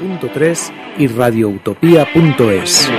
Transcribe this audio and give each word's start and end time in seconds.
97.3 0.00 0.72
y 0.98 1.06
radioutopía.es. 1.08 2.90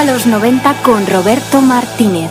a 0.00 0.04
los 0.06 0.26
90 0.26 0.76
con 0.82 1.06
Roberto 1.06 1.60
Martínez. 1.60 2.30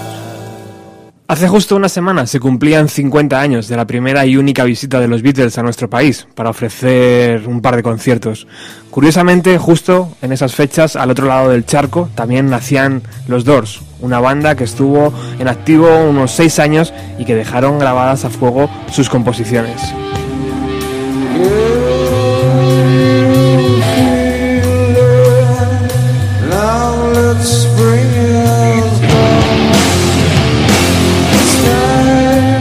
Hace 1.27 1.47
justo 1.47 1.75
una 1.75 1.87
semana 1.87 2.25
se 2.25 2.39
cumplían 2.39 2.89
50 2.89 3.39
años 3.39 3.67
de 3.67 3.77
la 3.77 3.85
primera 3.85 4.25
y 4.25 4.37
única 4.37 4.63
visita 4.63 4.99
de 4.99 5.07
los 5.07 5.21
Beatles 5.21 5.55
a 5.55 5.61
nuestro 5.61 5.87
país 5.87 6.27
para 6.33 6.49
ofrecer 6.49 7.47
un 7.47 7.61
par 7.61 7.75
de 7.75 7.83
conciertos. 7.83 8.47
Curiosamente, 8.89 9.59
justo 9.59 10.09
en 10.23 10.31
esas 10.31 10.55
fechas, 10.55 10.95
al 10.95 11.11
otro 11.11 11.27
lado 11.27 11.51
del 11.51 11.63
charco, 11.67 12.09
también 12.15 12.49
nacían 12.49 13.03
los 13.27 13.45
Doors, 13.45 13.81
una 14.01 14.19
banda 14.19 14.55
que 14.55 14.63
estuvo 14.63 15.13
en 15.37 15.47
activo 15.47 15.95
unos 16.09 16.31
6 16.31 16.57
años 16.57 16.91
y 17.19 17.25
que 17.25 17.35
dejaron 17.35 17.77
grabadas 17.77 18.25
a 18.25 18.31
fuego 18.31 18.67
sus 18.91 19.11
composiciones. 19.11 19.93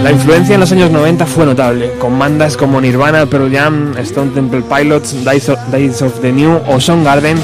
La 0.09 0.15
influencia 0.15 0.55
en 0.55 0.61
los 0.61 0.73
años 0.73 0.91
90 0.91 1.27
fue 1.27 1.45
notable, 1.45 1.93
con 1.99 2.19
bandas 2.19 2.57
como 2.57 2.81
Nirvana, 2.81 3.27
Pearl 3.27 3.53
Jam, 3.55 3.95
Stone 3.99 4.31
Temple 4.31 4.63
Pilots, 4.63 5.23
Days 5.23 5.51
of, 5.51 6.21
the 6.23 6.33
New 6.33 6.63
o 6.67 6.81
Soundgarden 6.81 7.37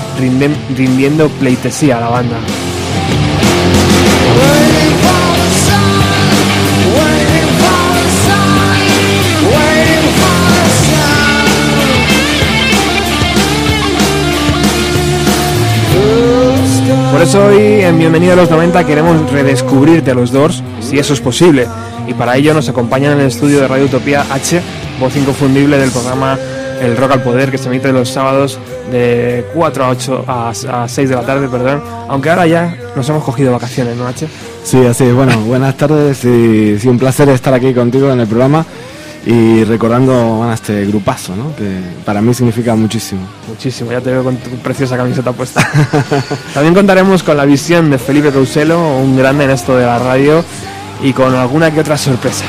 rindiendo 0.74 1.28
pleitesía 1.28 1.98
a 1.98 2.00
la 2.00 2.08
banda. 2.08 2.36
Por 17.12 17.20
eso 17.20 17.44
hoy 17.44 17.82
en 17.82 17.98
Bienvenido 17.98 18.32
a 18.32 18.36
los 18.36 18.48
90 18.48 18.86
queremos 18.86 19.30
redescubrirte 19.30 20.14
los 20.14 20.32
Doors, 20.32 20.62
si 20.80 20.98
eso 20.98 21.12
es 21.12 21.20
posible 21.20 21.66
y 22.06 22.14
para 22.14 22.36
ello 22.36 22.54
nos 22.54 22.68
acompañan 22.68 23.12
en 23.12 23.20
el 23.20 23.26
estudio 23.28 23.60
de 23.60 23.68
Radio 23.68 23.86
Utopía 23.86 24.26
H, 24.30 24.60
voz 25.00 25.16
inconfundible 25.16 25.78
del 25.78 25.90
programa 25.90 26.38
El 26.80 26.96
Rock 26.96 27.12
al 27.12 27.22
Poder 27.22 27.50
que 27.50 27.58
se 27.58 27.68
emite 27.68 27.92
los 27.92 28.08
sábados 28.08 28.58
de 28.90 29.46
4 29.54 29.84
a 29.84 29.88
8 29.88 30.24
a, 30.26 30.86
6 30.88 31.08
de 31.08 31.14
la 31.14 31.22
tarde, 31.22 31.48
perdón, 31.48 31.82
aunque 32.08 32.30
ahora 32.30 32.46
ya 32.46 32.76
nos 32.94 33.08
hemos 33.08 33.24
cogido 33.24 33.52
vacaciones, 33.52 33.96
¿no, 33.96 34.06
H? 34.06 34.26
Sí, 34.62 34.84
así 34.84 35.04
es. 35.04 35.14
Bueno, 35.14 35.38
buenas 35.40 35.76
tardes 35.76 36.24
y 36.24 36.78
sí, 36.78 36.88
un 36.88 36.98
placer 36.98 37.28
estar 37.28 37.54
aquí 37.54 37.72
contigo 37.74 38.10
en 38.10 38.20
el 38.20 38.26
programa 38.26 38.64
y 39.26 39.64
recordando 39.64 40.44
a 40.44 40.54
este 40.54 40.84
grupazo, 40.86 41.34
¿no? 41.34 41.54
que 41.56 41.80
para 42.04 42.20
mí 42.20 42.34
significa 42.34 42.74
muchísimo. 42.74 43.22
Muchísimo, 43.48 43.90
ya 43.90 44.00
te 44.00 44.10
veo 44.10 44.22
con 44.22 44.36
tu 44.36 44.50
preciosa 44.58 44.96
camiseta 44.96 45.32
puesta. 45.32 45.66
También 46.54 46.74
contaremos 46.74 47.22
con 47.22 47.36
la 47.36 47.46
visión 47.46 47.90
de 47.90 47.98
Felipe 47.98 48.30
Rouselo, 48.30 48.98
un 48.98 49.16
grande 49.16 49.44
en 49.44 49.50
esto 49.50 49.76
de 49.76 49.86
la 49.86 49.98
radio 49.98 50.44
y 51.04 51.12
con 51.12 51.34
alguna 51.34 51.70
que 51.70 51.80
otra 51.80 51.98
sorpresa. 51.98 52.46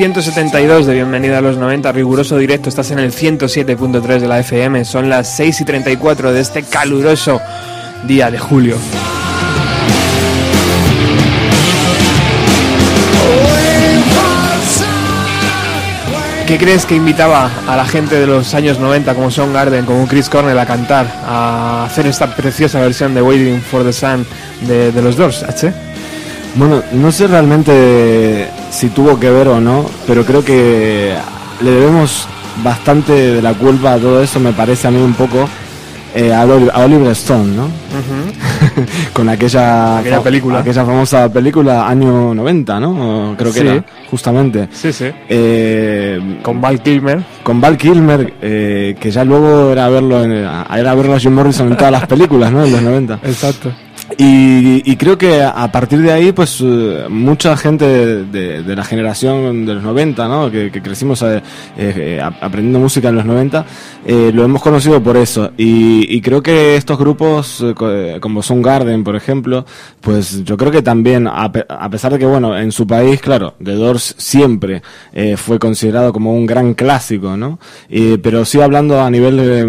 172 0.00 0.86
de 0.86 0.94
Bienvenida 0.94 1.36
a 1.36 1.40
los 1.42 1.58
90, 1.58 1.92
riguroso 1.92 2.38
directo, 2.38 2.70
estás 2.70 2.90
en 2.90 3.00
el 3.00 3.12
107.3 3.12 4.20
de 4.20 4.28
la 4.28 4.38
FM, 4.38 4.86
son 4.86 5.10
las 5.10 5.28
6 5.36 5.60
y 5.60 5.64
34 5.66 6.32
de 6.32 6.40
este 6.40 6.62
caluroso 6.62 7.38
día 8.04 8.30
de 8.30 8.38
julio. 8.38 8.78
¿Qué 16.46 16.56
crees 16.56 16.86
que 16.86 16.94
invitaba 16.94 17.50
a 17.68 17.76
la 17.76 17.84
gente 17.84 18.14
de 18.14 18.26
los 18.26 18.54
años 18.54 18.78
90 18.78 19.14
como 19.14 19.30
Son 19.30 19.52
Garden, 19.52 19.84
como 19.84 20.06
Chris 20.08 20.30
Cornell 20.30 20.58
a 20.58 20.64
cantar, 20.64 21.06
a 21.26 21.84
hacer 21.84 22.06
esta 22.06 22.34
preciosa 22.34 22.80
versión 22.80 23.12
de 23.12 23.20
Waiting 23.20 23.60
for 23.60 23.84
the 23.84 23.92
Sun 23.92 24.26
de, 24.62 24.92
de 24.92 25.02
los 25.02 25.18
Doors, 25.18 25.42
H? 25.42 25.70
Bueno, 26.54 26.82
no 26.92 27.12
sé 27.12 27.26
realmente 27.26 28.48
si 28.70 28.88
tuvo 28.88 29.18
que 29.18 29.30
ver 29.30 29.48
o 29.48 29.60
no, 29.60 29.84
pero 30.06 30.24
creo 30.24 30.44
que 30.44 31.14
le 31.62 31.70
debemos 31.70 32.26
bastante 32.64 33.12
de 33.12 33.42
la 33.42 33.54
culpa 33.54 33.94
a 33.94 33.98
todo 33.98 34.22
eso, 34.22 34.38
me 34.40 34.52
parece 34.52 34.88
a 34.88 34.90
mí 34.90 35.00
un 35.02 35.14
poco, 35.14 35.48
eh, 36.14 36.32
a, 36.34 36.44
Oli- 36.44 36.70
a 36.72 36.80
Oliver 36.84 37.12
Stone, 37.12 37.54
¿no? 37.56 37.68
Con 39.12 39.28
aquella, 39.28 39.98
Aquella 39.98 40.20
película. 40.22 40.58
aquella 40.60 40.84
famosa 40.84 41.28
película 41.32 41.86
año 41.88 42.34
90, 42.34 42.80
¿no? 42.80 43.34
Creo 43.36 43.52
que 43.52 43.60
Sí. 43.60 43.66
era, 43.66 43.84
justamente. 44.10 44.68
Sí, 44.72 44.92
sí. 44.92 45.06
Eh, 45.28 46.38
Con 46.42 46.60
Val 46.60 46.82
Kilmer. 46.82 47.22
con 47.42 47.60
Val 47.60 47.76
Kilmer, 47.76 48.34
eh, 48.40 48.96
que 49.00 49.10
ya 49.10 49.24
luego 49.24 49.70
era 49.72 49.88
verlo, 49.88 50.22
en, 50.24 50.32
era 50.32 50.94
verlo 50.94 51.14
a 51.14 51.18
Jim 51.18 51.32
Morrison 51.32 51.68
en 51.68 51.76
todas 51.76 51.92
las 51.92 52.06
películas, 52.06 52.50
¿no? 52.52 52.64
En 52.64 52.72
los 52.72 52.82
90. 52.82 53.20
Exacto. 53.24 53.70
Y, 54.22 54.96
creo 54.96 55.16
que 55.16 55.42
a 55.42 55.72
partir 55.72 56.00
de 56.02 56.12
ahí, 56.12 56.32
pues 56.32 56.60
eh, 56.62 57.06
mucha 57.08 57.56
gente 57.56 57.86
de, 58.24 58.76
la 58.76 58.84
generación 58.84 59.64
de 59.64 59.74
los 59.76 59.82
90, 59.82 60.28
¿no? 60.28 60.50
que, 60.50 60.70
que 60.70 60.82
crecimos 60.82 61.22
eh, 61.22 61.42
eh, 61.78 62.20
ap- 62.22 62.42
aprendiendo 62.42 62.80
música 62.80 63.08
en 63.08 63.14
los 63.16 63.24
90, 63.24 63.64
eh, 64.04 64.30
lo 64.34 64.44
hemos 64.44 64.60
conocido 64.60 65.02
por 65.02 65.16
eso. 65.16 65.52
Y, 65.56 66.14
y 66.14 66.20
creo 66.20 66.42
que 66.42 66.76
estos 66.76 66.98
grupos, 66.98 67.62
eh, 67.62 67.72
co- 67.74 67.90
eh, 67.90 68.20
como 68.20 68.42
Soundgarden, 68.42 69.04
por 69.04 69.16
ejemplo, 69.16 69.64
pues 70.02 70.44
yo 70.44 70.58
creo 70.58 70.70
que 70.70 70.82
también, 70.82 71.26
a, 71.26 71.50
a 71.68 71.88
pesar 71.88 72.12
de 72.12 72.18
que, 72.18 72.26
bueno, 72.26 72.58
en 72.58 72.72
su 72.72 72.86
país, 72.86 73.22
claro, 73.22 73.54
The 73.64 73.72
Doors 73.72 74.16
siempre 74.18 74.82
eh, 75.14 75.38
fue 75.38 75.58
considerado 75.58 76.12
como 76.12 76.34
un 76.34 76.44
gran 76.44 76.74
clásico, 76.74 77.38
¿no? 77.38 77.58
Eh, 77.88 78.18
pero 78.22 78.44
sí 78.44 78.60
hablando 78.60 79.00
a 79.00 79.08
nivel 79.10 79.38
eh, 79.40 79.64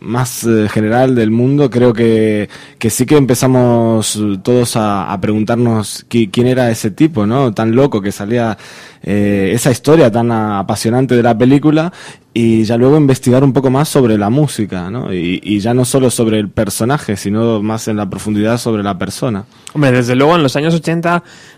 más 0.00 0.44
eh, 0.44 0.68
general 0.70 1.16
del 1.16 1.32
mundo, 1.32 1.68
creo 1.70 1.92
que 1.92 2.48
sí 2.88 3.04
que 3.04 3.16
empezamos 3.16 3.95
eh, 4.02 4.38
todos 4.42 4.76
a, 4.76 5.16
preguntarnos 5.20 6.06
qui- 6.08 6.30
quién 6.30 6.46
era 6.46 6.70
ese 6.70 6.90
tipo, 6.90 7.26
¿no? 7.26 7.52
Tan 7.52 7.74
loco 7.74 8.00
que 8.00 8.12
salía 8.12 8.56
eh, 9.02 9.52
esa 9.54 9.70
historia 9.70 10.10
tan 10.10 10.30
apasionante 10.32 11.14
de 11.16 11.22
la 11.22 11.36
película 11.36 11.92
y 12.34 12.64
ya 12.64 12.76
luego 12.76 12.96
investigar 12.98 13.42
un 13.44 13.52
poco 13.52 13.70
más 13.70 13.88
sobre 13.88 14.18
la 14.18 14.28
música, 14.30 14.90
¿no? 14.90 15.12
Y, 15.12 15.40
y 15.42 15.58
ya 15.60 15.72
no 15.72 15.84
solo 15.84 16.10
sobre 16.10 16.38
el 16.38 16.48
personaje, 16.50 17.16
sino 17.16 17.62
más 17.62 17.88
en 17.88 17.96
la 17.96 18.08
profundidad 18.10 18.58
sobre 18.58 18.82
la 18.82 18.98
persona. 18.98 19.44
Hombre, 19.72 19.92
desde 19.92 20.14
luego 20.14 20.36
en 20.36 20.42
los 20.42 20.54
años 20.56 20.74
80 20.74 21.22
mm, 21.22 21.55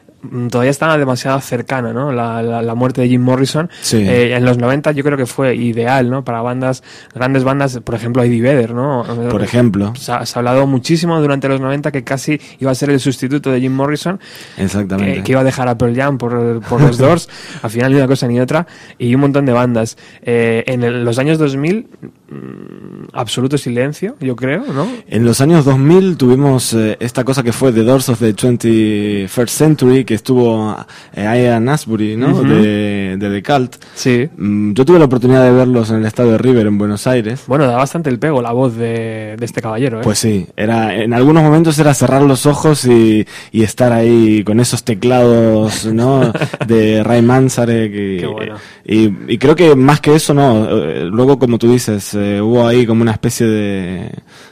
todavía 0.51 0.71
estaba 0.71 0.99
demasiado 0.99 1.41
cercana, 1.41 1.93
¿no? 1.93 2.13
La, 2.13 2.43
la- 2.43 2.63
la 2.63 2.75
muerte 2.75 3.01
de 3.03 3.09
Jim 3.09 3.23
Morrison. 3.23 3.71
Sí. 3.81 3.99
Eh, 3.99 4.35
en 4.35 4.45
los 4.45 4.59
90 4.59 4.93
yo 4.93 5.05
creo 5.05 5.17
que 5.17 5.27
fue 5.27 5.55
ideal, 5.55 6.11
¿no? 6.11 6.25
Para 6.25 6.43
bandas, 6.43 6.83
grandes 7.15 7.45
bandas, 7.45 7.79
por 7.85 7.95
ejemplo, 7.95 8.23
Eddie 8.23 8.43
Vedder, 8.43 8.75
¿no? 8.75 9.05
Por 9.31 9.43
ejemplo. 9.43 9.93
Se 9.97 10.13
ha, 10.13 10.27
se 10.27 10.37
ha 10.37 10.41
hablado 10.41 10.67
muchísimo 10.67 11.21
durante 11.21 11.49
los 11.49 11.61
90 11.61 11.93
que 11.93 12.03
casi 12.05 12.41
iba 12.59 12.71
a 12.71 12.75
ser 12.75 12.91
el 12.91 13.01
sustituto 13.01 13.51
de 13.51 13.61
Jim 13.61 13.73
Morrison, 13.75 14.19
Exactamente. 14.57 15.15
que, 15.19 15.23
que 15.23 15.33
iba 15.33 15.41
a 15.41 15.45
dejar 15.45 15.69
a 15.69 15.79
Pearl 15.79 15.95
Jam 15.95 16.19
por, 16.19 16.61
por 16.63 16.81
los 16.81 16.99
Doors. 16.99 17.29
Al 17.63 17.71
final 17.71 17.93
ni 17.93 17.99
una 17.99 18.07
cosa 18.09 18.27
ni 18.27 18.41
otra. 18.41 18.67
Y 18.99 19.15
un 19.15 19.21
montón 19.21 19.47
de 19.47 19.53
bandas. 19.53 19.97
Eh, 20.23 20.65
en 20.67 20.83
el- 20.83 21.05
los 21.05 21.19
años 21.19 21.39
2000, 21.39 21.87
mm, 22.31 23.09
absoluto 23.13 23.57
silencio, 23.59 24.17
yo 24.21 24.35
creo, 24.37 24.65
¿no? 24.73 24.87
En 25.09 25.25
los 25.25 25.41
años 25.41 25.65
2000 25.65 26.17
tuvimos 26.17 26.73
eh, 26.75 26.97
esta 27.01 27.25
cosa 27.25 27.43
que 27.43 27.53
fue 27.53 27.73
The 27.73 27.83
Doors 27.85 28.09
of 28.09 28.19
the 28.21 28.35
21st 28.35 29.49
Century, 29.49 30.05
que 30.09 30.15
estuvo 30.15 30.75
eh, 31.13 31.23
Ian 31.23 31.69
Asbury, 31.69 32.17
¿no? 32.17 32.29
Ujú. 32.31 32.45
de, 32.45 33.17
de 33.19 33.31
The 33.31 33.43
Cult. 33.43 33.77
Sí. 33.95 34.27
Mm, 34.39 34.73
Yo 34.73 34.87
tuve 34.87 34.99
la 34.99 35.05
oportunidad 35.05 35.45
de 35.45 35.51
verlos 35.53 35.91
en 35.91 35.97
el 35.97 36.07
estadio 36.07 36.33
de 36.33 36.39
River 36.39 36.67
en 36.67 36.79
Buenos 36.79 37.07
Aires. 37.07 37.43
Bueno, 37.47 37.67
da 37.67 37.77
bastante 37.77 38.09
el 38.09 38.19
pego 38.19 38.41
la 38.41 38.53
voz 38.53 38.75
de, 38.75 39.37
de 39.39 39.45
este 39.45 39.61
caballero, 39.61 39.99
¿eh? 39.99 40.01
Pues 40.03 40.19
sí, 40.19 40.47
era, 40.57 40.95
en 40.95 41.13
algunos 41.13 41.43
momentos 41.43 41.79
era 41.79 41.93
cerrar 41.93 42.23
los 42.23 42.47
ojos 42.47 42.87
y, 42.87 43.27
y 43.53 43.63
estar 43.65 43.93
ahí 43.93 44.43
con 44.45 44.61
esos 44.61 44.83
teclados, 44.83 45.85
¿no? 45.85 46.33
De 46.67 47.03
Ray 47.05 47.21
Manzarek 47.21 47.93
y, 47.93 48.17
Qué 48.21 48.27
bueno. 48.27 48.55
y, 48.87 49.13
y 49.35 49.37
creo 49.37 49.55
que 49.55 49.75
más 49.77 50.01
que 50.01 50.15
eso, 50.15 50.33
no. 50.33 50.67
eh, 50.71 51.05
Luego, 51.05 51.39
como 51.39 51.59
tú 51.59 51.71
dices, 51.71 52.15
eh, 52.15 52.41
hubo 52.41 52.67
ahí 52.67 52.87
como 52.87 53.03
una 53.03 53.13
especie 53.13 53.47
de, 53.47 54.11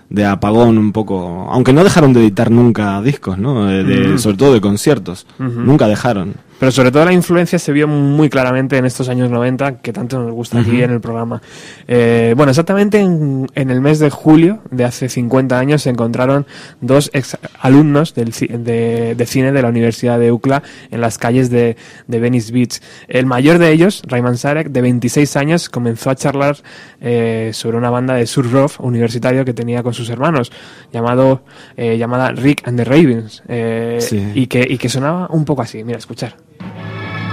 de 0.08 0.24
apagón 0.24 0.78
un 0.78 0.92
poco, 0.92 1.48
aunque 1.50 1.72
no 1.72 1.82
dejaron 1.84 2.12
de 2.12 2.20
editar 2.20 2.50
nunca 2.50 3.00
discos, 3.02 3.38
¿no? 3.38 3.70
Eh, 3.70 3.82
Mm. 4.14 4.18
Sobre 4.18 4.36
todo 4.36 4.54
de 4.54 4.60
conciertos, 4.60 5.26
nunca 5.38 5.88
dejaron. 5.88 6.34
Pero 6.58 6.72
sobre 6.72 6.90
todo 6.90 7.04
la 7.04 7.12
influencia 7.12 7.58
se 7.58 7.70
vio 7.70 7.86
muy 7.86 8.30
claramente 8.30 8.78
en 8.78 8.86
estos 8.86 9.10
años 9.10 9.28
90, 9.30 9.78
que 9.82 9.92
tanto 9.92 10.18
nos 10.18 10.32
gusta 10.32 10.60
aquí 10.60 10.82
en 10.82 10.90
el 10.90 11.00
programa. 11.02 11.42
Eh, 11.86 12.32
bueno, 12.34 12.48
exactamente 12.50 12.98
en, 12.98 13.46
en 13.54 13.70
el 13.70 13.82
mes 13.82 13.98
de 13.98 14.08
julio 14.08 14.60
de 14.70 14.84
hace 14.84 15.10
50 15.10 15.58
años 15.58 15.82
se 15.82 15.90
encontraron 15.90 16.46
dos 16.80 17.10
ex 17.12 17.36
alumnos 17.60 18.14
del, 18.14 18.30
de, 18.30 19.14
de 19.14 19.26
cine 19.26 19.52
de 19.52 19.60
la 19.60 19.68
Universidad 19.68 20.18
de 20.18 20.32
UCLA 20.32 20.62
en 20.90 21.02
las 21.02 21.18
calles 21.18 21.50
de, 21.50 21.76
de 22.06 22.20
Venice 22.20 22.52
Beach. 22.52 22.80
El 23.06 23.26
mayor 23.26 23.58
de 23.58 23.70
ellos, 23.72 24.02
Rayman 24.06 24.38
Sarek, 24.38 24.68
de 24.68 24.80
26 24.80 25.36
años, 25.36 25.68
comenzó 25.68 26.08
a 26.08 26.14
charlar 26.14 26.56
eh, 27.02 27.50
sobre 27.52 27.76
una 27.76 27.90
banda 27.90 28.14
de 28.14 28.26
surf 28.26 28.50
rock 28.50 28.72
universitario 28.80 29.44
que 29.44 29.52
tenía 29.52 29.82
con 29.82 29.92
sus 29.92 30.08
hermanos, 30.08 30.50
llamado, 30.90 31.42
eh, 31.76 31.98
llamada 31.98 32.30
Rick 32.32 32.66
and 32.66 32.78
the 32.78 32.84
Ravens, 32.84 33.42
eh, 33.46 33.98
Sí. 34.00 34.32
y, 34.34 34.46
que, 34.46 34.66
y 34.68 34.78
que 34.78 34.88
sonaba 34.88 35.26
un 35.30 35.44
poco 35.44 35.60
así. 35.60 35.84
Mira, 35.84 35.98
escuchar. 35.98 36.34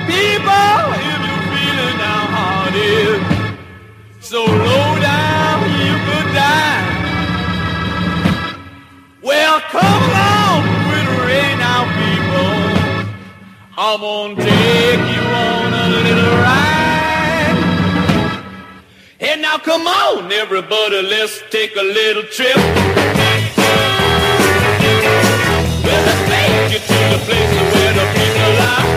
People, 0.05 0.83
if 1.09 1.21
you're 1.27 1.45
feeling 1.53 1.97
downhearted, 1.97 3.19
so 4.19 4.39
low 4.43 4.99
down 4.99 5.61
you 5.79 5.95
could 6.07 6.27
die. 6.35 6.83
Well, 9.21 9.61
come 9.71 10.03
along 10.09 10.61
with 10.89 11.07
Ray 11.25 11.55
now, 11.55 11.81
people. 12.01 12.51
I'm 13.77 14.01
gonna 14.01 14.35
take 14.35 15.03
you 15.15 15.23
on 15.47 15.73
a 15.73 15.87
little 15.89 16.35
ride. 16.43 17.57
And 19.21 19.41
now 19.41 19.57
come 19.57 19.87
on, 19.87 20.31
everybody, 20.31 21.01
let's 21.01 21.41
take 21.49 21.75
a 21.77 21.81
little 21.81 22.23
trip. 22.23 22.57
Well, 25.85 26.01
let's 26.07 26.23
take 26.29 26.73
you 26.73 26.79
to 26.79 26.99
the 27.13 27.19
place 27.25 27.53
where 27.73 27.93
the 27.93 28.05
people 28.19 28.53
are 28.67 28.92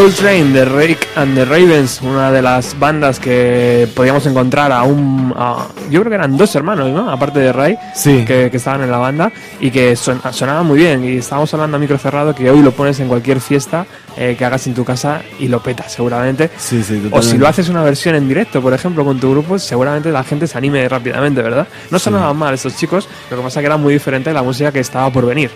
Soul 0.00 0.14
Train 0.14 0.54
de 0.54 0.64
Rake 0.64 1.06
and 1.14 1.34
the 1.34 1.44
Ravens, 1.44 2.00
una 2.00 2.32
de 2.32 2.40
las 2.40 2.78
bandas 2.78 3.20
que 3.20 3.86
podíamos 3.94 4.24
encontrar 4.24 4.72
a 4.72 4.82
un. 4.84 5.34
a- 5.36 5.66
yo 5.90 6.00
creo 6.00 6.08
que 6.08 6.14
eran 6.14 6.38
dos 6.38 6.54
hermanos, 6.56 6.88
¿no? 6.88 7.10
Aparte 7.10 7.38
de 7.38 7.52
Ray, 7.52 7.76
Sí. 7.94 8.24
que, 8.26 8.48
que 8.50 8.56
estaban 8.56 8.80
en 8.82 8.90
la 8.90 8.96
banda 8.96 9.30
y 9.60 9.70
que 9.70 9.96
son- 9.96 10.18
sonaban 10.32 10.64
muy 10.66 10.78
bien. 10.78 11.04
Y 11.04 11.18
estábamos 11.18 11.52
hablando 11.52 11.76
a 11.76 11.80
micro 11.80 11.98
cerrado 11.98 12.34
que 12.34 12.50
hoy 12.50 12.62
lo 12.62 12.72
pones 12.72 12.98
en 13.00 13.08
cualquier 13.08 13.42
fiesta 13.42 13.84
eh, 14.16 14.36
que 14.38 14.44
hagas 14.46 14.66
en 14.66 14.72
tu 14.74 14.86
casa 14.86 15.20
y 15.38 15.48
lo 15.48 15.62
petas, 15.62 15.92
seguramente. 15.92 16.48
Sí, 16.56 16.82
sí, 16.82 17.06
O 17.10 17.20
si 17.20 17.36
lo 17.36 17.46
haces 17.46 17.68
una 17.68 17.82
versión 17.82 18.14
en 18.14 18.26
directo, 18.26 18.62
por 18.62 18.72
ejemplo, 18.72 19.04
con 19.04 19.20
tu 19.20 19.30
grupo, 19.32 19.58
seguramente 19.58 20.10
la 20.10 20.24
gente 20.24 20.46
se 20.46 20.56
anime 20.56 20.88
rápidamente, 20.88 21.42
¿verdad? 21.42 21.68
No 21.90 21.98
sonaban 21.98 22.38
mal 22.38 22.54
estos 22.54 22.74
chicos, 22.74 23.06
lo 23.30 23.36
que 23.36 23.42
pasa 23.42 23.60
que 23.60 23.66
era 23.66 23.76
muy 23.76 23.92
diferente 23.92 24.30
de 24.30 24.34
la 24.34 24.42
música 24.42 24.72
que 24.72 24.80
estaba 24.80 25.10
por 25.10 25.26
venir. 25.26 25.50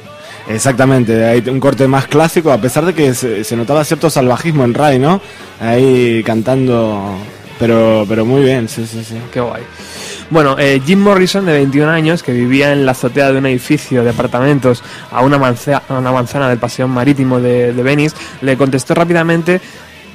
Exactamente, 0.48 1.24
hay 1.24 1.42
un 1.48 1.58
corte 1.58 1.88
más 1.88 2.06
clásico, 2.06 2.52
a 2.52 2.58
pesar 2.58 2.84
de 2.84 2.92
que 2.94 3.14
se, 3.14 3.56
notaba 3.56 3.84
cierto 3.84 4.10
salvajismo 4.10 4.64
en 4.64 4.74
Ray, 4.74 4.98
¿no? 4.98 5.20
Ahí 5.58 6.22
cantando, 6.22 7.16
pero, 7.58 8.04
pero 8.06 8.26
muy 8.26 8.42
bien, 8.42 8.68
sí, 8.68 8.86
sí, 8.86 9.02
sí. 9.02 9.16
Qué 9.32 9.40
guay. 9.40 9.62
Bueno, 10.30 10.56
eh, 10.58 10.82
Jim 10.84 11.00
Morrison, 11.00 11.46
de 11.46 11.52
21 11.52 11.90
años, 11.90 12.22
que 12.22 12.32
vivía 12.32 12.72
en 12.72 12.84
la 12.84 12.92
azotea 12.92 13.32
de 13.32 13.38
un 13.38 13.46
edificio 13.46 14.04
de 14.04 14.10
apartamentos 14.10 14.82
a 15.10 15.22
una, 15.22 15.38
manzana, 15.38 15.82
manzana 15.88 16.48
del 16.48 16.58
paseo 16.58 16.88
marítimo 16.88 17.40
de, 17.40 17.72
de 17.72 17.82
Venice, 17.82 18.16
le 18.42 18.56
contestó 18.56 18.94
rápidamente, 18.94 19.60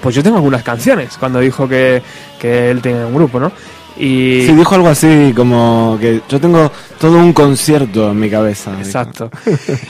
pues 0.02 0.16
yo 0.16 0.22
tengo 0.22 0.38
algunas 0.38 0.62
canciones, 0.62 1.18
cuando 1.18 1.40
dijo 1.40 1.68
que, 1.68 2.04
que 2.40 2.70
él 2.70 2.82
tenía 2.82 3.06
un 3.08 3.16
grupo, 3.16 3.40
¿no? 3.40 3.52
Y... 3.98 4.44
Sí, 4.46 4.54
dijo 4.54 4.76
algo 4.76 4.88
así 4.88 5.34
como 5.36 5.98
que 6.00 6.22
yo 6.30 6.40
tengo 6.40 6.72
todo 7.00 7.18
un 7.18 7.34
concierto 7.34 8.12
en 8.12 8.20
mi 8.20 8.30
cabeza. 8.30 8.72
Exacto. 8.80 9.30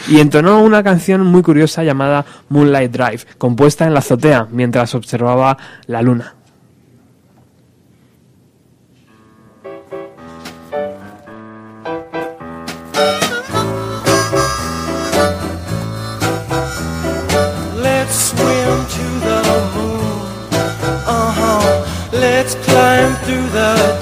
Y 0.08 0.20
entonó 0.20 0.62
una 0.62 0.84
canción 0.84 1.26
muy 1.26 1.42
curiosa 1.42 1.84
llamada 1.84 2.26
Moonlight 2.50 2.92
Drive, 2.92 3.20
compuesta 3.38 3.86
en 3.86 3.94
la 3.94 4.00
azotea 4.00 4.48
mientras 4.52 4.96
observaba 4.96 5.58
la 5.86 6.02
luna. 6.02 6.34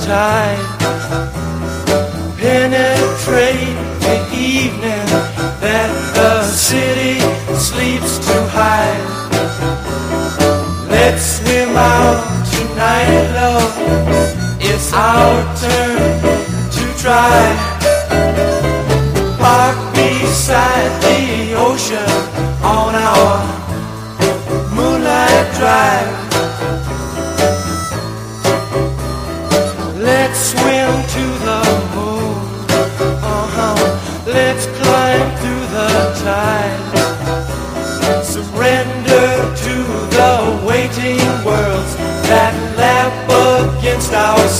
Tide. 0.07 0.57
Penetrate 2.39 3.75
the 3.99 4.17
evening 4.33 5.07
that 5.59 5.91
the 6.15 6.43
city 6.43 7.19
sleeps 7.57 8.17
to 8.25 8.35
hide. 8.55 9.03
Let's 10.89 11.23
swim 11.37 11.75
out 11.75 12.23
tonight, 12.55 13.23
love. 13.35 13.73
It's 14.61 14.93
our 14.93 15.43
turn 15.59 16.21
to 16.71 17.01
try. 17.03 17.76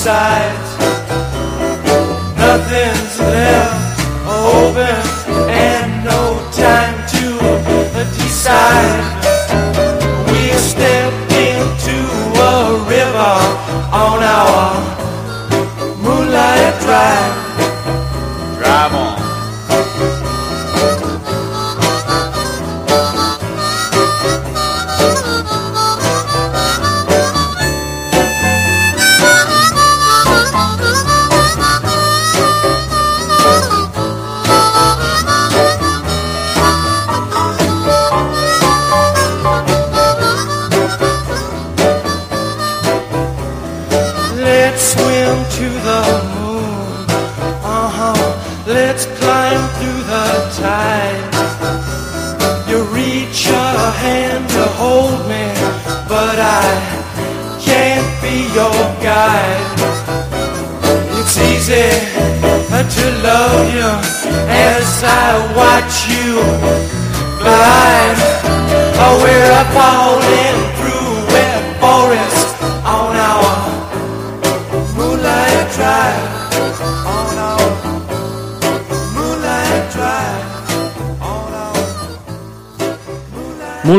Sides. 0.08 0.77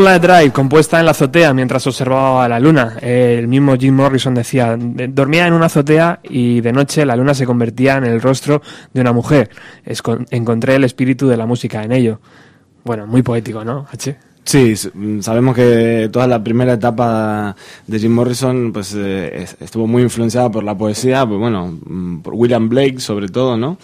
Moonlight 0.09 0.23
Drive, 0.23 0.51
compuesta 0.53 0.97
en 0.99 1.05
la 1.05 1.11
azotea 1.11 1.53
mientras 1.53 1.85
observaba 1.85 2.49
la 2.49 2.59
luna. 2.59 2.97
El 2.99 3.47
mismo 3.47 3.75
Jim 3.77 3.93
Morrison 3.93 4.33
decía, 4.33 4.75
"De- 4.75 5.07
dormía 5.07 5.45
en 5.45 5.53
una 5.53 5.67
azotea 5.67 6.19
y 6.23 6.61
de 6.61 6.73
noche 6.73 7.05
la 7.05 7.15
luna 7.15 7.35
se 7.35 7.45
convertía 7.45 7.97
en 7.97 8.05
el 8.05 8.19
rostro 8.19 8.59
de 8.91 9.01
una 9.01 9.11
mujer. 9.13 9.51
Encontré 10.31 10.75
el 10.75 10.83
espíritu 10.83 11.27
de 11.27 11.37
la 11.37 11.45
música 11.45 11.83
en 11.83 11.91
ello. 11.91 12.19
Bueno, 12.83 13.05
muy 13.05 13.21
poético, 13.21 13.63
¿no, 13.63 13.85
H? 13.91 14.17
Sí, 14.43 14.73
sabemos 15.21 15.55
que 15.55 16.09
toda 16.11 16.25
la 16.25 16.43
primera 16.43 16.73
etapa 16.73 17.55
de 17.85 17.99
Jim 17.99 18.11
Morrison 18.11 18.71
pues 18.73 18.95
eh, 18.97 19.43
es- 19.43 19.57
estuvo 19.59 19.85
muy 19.85 20.01
influenciada 20.01 20.49
por 20.49 20.63
la 20.63 20.75
poesía, 20.75 21.23
pues 21.27 21.39
bueno, 21.39 21.77
mm, 21.85 22.21
por 22.21 22.33
William 22.33 22.67
Blake 22.67 22.99
sobre 22.99 23.27
todo, 23.27 23.57
¿no? 23.57 23.77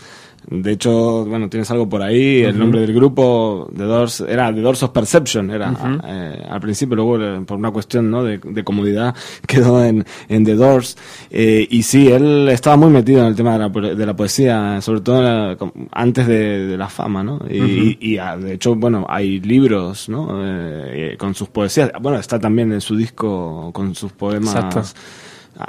De 0.48 0.72
hecho, 0.74 1.25
bueno, 1.25 1.50
tienes 1.50 1.70
algo 1.72 1.90
por 1.90 2.02
ahí, 2.04 2.42
el 2.44 2.58
nombre 2.60 2.80
del 2.82 2.94
grupo, 2.94 3.68
The 3.75 3.84
Doors, 3.84 4.22
era 4.28 4.54
The 4.54 4.62
Doors 4.62 4.84
of 4.84 4.92
Perception, 4.92 5.50
era 5.50 5.72
eh, 6.08 6.46
al 6.50 6.60
principio, 6.62 6.96
luego 6.96 7.20
eh, 7.20 7.42
por 7.48 7.58
una 7.58 7.72
cuestión 7.72 8.12
¿no? 8.12 8.24
de, 8.24 8.38
de 8.38 8.64
comodidad 8.64 9.16
quedó 9.48 9.84
en, 9.84 10.06
en 10.30 10.44
The 10.46 10.56
Doors. 10.56 10.98
Eh, 11.32 11.68
y 11.70 11.82
sí, 11.84 12.10
él 12.10 12.48
estaba 12.50 12.78
muy 12.78 12.90
metido 12.92 13.22
en 13.22 13.28
el 13.28 13.36
tema 13.36 13.58
de 13.58 13.60
la, 13.60 13.96
de 13.96 14.06
la 14.06 14.16
poesía, 14.16 14.80
sobre 14.82 15.02
todo 15.02 15.22
la- 15.22 15.58
antes 15.92 16.28
de, 16.28 16.68
de 16.68 16.78
la 16.78 16.90
fama, 16.90 17.24
¿no? 17.24 17.40
Y, 17.50 17.58
y- 17.58 17.98
y, 18.14 18.18
ah, 18.20 18.38
de 18.38 18.54
hecho, 18.54 18.75
bueno, 18.75 19.06
hay 19.10 19.40
libros, 19.40 20.10
¿no? 20.10 20.28
Eh, 20.44 21.16
con 21.18 21.34
sus 21.34 21.50
poesías. 21.50 21.92
Bueno, 22.02 22.20
está 22.20 22.38
también 22.40 22.72
en 22.72 22.82
su 22.82 22.96
disco 22.96 23.72
con 23.74 23.96
sus 23.96 24.12
poemas. 24.12 24.54
Exacto. 24.56 24.84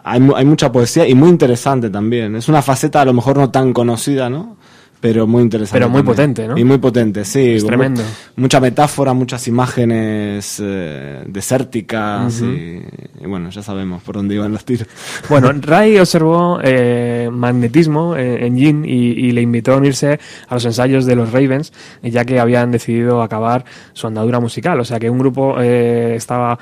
Hay, 0.03 0.21
hay 0.35 0.45
mucha 0.45 0.73
poesía 0.73 1.07
y 1.09 1.15
muy 1.15 1.29
interesante 1.31 1.91
también. 1.91 2.35
Es 2.35 2.49
una 2.49 2.61
faceta 2.61 3.01
a 3.01 3.05
lo 3.05 3.13
mejor 3.13 3.37
no 3.39 3.51
tan 3.51 3.73
conocida, 3.73 4.29
¿no? 4.29 4.57
Pero 5.01 5.27
muy 5.27 5.43
interesante. 5.43 5.79
Pero 5.79 5.89
muy 5.89 5.99
también. 5.99 6.15
potente, 6.17 6.49
¿no? 6.49 6.59
Y 6.59 6.65
muy 6.65 6.79
potente, 6.79 7.25
sí. 7.25 7.53
Es 7.53 7.65
tremendo. 7.67 8.03
mu- 8.03 8.43
Mucha 8.43 8.61
metáfora, 8.61 9.13
muchas 9.13 9.47
imágenes 9.47 10.61
eh, 10.63 11.23
desérticas 11.27 12.41
y, 12.41 12.83
y 13.23 13.27
bueno, 13.27 13.51
ya 13.51 13.63
sabemos 13.63 14.03
por 14.03 14.17
dónde 14.17 14.35
iban 14.35 14.53
los 14.53 14.65
tiros. 14.65 14.89
Bueno, 15.29 15.53
Ray 15.61 15.99
observó 15.99 16.59
eh, 16.63 17.29
magnetismo 17.31 18.17
eh, 18.17 18.47
en 18.47 18.57
Jin 18.57 18.85
y, 18.85 18.89
y 18.89 19.33
le 19.33 19.43
invitó 19.43 19.75
a 19.75 19.77
unirse 19.77 20.19
a 20.49 20.55
los 20.55 20.65
ensayos 20.65 21.05
de 21.05 21.15
los 21.17 21.31
Ravens, 21.33 21.73
ya 22.03 22.25
que 22.25 22.39
habían 22.41 22.71
decidido 22.71 23.23
acabar 23.23 23.65
su 23.93 24.07
andadura 24.07 24.41
musical. 24.41 24.81
O 24.81 24.85
sea 24.85 24.99
que 24.99 25.11
un 25.11 25.19
grupo 25.19 25.57
eh, 25.61 26.15
estaba 26.17 26.59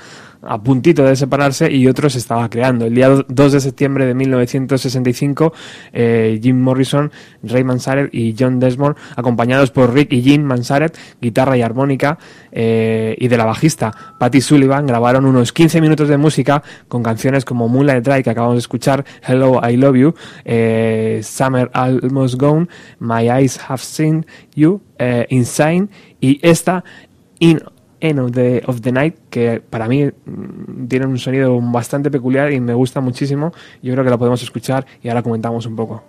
a 0.46 0.62
puntito 0.62 1.04
de 1.04 1.16
separarse 1.16 1.72
y 1.72 1.86
otro 1.86 2.10
se 2.10 2.18
estaba 2.18 2.48
creando. 2.48 2.86
El 2.86 2.94
día 2.94 3.08
2 3.08 3.52
de 3.52 3.60
septiembre 3.60 4.06
de 4.06 4.14
1965, 4.14 5.52
eh, 5.92 6.40
Jim 6.42 6.60
Morrison, 6.60 7.10
Ray 7.42 7.64
Manzarek 7.64 8.12
y 8.12 8.34
John 8.38 8.60
Desmond, 8.60 8.96
acompañados 9.16 9.70
por 9.70 9.92
Rick 9.92 10.12
y 10.12 10.22
Jim 10.22 10.42
Manzarek, 10.42 10.96
guitarra 11.20 11.56
y 11.56 11.62
armónica, 11.62 12.18
eh, 12.52 13.16
y 13.18 13.28
de 13.28 13.36
la 13.36 13.44
bajista 13.44 13.92
Patty 14.18 14.40
Sullivan, 14.40 14.86
grabaron 14.86 15.26
unos 15.26 15.52
15 15.52 15.80
minutos 15.80 16.08
de 16.08 16.16
música 16.16 16.62
con 16.88 17.02
canciones 17.02 17.44
como 17.44 17.68
Moonlight 17.68 18.04
Drive 18.04 18.22
que 18.22 18.30
acabamos 18.30 18.56
de 18.56 18.60
escuchar, 18.60 19.04
Hello, 19.26 19.60
I 19.66 19.76
Love 19.76 19.96
You, 19.96 20.14
eh, 20.44 21.20
Summer 21.22 21.70
Almost 21.72 22.40
Gone, 22.40 22.68
My 22.98 23.28
Eyes 23.28 23.60
Have 23.68 23.82
Seen 23.82 24.26
You, 24.54 24.80
eh, 24.98 25.26
Insane 25.30 25.88
y 26.20 26.38
esta 26.42 26.84
In 27.40 27.60
End 28.04 28.20
of 28.20 28.32
the, 28.32 28.62
of 28.66 28.82
the 28.82 28.92
Night 28.92 29.16
que 29.30 29.62
para 29.62 29.88
mí 29.88 30.04
mm, 30.04 30.88
tiene 30.88 31.06
un 31.06 31.18
sonido 31.18 31.58
bastante 31.58 32.10
peculiar 32.10 32.52
y 32.52 32.60
me 32.60 32.74
gusta 32.74 33.00
muchísimo. 33.00 33.52
Yo 33.82 33.94
creo 33.94 34.04
que 34.04 34.10
la 34.10 34.18
podemos 34.18 34.42
escuchar 34.42 34.84
y 35.02 35.08
ahora 35.08 35.22
comentamos 35.22 35.64
un 35.64 35.74
poco. 35.74 36.04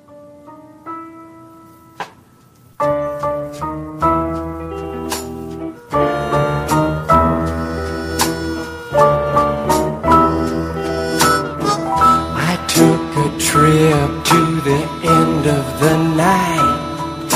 End 15.03 15.47
of 15.47 15.79
the 15.79 15.97
night. 16.15 17.31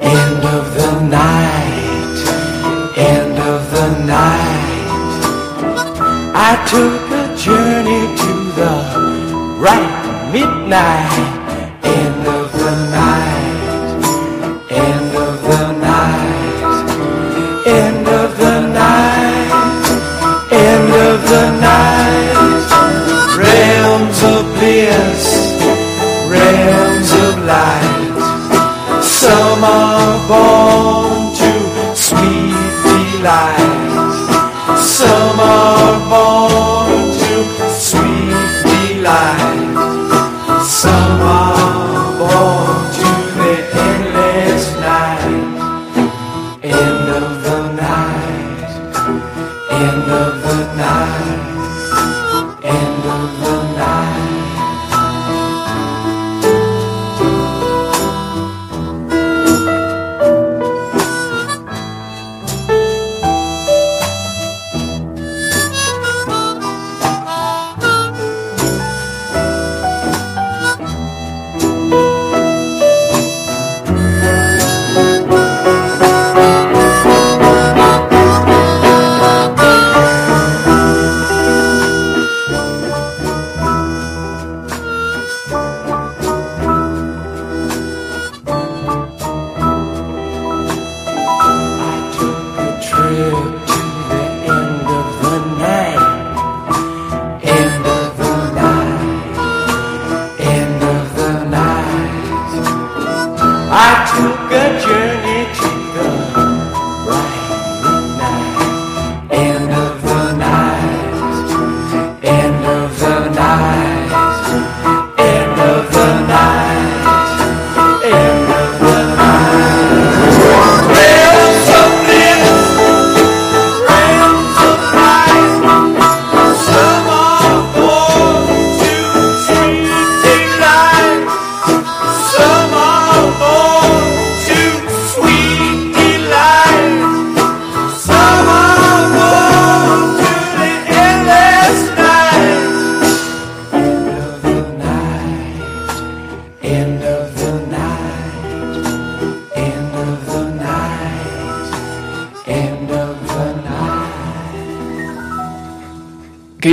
End 0.00 0.44
of 0.44 0.74
the 0.76 1.00
night. 1.08 1.59
Took 6.70 7.10
a 7.10 7.26
journey 7.36 8.02
to 8.22 8.32
the 8.60 8.74
right 9.58 10.30
midnight. 10.32 11.10
End 11.82 12.24
of 12.28 12.46
the 12.62 12.74
night. 12.94 13.98
End 14.70 15.16
of 15.26 15.34
the 15.50 15.64
night. 15.90 16.86
End 17.66 18.06
of 18.06 18.30
the 18.38 18.56
night. 18.82 19.50
End 20.52 20.90
of 21.08 21.18
the 21.32 21.46
night. 21.58 22.38
Realms 23.36 24.18
of 24.34 24.42
bliss, 24.54 25.22
realms 26.30 27.10
of 27.26 27.34
light. 27.52 29.02
Some 29.02 29.64
are 29.64 30.18
born 30.30 31.34
to 31.40 31.50
sweet 31.96 32.54
delight. 32.84 33.80
Some 34.78 35.40
are 35.40 36.10
born 36.10 36.59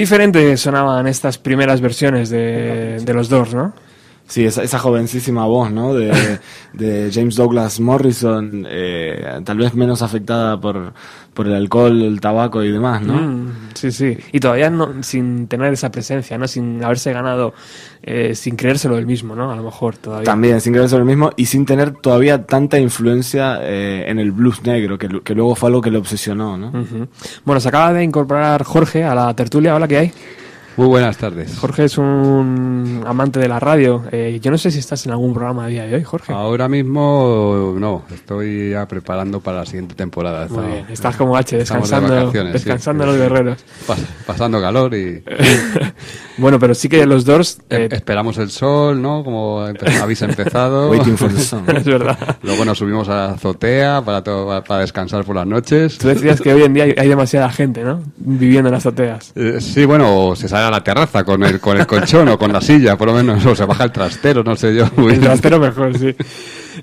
diferente 0.07 0.55
sonaban 0.55 1.05
estas 1.05 1.37
primeras 1.37 1.81
versiones 1.81 2.29
de, 2.29 2.97
de 3.01 3.13
los 3.13 3.27
Doors, 3.27 3.53
¿no? 3.53 3.73
Sí, 4.25 4.45
esa, 4.45 4.63
esa 4.63 4.79
jovencísima 4.79 5.45
voz, 5.45 5.69
¿no? 5.69 5.93
De, 5.93 6.39
de 6.73 7.11
James 7.13 7.35
Douglas 7.35 7.81
Morrison, 7.81 8.65
eh, 8.69 9.41
tal 9.43 9.57
vez 9.57 9.73
menos 9.73 10.01
afectada 10.01 10.57
por, 10.61 10.93
por 11.33 11.47
el 11.47 11.55
alcohol, 11.55 12.01
el 12.01 12.21
tabaco 12.21 12.63
y 12.63 12.71
demás, 12.71 13.01
¿no? 13.01 13.15
Mm, 13.15 13.51
sí, 13.73 13.91
sí. 13.91 14.17
Y 14.31 14.39
todavía 14.39 14.69
no, 14.69 15.03
sin 15.03 15.49
tener 15.49 15.73
esa 15.73 15.91
presencia, 15.91 16.37
¿no? 16.37 16.47
Sin 16.47 16.81
haberse 16.85 17.11
ganado, 17.11 17.53
eh, 18.09 18.35
sin 18.35 18.55
creérselo 18.55 18.95
del 18.95 19.05
mismo, 19.05 19.35
¿no? 19.35 19.51
A 19.51 19.55
lo 19.55 19.63
mejor 19.63 19.97
todavía. 19.97 20.23
También, 20.25 20.61
sin 20.61 20.71
creerse 20.73 20.97
lo 20.97 21.03
mismo 21.05 21.31
y 21.35 21.45
sin 21.45 21.65
tener 21.65 21.91
todavía 21.91 22.45
tanta 22.45 22.79
influencia 22.79 23.59
eh, 23.61 24.05
en 24.07 24.17
el 24.19 24.31
blues 24.31 24.63
negro, 24.63 24.97
que, 24.97 25.09
lu- 25.09 25.21
que 25.23 25.35
luego 25.35 25.55
fue 25.55 25.67
algo 25.69 25.81
que 25.81 25.91
le 25.91 25.97
obsesionó, 25.97 26.57
¿no? 26.57 26.69
Ujú. 26.69 27.07
Bueno, 27.43 27.59
se 27.59 27.67
acaba 27.67 27.91
de 27.93 28.03
incorporar 28.03 28.63
Jorge 28.63 29.03
a 29.03 29.13
la 29.13 29.33
tertulia. 29.35 29.75
Hola, 29.75 29.87
¿qué 29.87 29.97
hay? 29.97 30.11
Muy 30.77 30.85
buenas 30.87 31.17
tardes. 31.17 31.57
Jorge 31.57 31.85
es 31.85 31.97
un 31.97 33.03
amante 33.07 33.39
de 33.39 33.47
la 33.47 33.59
radio. 33.59 34.03
Eh, 34.11 34.39
yo 34.39 34.51
no 34.51 34.59
sé 34.59 34.69
si 34.69 34.77
estás 34.77 35.03
en 35.07 35.11
algún 35.11 35.33
programa 35.33 35.65
a 35.65 35.67
día 35.69 35.85
de 35.87 35.95
hoy, 35.95 36.03
Jorge. 36.03 36.31
Ahora 36.31 36.69
mismo 36.69 37.73
no, 37.79 38.03
estoy 38.13 38.69
ya 38.71 38.87
preparando 38.87 39.39
para 39.39 39.57
la 39.59 39.65
siguiente 39.65 39.95
temporada. 39.95 40.47
Muy 40.47 40.67
bien. 40.67 40.85
Estás 40.87 41.15
como 41.15 41.35
H, 41.35 41.59
estamos 41.59 41.89
de 41.89 41.95
descansando, 41.99 42.31
sí. 42.31 42.51
descansando 42.53 43.05
los 43.07 43.17
guerreros. 43.17 43.57
Pas- 43.87 44.05
pasando 44.27 44.61
calor 44.61 44.93
y 44.93 45.23
Bueno, 46.37 46.59
pero 46.59 46.75
sí 46.75 46.87
que 46.87 47.03
los 47.07 47.25
Doors... 47.25 47.57
eh, 47.71 47.89
esperamos 47.91 48.37
el 48.37 48.51
sol, 48.51 49.01
¿no? 49.01 49.23
Como 49.23 49.61
habéis 50.01 50.21
empezado. 50.21 50.91
Waiting 50.91 51.17
for 51.17 51.33
the 51.33 51.41
sun. 51.41 51.63
es 51.75 51.85
verdad. 51.85 52.37
Luego 52.43 52.63
nos 52.65 52.77
subimos 52.77 53.09
a 53.09 53.15
la 53.15 53.25
azotea 53.31 54.03
para, 54.05 54.23
to- 54.23 54.63
para 54.67 54.81
descansar 54.81 55.23
por 55.25 55.35
las 55.37 55.47
noches. 55.47 55.97
Tú 55.97 56.07
decías 56.09 56.39
que 56.39 56.53
hoy 56.53 56.61
en 56.61 56.75
día 56.75 56.83
hay, 56.83 57.07
demasiada 57.09 57.49
gente, 57.49 57.83
¿no? 57.83 57.99
Viviendo 58.17 58.69
en 58.69 58.73
las 58.75 58.85
azoteas. 58.85 59.31
Eh, 59.35 59.57
sí, 59.59 59.83
bueno, 59.85 60.27
o 60.27 60.35
se 60.35 60.47
sale 60.47 60.66
a 60.67 60.71
la 60.71 60.83
terraza 60.83 61.23
con 61.23 61.43
el, 61.43 61.59
con 61.59 61.77
el 61.77 61.85
colchón 61.87 62.27
o 62.29 62.37
con 62.37 62.51
la 62.53 62.61
silla, 62.61 62.97
por 62.97 63.07
lo 63.07 63.13
menos, 63.13 63.45
o 63.45 63.55
se 63.55 63.65
baja 63.65 63.83
el 63.85 63.91
trastero, 63.91 64.43
no 64.43 64.55
sé 64.55 64.75
yo. 64.75 64.85
muy 64.97 65.13
El 65.13 65.19
trastero 65.19 65.59
mejor, 65.59 65.97
sí. 65.97 66.15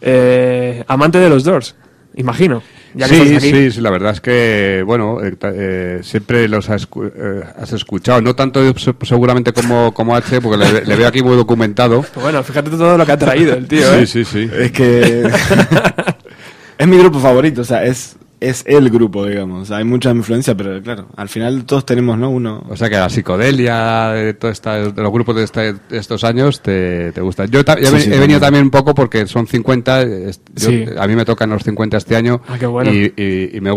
Eh, 0.00 0.84
amante 0.88 1.18
de 1.18 1.28
los 1.28 1.44
Doors, 1.44 1.74
imagino. 2.16 2.62
Ya 2.96 3.08
que 3.08 3.14
sí, 3.16 3.34
aquí. 3.36 3.50
sí, 3.50 3.70
sí, 3.72 3.80
la 3.80 3.90
verdad 3.90 4.12
es 4.12 4.20
que, 4.20 4.84
bueno, 4.86 5.18
eh, 5.20 5.34
eh, 5.42 5.98
siempre 6.04 6.46
los 6.46 6.70
has, 6.70 6.88
escu- 6.88 7.10
eh, 7.12 7.42
has 7.60 7.72
escuchado, 7.72 8.20
no 8.22 8.36
tanto 8.36 8.60
se- 8.78 8.94
seguramente 9.02 9.52
como, 9.52 9.92
como 9.92 10.14
H, 10.14 10.40
porque 10.40 10.58
le, 10.64 10.84
le 10.84 10.94
veo 10.96 11.08
aquí 11.08 11.20
muy 11.22 11.36
documentado. 11.36 12.04
Bueno, 12.20 12.42
fíjate 12.44 12.70
todo 12.70 12.96
lo 12.96 13.04
que 13.04 13.10
ha 13.12 13.18
traído 13.18 13.54
el 13.54 13.66
tío, 13.66 13.92
¿eh? 13.94 14.06
Sí, 14.06 14.24
sí, 14.24 14.46
sí. 14.46 14.50
Es 14.56 14.70
que 14.70 15.28
es 16.78 16.86
mi 16.86 16.96
grupo 16.98 17.18
favorito, 17.18 17.62
o 17.62 17.64
sea, 17.64 17.84
es 17.84 18.16
es 18.48 18.62
el 18.66 18.90
grupo, 18.90 19.26
digamos. 19.26 19.70
Hay 19.70 19.85
mucha 19.85 20.11
influencia, 20.11 20.54
pero 20.57 20.83
claro, 20.83 21.09
al 21.16 21.28
final 21.28 21.64
todos 21.64 21.85
tenemos, 21.87 22.18
¿no? 22.18 22.30
Uno. 22.30 22.64
O 22.68 22.76
sea 22.76 22.88
que 22.88 22.96
la 22.96 23.09
psicodelia 23.09 24.11
de, 24.11 24.35
toda 24.35 24.52
esta- 24.52 24.74
de 24.90 25.02
los 25.02 25.12
grupos 25.12 25.37
de, 25.37 25.44
este- 25.44 25.72
de 25.74 25.98
estos 25.98 26.24
años 26.24 26.61
te, 26.62 27.12
te 27.12 27.20
gusta. 27.20 27.44
Yo 27.46 27.64
ta- 27.64 27.74
he, 27.74 27.87
Sí, 27.87 27.92
ve- 27.94 28.00
sí, 28.00 28.07
he 28.12 28.18
venido 28.18 28.40
también. 28.40 28.40
también 28.40 28.64
un 28.64 28.70
poco 28.70 28.94
porque 28.94 29.26
son 29.26 29.46
50, 29.46 30.02
es- 30.02 30.40
yo- 30.54 30.70
Sí. 30.70 30.85
a 30.98 31.07
mí 31.07 31.16
me 31.16 31.24
tocan 31.24 31.50
los 31.50 31.62
50 31.62 31.96
este 31.96 32.16
año 32.16 32.40
Ah, 32.48 32.57
qué 32.59 32.66
bueno. 32.66 32.92
y, 32.92 33.12
y- 33.16 33.57
y 33.57 33.61
me, 33.61 33.70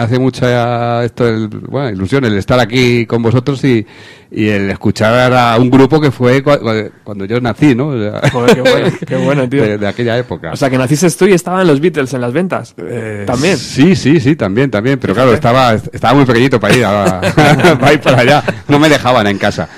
hace 0.00 0.18
mucha 0.18 1.04
esto 1.04 1.26
el- 1.28 1.48
bueno, 1.48 1.90
ilusión 1.90 2.24
el 2.24 2.36
estar 2.36 2.58
aquí 2.60 3.06
con 3.06 3.22
vosotros 3.22 3.62
y, 3.64 3.86
y 4.30 4.48
el 4.48 4.70
escuchar 4.70 5.32
a 5.32 5.56
un 5.58 5.70
grupo 5.70 6.00
que 6.00 6.10
fue 6.10 6.42
cua- 6.42 6.90
cuando 7.04 7.24
yo 7.24 7.40
nací, 7.40 7.74
¿no? 7.74 7.88
O 7.88 7.98
sea, 8.00 8.20
Joder, 8.30 8.54
qué 8.54 8.60
bueno, 8.70 8.88
qué 9.06 9.16
bueno, 9.16 9.48
tío. 9.48 9.62
De, 9.62 9.78
de 9.78 9.86
aquella 9.86 10.18
época. 10.18 10.50
O 10.52 10.56
sea, 10.56 10.68
que 10.70 10.78
naciste 10.78 11.08
tú 11.10 11.26
y 11.26 11.32
estaban 11.32 11.66
los 11.66 11.80
Beatles 11.80 12.12
en 12.14 12.20
las 12.20 12.32
ventas. 12.32 12.74
Eh, 12.78 13.24
También. 13.26 13.56
Sí, 13.58 13.83
sí, 13.96 14.20
sí, 14.20 14.36
también, 14.36 14.70
también. 14.70 14.98
Pero 14.98 15.14
claro, 15.14 15.32
estaba, 15.34 15.74
estaba 15.74 16.14
muy 16.14 16.24
pequeñito 16.24 16.58
para 16.60 16.76
ir, 16.76 16.84
a- 16.84 17.20
para 17.80 17.92
ir 17.92 18.00
para 18.00 18.20
allá. 18.20 18.44
No 18.68 18.78
me 18.78 18.88
dejaban 18.88 19.26
en 19.26 19.38
casa. 19.38 19.68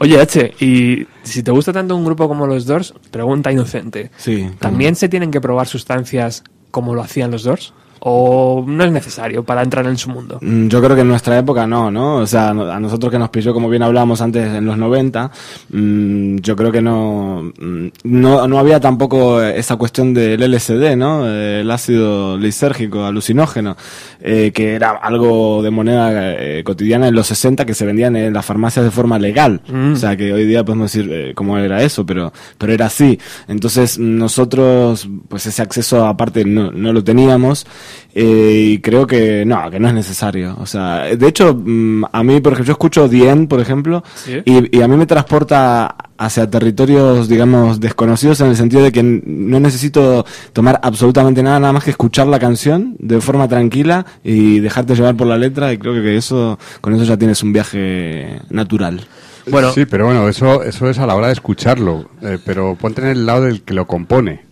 Oye, 0.00 0.20
H, 0.20 0.54
y 0.60 1.06
si 1.22 1.42
te 1.42 1.50
gusta 1.50 1.72
tanto 1.72 1.96
un 1.96 2.04
grupo 2.04 2.28
como 2.28 2.46
los 2.46 2.66
Doors, 2.66 2.94
pregunta 3.10 3.50
inocente. 3.52 4.10
Sí. 4.16 4.50
¿También 4.58 4.94
se 4.96 5.08
tienen 5.08 5.30
que 5.30 5.40
probar 5.40 5.66
sustancias 5.66 6.42
como 6.70 6.94
lo 6.94 7.02
hacían 7.02 7.30
los 7.30 7.44
Doors? 7.44 7.72
¿O 8.08 8.64
no 8.64 8.84
es 8.84 8.92
necesario 8.92 9.42
para 9.42 9.64
entrar 9.64 9.84
en 9.84 9.96
su 9.96 10.08
mundo? 10.10 10.38
Mm, 10.40 10.68
Yo 10.68 10.80
creo 10.80 10.94
que 10.94 11.02
en 11.02 11.08
nuestra 11.08 11.36
época 11.36 11.66
no, 11.66 11.90
¿no? 11.90 12.18
O 12.18 12.26
sea, 12.26 12.50
a 12.50 12.78
nosotros 12.78 13.10
que 13.10 13.18
nos 13.18 13.30
pilló, 13.30 13.52
como 13.52 13.68
bien 13.68 13.82
hablábamos 13.82 14.20
antes, 14.20 14.46
en 14.46 14.64
los 14.64 14.78
90, 14.78 15.28
mm, 15.70 16.36
yo 16.36 16.54
creo 16.54 16.70
que 16.70 16.80
no, 16.80 17.50
mm, 17.58 17.86
no, 18.04 18.46
no 18.46 18.58
había 18.60 18.78
tampoco 18.78 19.42
esa 19.42 19.74
cuestión 19.74 20.14
del 20.14 20.40
LSD, 20.40 20.94
¿no? 20.94 21.26
El 21.26 21.68
ácido 21.68 22.38
lisérgico, 22.38 23.04
alucinógeno, 23.04 23.76
eh, 24.20 24.52
que 24.54 24.74
era 24.74 24.90
algo 24.90 25.60
de 25.64 25.70
moneda 25.72 26.10
eh, 26.14 26.62
cotidiana 26.62 27.08
en 27.08 27.14
los 27.16 27.26
60 27.26 27.66
que 27.66 27.74
se 27.74 27.86
vendían 27.86 28.14
en 28.14 28.32
las 28.32 28.46
farmacias 28.46 28.84
de 28.84 28.92
forma 28.92 29.18
legal. 29.18 29.62
Mm. 29.68 29.94
O 29.94 29.96
sea, 29.96 30.16
que 30.16 30.32
hoy 30.32 30.46
día 30.46 30.64
podemos 30.64 30.92
decir 30.92 31.10
eh, 31.12 31.32
cómo 31.34 31.58
era 31.58 31.82
eso, 31.82 32.06
pero, 32.06 32.32
pero 32.56 32.72
era 32.72 32.86
así. 32.86 33.18
Entonces, 33.48 33.98
nosotros, 33.98 35.08
pues 35.28 35.44
ese 35.46 35.60
acceso 35.60 36.06
aparte 36.06 36.44
no, 36.44 36.70
no 36.70 36.92
lo 36.92 37.02
teníamos. 37.02 37.66
Eh, 38.14 38.72
y 38.74 38.78
creo 38.80 39.06
que 39.06 39.44
no, 39.44 39.70
que 39.70 39.78
no 39.78 39.88
es 39.88 39.94
necesario. 39.94 40.56
O 40.60 40.66
sea, 40.66 41.04
de 41.04 41.28
hecho, 41.28 41.54
mm, 41.54 42.04
a 42.12 42.22
mí, 42.22 42.40
por 42.40 42.52
ejemplo, 42.52 42.66
yo 42.68 42.72
escucho 42.72 43.08
Dien, 43.08 43.46
por 43.46 43.60
ejemplo, 43.60 44.02
Sí. 44.14 44.40
y, 44.44 44.78
y 44.78 44.82
a 44.82 44.88
mí 44.88 44.96
me 44.96 45.06
transporta 45.06 45.94
hacia 46.18 46.48
territorios, 46.48 47.28
digamos, 47.28 47.78
desconocidos 47.78 48.40
en 48.40 48.46
el 48.48 48.56
sentido 48.56 48.82
de 48.82 48.90
que 48.90 49.02
no 49.02 49.60
necesito 49.60 50.24
tomar 50.54 50.80
absolutamente 50.82 51.42
nada, 51.42 51.60
nada 51.60 51.74
más 51.74 51.84
que 51.84 51.90
escuchar 51.90 52.26
la 52.26 52.38
canción 52.38 52.96
de 52.98 53.20
forma 53.20 53.46
tranquila 53.48 54.06
y 54.24 54.60
dejarte 54.60 54.94
llevar 54.94 55.14
por 55.14 55.26
la 55.26 55.36
letra 55.36 55.72
y 55.74 55.78
creo 55.78 55.92
que 55.94 56.16
eso, 56.16 56.58
con 56.80 56.94
eso 56.94 57.04
ya 57.04 57.18
tienes 57.18 57.42
un 57.42 57.52
viaje 57.52 58.40
natural. 58.48 59.06
Bueno, 59.48 59.70
Sí, 59.72 59.84
pero 59.84 60.06
bueno, 60.06 60.26
eso, 60.28 60.62
eso 60.62 60.88
es 60.88 60.98
a 60.98 61.06
la 61.06 61.14
hora 61.14 61.26
de 61.26 61.34
escucharlo. 61.34 62.08
eh, 62.22 62.38
pero 62.44 62.76
ponte 62.80 63.02
en 63.02 63.08
el 63.08 63.26
lado 63.26 63.42
del 63.44 63.62
que 63.62 63.74
lo 63.74 63.86
compone. 63.86 64.45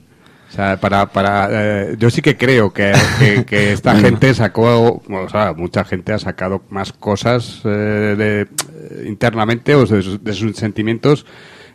O 0.54 0.56
sea, 0.56 0.76
para, 0.78 1.06
para, 1.10 1.48
eh, 1.50 1.96
yo 1.98 2.10
sí 2.10 2.22
que 2.22 2.36
creo 2.36 2.72
que, 2.72 2.92
que, 3.18 3.44
que 3.44 3.72
esta 3.72 3.96
gente 4.00 4.32
sacó, 4.34 5.02
o 5.10 5.28
sea, 5.28 5.52
mucha 5.52 5.84
gente 5.84 6.12
ha 6.12 6.18
sacado 6.20 6.62
más 6.70 6.92
cosas 6.92 7.60
eh, 7.64 8.14
de, 8.16 9.08
internamente 9.08 9.74
o 9.74 9.84
de, 9.84 10.00
sus- 10.00 10.22
de 10.22 10.32
sus 10.32 10.56
sentimientos 10.56 11.26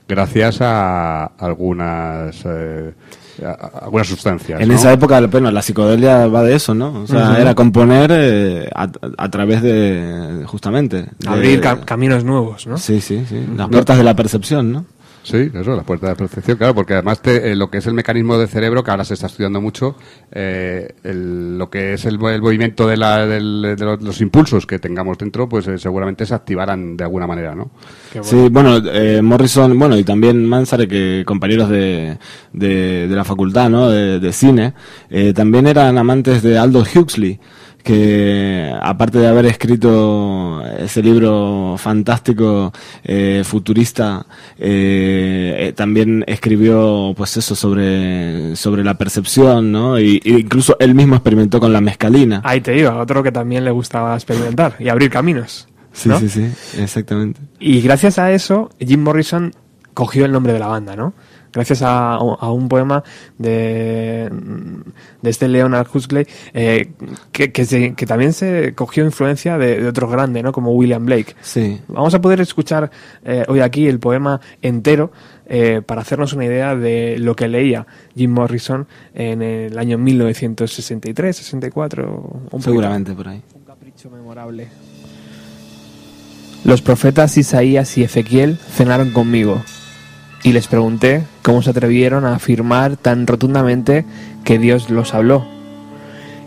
gracias 0.07 0.59
a 0.61 1.25
algunas, 1.25 2.41
eh, 2.45 2.93
a- 3.45 3.79
algunas 3.83 4.07
sustancias. 4.07 4.61
En 4.61 4.69
¿no? 4.69 4.75
esa 4.75 4.93
época, 4.93 5.19
bueno, 5.27 5.51
la 5.51 5.61
psicodelia 5.61 6.27
va 6.27 6.41
de 6.43 6.55
eso, 6.55 6.73
¿no? 6.73 7.01
O 7.03 7.05
sea, 7.07 7.37
era 7.37 7.53
componer 7.55 8.09
eh, 8.13 8.69
a, 8.73 8.87
a 9.17 9.29
través 9.29 9.61
de, 9.61 10.43
justamente... 10.47 11.05
de- 11.19 11.27
abrir 11.27 11.59
ca- 11.59 11.81
caminos 11.81 12.23
nuevos, 12.23 12.65
¿no? 12.65 12.77
Sí, 12.77 13.01
sí, 13.01 13.25
sí. 13.27 13.45
Las 13.57 13.67
puertas 13.67 13.97
de 13.97 14.05
la 14.05 14.15
percepción, 14.15 14.71
¿no? 14.71 14.85
Sí, 15.29 15.51
eso, 15.53 15.75
la 15.75 15.83
puerta 15.83 16.07
de 16.09 16.15
percepción, 16.15 16.57
claro, 16.57 16.73
porque 16.73 16.93
además 16.93 17.21
te- 17.21 17.51
eh, 17.51 17.55
lo 17.55 17.69
que 17.69 17.77
es 17.77 17.85
el 17.85 17.93
mecanismo 17.93 18.37
del 18.39 18.47
cerebro, 18.47 18.83
que 18.83 18.89
ahora 18.89 19.03
se 19.03 19.13
está 19.13 19.27
estudiando 19.27 19.61
mucho, 19.61 19.95
eh, 20.31 20.95
el- 21.03 21.57
lo 21.57 21.69
que 21.69 21.93
es 21.93 22.05
el, 22.05 22.17
mo- 22.17 22.29
el 22.31 22.41
movimiento 22.41 22.87
de, 22.87 22.97
la- 22.97 23.27
del- 23.27 23.75
de 23.77 23.85
los, 23.85 24.01
los 24.01 24.21
impulsos 24.21 24.65
que 24.65 24.79
tengamos 24.79 25.17
dentro, 25.19 25.47
pues 25.47 25.67
eh, 25.67 25.77
seguramente 25.77 26.25
se 26.25 26.33
activarán 26.33 26.97
de 26.97 27.03
alguna 27.03 27.27
manera, 27.27 27.53
¿no? 27.53 27.69
Bueno. 28.13 28.23
Sí, 28.23 28.47
bueno, 28.49 28.77
eh, 28.91 29.21
Morrison, 29.21 29.77
bueno, 29.77 29.95
y 29.97 30.03
también 30.03 30.43
Manzare, 30.47 30.87
que 30.87 31.23
compañeros 31.27 31.69
de, 31.69 32.17
de, 32.53 33.07
de 33.07 33.15
la 33.15 33.23
facultad, 33.23 33.69
¿no? 33.69 33.89
De, 33.89 34.19
de 34.19 34.33
cine, 34.33 34.73
eh, 35.11 35.33
también 35.33 35.67
eran 35.67 35.97
amantes 35.97 36.41
de 36.41 36.57
Aldous 36.57 36.95
Huxley, 36.95 37.39
que 37.83 38.71
aparte 38.81 39.19
de 39.19 39.27
haber 39.27 39.45
escrito 39.45 40.63
ese 40.77 41.01
libro 41.01 41.75
fantástico, 41.77 42.71
eh, 43.03 43.43
futurista, 43.45 44.25
eh, 44.57 45.55
eh, 45.57 45.73
también 45.73 46.23
escribió, 46.27 47.13
pues 47.15 47.37
eso, 47.37 47.55
sobre, 47.55 48.55
sobre 48.55 48.83
la 48.83 48.95
percepción, 48.95 49.71
¿no? 49.71 49.99
Y, 49.99 50.21
y 50.23 50.35
incluso 50.35 50.75
él 50.79 50.95
mismo 50.95 51.15
experimentó 51.15 51.59
con 51.59 51.73
la 51.73 51.81
mescalina. 51.81 52.41
Ahí 52.43 52.61
te 52.61 52.77
iba, 52.77 52.97
otro 52.97 53.23
que 53.23 53.31
también 53.31 53.65
le 53.65 53.71
gustaba 53.71 54.15
experimentar 54.15 54.75
y 54.79 54.89
abrir 54.89 55.09
caminos. 55.09 55.67
Sí, 55.93 56.09
sí, 56.19 56.29
sí, 56.29 56.51
exactamente. 56.77 57.41
Y 57.59 57.81
gracias 57.81 58.19
a 58.19 58.31
eso, 58.31 58.69
Jim 58.79 59.01
Morrison 59.01 59.51
cogió 59.93 60.25
el 60.25 60.31
nombre 60.31 60.53
de 60.53 60.59
la 60.59 60.67
banda, 60.67 60.95
¿no? 60.95 61.13
Gracias 61.51 61.81
a, 61.81 62.13
a 62.15 62.51
un 62.51 62.69
poema 62.69 63.03
de, 63.37 64.29
de 65.21 65.29
este 65.29 65.47
Leonard 65.47 65.87
Huxley, 65.93 66.27
eh, 66.53 66.91
que, 67.31 67.51
que, 67.51 67.65
se- 67.65 67.93
que 67.95 68.05
también 68.05 68.33
se 68.33 68.73
cogió 68.75 69.03
influencia 69.03 69.57
de, 69.57 69.81
de 69.81 69.87
otro 69.87 70.07
grande, 70.07 70.43
¿no? 70.43 70.51
Como 70.51 70.71
William 70.73 71.05
Blake. 71.05 71.35
Sí. 71.41 71.79
Vamos 71.87 72.13
a 72.13 72.21
poder 72.21 72.39
escuchar 72.41 72.91
eh, 73.25 73.45
hoy 73.47 73.61
aquí 73.61 73.87
el 73.87 73.99
poema 73.99 74.39
entero 74.61 75.11
eh, 75.47 75.81
para 75.85 76.01
hacernos 76.01 76.33
una 76.33 76.45
idea 76.45 76.75
de 76.75 77.17
lo 77.17 77.35
que 77.35 77.47
leía 77.47 77.87
Jim 78.15 78.31
Morrison 78.31 78.87
en 79.15 79.41
el 79.41 79.77
año 79.79 79.97
1963, 79.97 81.35
64. 81.35 82.05
un 82.07 82.39
poquito. 82.49 82.61
Seguramente 82.61 83.13
por 83.13 83.27
ahí. 83.27 83.41
Un 83.55 83.63
capricho 83.63 84.09
memorable. 84.11 84.67
Los 86.63 86.81
profetas 86.81 87.37
Isaías 87.37 87.97
y 87.97 88.03
Ezequiel 88.03 88.57
cenaron 88.57 89.11
conmigo 89.11 89.63
y 90.43 90.53
les 90.53 90.67
pregunté 90.67 91.25
cómo 91.43 91.61
se 91.61 91.71
atrevieron 91.71 92.25
a 92.25 92.35
afirmar 92.35 92.97
tan 92.97 93.27
rotundamente 93.27 94.05
que 94.43 94.57
Dios 94.57 94.89
los 94.89 95.13
habló 95.13 95.45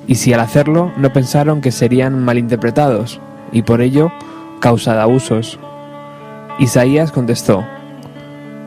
y 0.06 0.16
si 0.16 0.32
al 0.32 0.40
hacerlo 0.40 0.92
no 0.96 1.12
pensaron 1.12 1.60
que 1.60 1.70
serían 1.70 2.24
malinterpretados 2.24 3.20
y 3.52 3.62
por 3.62 3.80
ello 3.80 4.12
causa 4.60 4.94
de 4.94 5.00
abusos. 5.00 5.58
Isaías 6.58 7.12
contestó, 7.12 7.64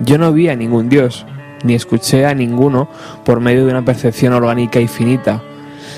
yo 0.01 0.17
no 0.17 0.33
vi 0.33 0.49
a 0.49 0.55
ningún 0.55 0.89
Dios, 0.89 1.25
ni 1.63 1.73
escuché 1.73 2.25
a 2.25 2.33
ninguno 2.33 2.88
por 3.23 3.39
medio 3.39 3.65
de 3.65 3.71
una 3.71 3.85
percepción 3.85 4.33
orgánica 4.33 4.79
y 4.79 4.88
finita, 4.88 5.41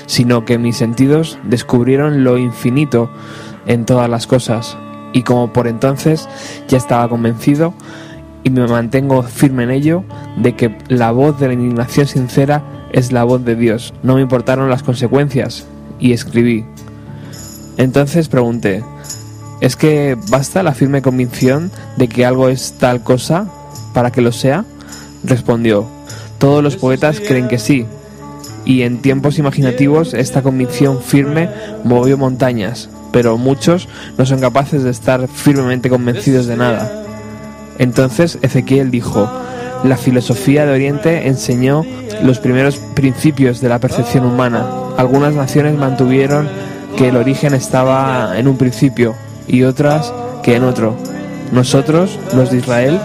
sino 0.06 0.44
que 0.44 0.58
mis 0.58 0.76
sentidos 0.76 1.38
descubrieron 1.44 2.24
lo 2.24 2.38
infinito 2.38 3.10
en 3.66 3.84
todas 3.84 4.08
las 4.08 4.26
cosas, 4.26 4.76
y 5.12 5.22
como 5.22 5.52
por 5.52 5.66
entonces 5.66 6.28
ya 6.68 6.76
estaba 6.76 7.08
convencido, 7.08 7.74
y 8.44 8.50
me 8.50 8.66
mantengo 8.66 9.22
firme 9.22 9.64
en 9.64 9.70
ello, 9.70 10.04
de 10.36 10.54
que 10.54 10.76
la 10.88 11.10
voz 11.12 11.38
de 11.40 11.48
la 11.48 11.54
indignación 11.54 12.06
sincera 12.06 12.62
es 12.92 13.12
la 13.12 13.24
voz 13.24 13.44
de 13.44 13.56
Dios. 13.56 13.92
No 14.02 14.14
me 14.14 14.22
importaron 14.22 14.70
las 14.70 14.82
consecuencias, 14.82 15.66
y 16.00 16.12
escribí. 16.12 16.64
Entonces 17.76 18.28
pregunté, 18.28 18.82
¿es 19.60 19.76
que 19.76 20.16
basta 20.30 20.62
la 20.62 20.74
firme 20.74 21.02
convicción 21.02 21.70
de 21.96 22.08
que 22.08 22.24
algo 22.24 22.48
es 22.48 22.74
tal 22.78 23.02
cosa 23.02 23.46
para 23.94 24.10
que 24.10 24.20
lo 24.20 24.32
sea? 24.32 24.64
Respondió, 25.24 25.86
todos 26.38 26.62
los 26.62 26.76
poetas 26.76 27.20
creen 27.20 27.48
que 27.48 27.58
sí, 27.58 27.86
y 28.64 28.82
en 28.82 29.00
tiempos 29.00 29.38
imaginativos 29.38 30.14
esta 30.14 30.42
convicción 30.42 31.00
firme 31.02 31.48
movió 31.84 32.18
montañas, 32.18 32.88
pero 33.12 33.38
muchos 33.38 33.88
no 34.16 34.26
son 34.26 34.40
capaces 34.40 34.82
de 34.82 34.90
estar 34.90 35.26
firmemente 35.28 35.88
convencidos 35.88 36.46
de 36.46 36.56
nada. 36.56 37.07
Entonces 37.78 38.38
Ezequiel 38.42 38.90
dijo, 38.90 39.30
la 39.84 39.96
filosofía 39.96 40.66
de 40.66 40.72
Oriente 40.72 41.28
enseñó 41.28 41.84
los 42.22 42.40
primeros 42.40 42.76
principios 42.94 43.60
de 43.60 43.68
la 43.68 43.78
percepción 43.78 44.24
humana. 44.24 44.66
Algunas 44.96 45.34
naciones 45.34 45.76
mantuvieron 45.76 46.48
que 46.96 47.08
el 47.08 47.16
origen 47.16 47.54
estaba 47.54 48.38
en 48.38 48.48
un 48.48 48.56
principio 48.56 49.14
y 49.46 49.62
otras 49.62 50.12
que 50.42 50.56
en 50.56 50.64
otro. 50.64 50.96
Nosotros, 51.52 52.18
los 52.34 52.50
de 52.50 52.58
Israel, 52.58 53.00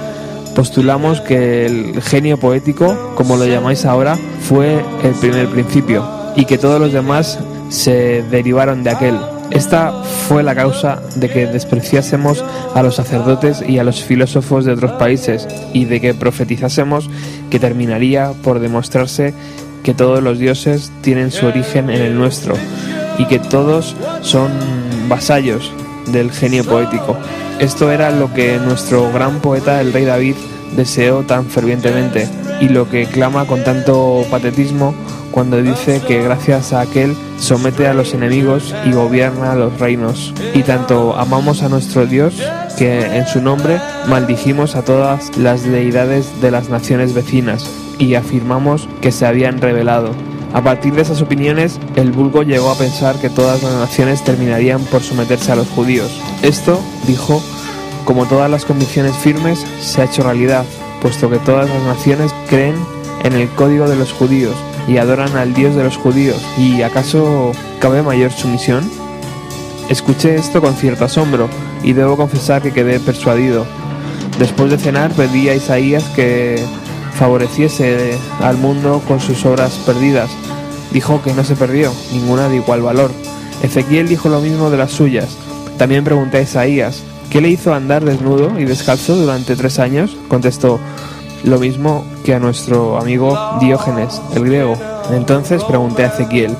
postulamos 0.55 1.21
que 1.21 1.65
el 1.65 2.01
genio 2.01 2.37
poético, 2.37 3.13
como 3.15 3.37
lo 3.37 3.45
llamáis 3.45 3.85
ahora, 3.85 4.17
fue 4.41 4.83
el 5.03 5.13
primer 5.13 5.47
principio 5.49 6.07
y 6.35 6.45
que 6.45 6.57
todos 6.57 6.79
los 6.79 6.91
demás 6.91 7.39
se 7.69 8.23
derivaron 8.23 8.83
de 8.83 8.89
aquel. 8.89 9.17
Esta 9.51 9.91
fue 10.27 10.43
la 10.43 10.55
causa 10.55 11.01
de 11.15 11.29
que 11.29 11.45
despreciásemos 11.45 12.43
a 12.73 12.81
los 12.81 12.95
sacerdotes 12.95 13.63
y 13.67 13.77
a 13.77 13.83
los 13.83 14.03
filósofos 14.03 14.65
de 14.65 14.71
otros 14.73 14.93
países 14.93 15.47
y 15.73 15.85
de 15.85 16.01
que 16.01 16.13
profetizásemos 16.13 17.09
que 17.49 17.59
terminaría 17.59 18.31
por 18.43 18.59
demostrarse 18.59 19.33
que 19.83 19.93
todos 19.93 20.23
los 20.23 20.39
dioses 20.39 20.91
tienen 21.01 21.31
su 21.31 21.45
origen 21.45 21.89
en 21.89 22.01
el 22.01 22.17
nuestro 22.17 22.55
y 23.17 23.25
que 23.25 23.39
todos 23.39 23.95
son 24.21 24.51
vasallos 25.07 25.71
del 26.07 26.31
genio 26.31 26.63
poético. 26.63 27.17
Esto 27.59 27.91
era 27.91 28.11
lo 28.11 28.33
que 28.33 28.57
nuestro 28.57 29.11
gran 29.11 29.39
poeta, 29.39 29.81
el 29.81 29.93
rey 29.93 30.05
David, 30.05 30.35
deseó 30.75 31.21
tan 31.21 31.45
fervientemente 31.45 32.27
y 32.59 32.69
lo 32.69 32.89
que 32.89 33.05
clama 33.05 33.45
con 33.45 33.63
tanto 33.63 34.25
patetismo 34.31 34.95
cuando 35.33 35.61
dice 35.63 35.99
que 36.07 36.21
gracias 36.21 36.73
a 36.73 36.81
aquel 36.81 37.17
somete 37.39 37.87
a 37.87 37.95
los 37.95 38.13
enemigos 38.13 38.73
y 38.85 38.91
gobierna 38.91 39.55
los 39.55 39.79
reinos. 39.79 40.31
Y 40.53 40.61
tanto 40.61 41.17
amamos 41.17 41.63
a 41.63 41.69
nuestro 41.69 42.05
Dios 42.05 42.35
que 42.77 43.17
en 43.17 43.25
su 43.25 43.41
nombre 43.41 43.81
maldijimos 44.07 44.75
a 44.75 44.83
todas 44.83 45.35
las 45.37 45.63
deidades 45.63 46.39
de 46.39 46.51
las 46.51 46.69
naciones 46.69 47.15
vecinas 47.15 47.67
y 47.97 48.13
afirmamos 48.13 48.87
que 49.01 49.11
se 49.11 49.25
habían 49.25 49.59
revelado. 49.59 50.11
A 50.53 50.61
partir 50.61 50.93
de 50.93 51.01
esas 51.01 51.23
opiniones, 51.23 51.79
el 51.95 52.11
vulgo 52.11 52.43
llegó 52.43 52.69
a 52.69 52.77
pensar 52.77 53.19
que 53.19 53.31
todas 53.31 53.63
las 53.63 53.73
naciones 53.73 54.23
terminarían 54.23 54.81
por 54.81 55.01
someterse 55.01 55.51
a 55.51 55.55
los 55.55 55.67
judíos. 55.67 56.11
Esto, 56.43 56.79
dijo, 57.07 57.41
como 58.05 58.27
todas 58.27 58.51
las 58.51 58.65
convicciones 58.65 59.15
firmes, 59.15 59.65
se 59.81 60.01
ha 60.01 60.05
hecho 60.05 60.21
realidad, 60.21 60.63
puesto 61.01 61.27
que 61.31 61.39
todas 61.39 61.67
las 61.67 61.81
naciones 61.83 62.31
creen 62.47 62.75
en 63.23 63.33
el 63.33 63.49
código 63.49 63.89
de 63.89 63.95
los 63.95 64.13
judíos 64.13 64.55
y 64.87 64.97
adoran 64.97 65.35
al 65.35 65.53
Dios 65.53 65.75
de 65.75 65.83
los 65.83 65.97
judíos. 65.97 66.41
¿Y 66.57 66.81
acaso 66.81 67.51
cabe 67.79 68.01
mayor 68.01 68.31
sumisión? 68.31 68.89
Escuché 69.89 70.35
esto 70.35 70.61
con 70.61 70.75
cierto 70.75 71.05
asombro 71.05 71.49
y 71.83 71.93
debo 71.93 72.17
confesar 72.17 72.61
que 72.61 72.71
quedé 72.71 72.99
persuadido. 72.99 73.65
Después 74.39 74.71
de 74.71 74.77
cenar 74.77 75.11
pedí 75.11 75.49
a 75.49 75.55
Isaías 75.55 76.03
que 76.15 76.63
favoreciese 77.13 78.17
al 78.41 78.57
mundo 78.57 79.01
con 79.07 79.19
sus 79.19 79.45
obras 79.45 79.73
perdidas. 79.85 80.29
Dijo 80.91 81.21
que 81.23 81.33
no 81.33 81.43
se 81.43 81.55
perdió, 81.55 81.91
ninguna 82.11 82.49
de 82.49 82.57
igual 82.57 82.81
valor. 82.81 83.11
Ezequiel 83.61 84.07
dijo 84.07 84.29
lo 84.29 84.41
mismo 84.41 84.69
de 84.69 84.77
las 84.77 84.91
suyas. 84.91 85.37
También 85.77 86.03
pregunté 86.03 86.37
a 86.37 86.41
Isaías, 86.41 87.03
¿qué 87.29 87.41
le 87.41 87.49
hizo 87.49 87.73
andar 87.73 88.03
desnudo 88.03 88.59
y 88.59 88.65
descalzo 88.65 89.15
durante 89.15 89.55
tres 89.55 89.79
años? 89.79 90.15
Contestó, 90.27 90.79
lo 91.43 91.59
mismo 91.59 92.05
que 92.23 92.33
a 92.33 92.39
nuestro 92.39 92.97
amigo 92.97 93.37
Diógenes, 93.59 94.21
el 94.35 94.45
griego. 94.45 94.75
Entonces 95.11 95.63
pregunté 95.63 96.03
a 96.03 96.07
Ezequiel, 96.07 96.55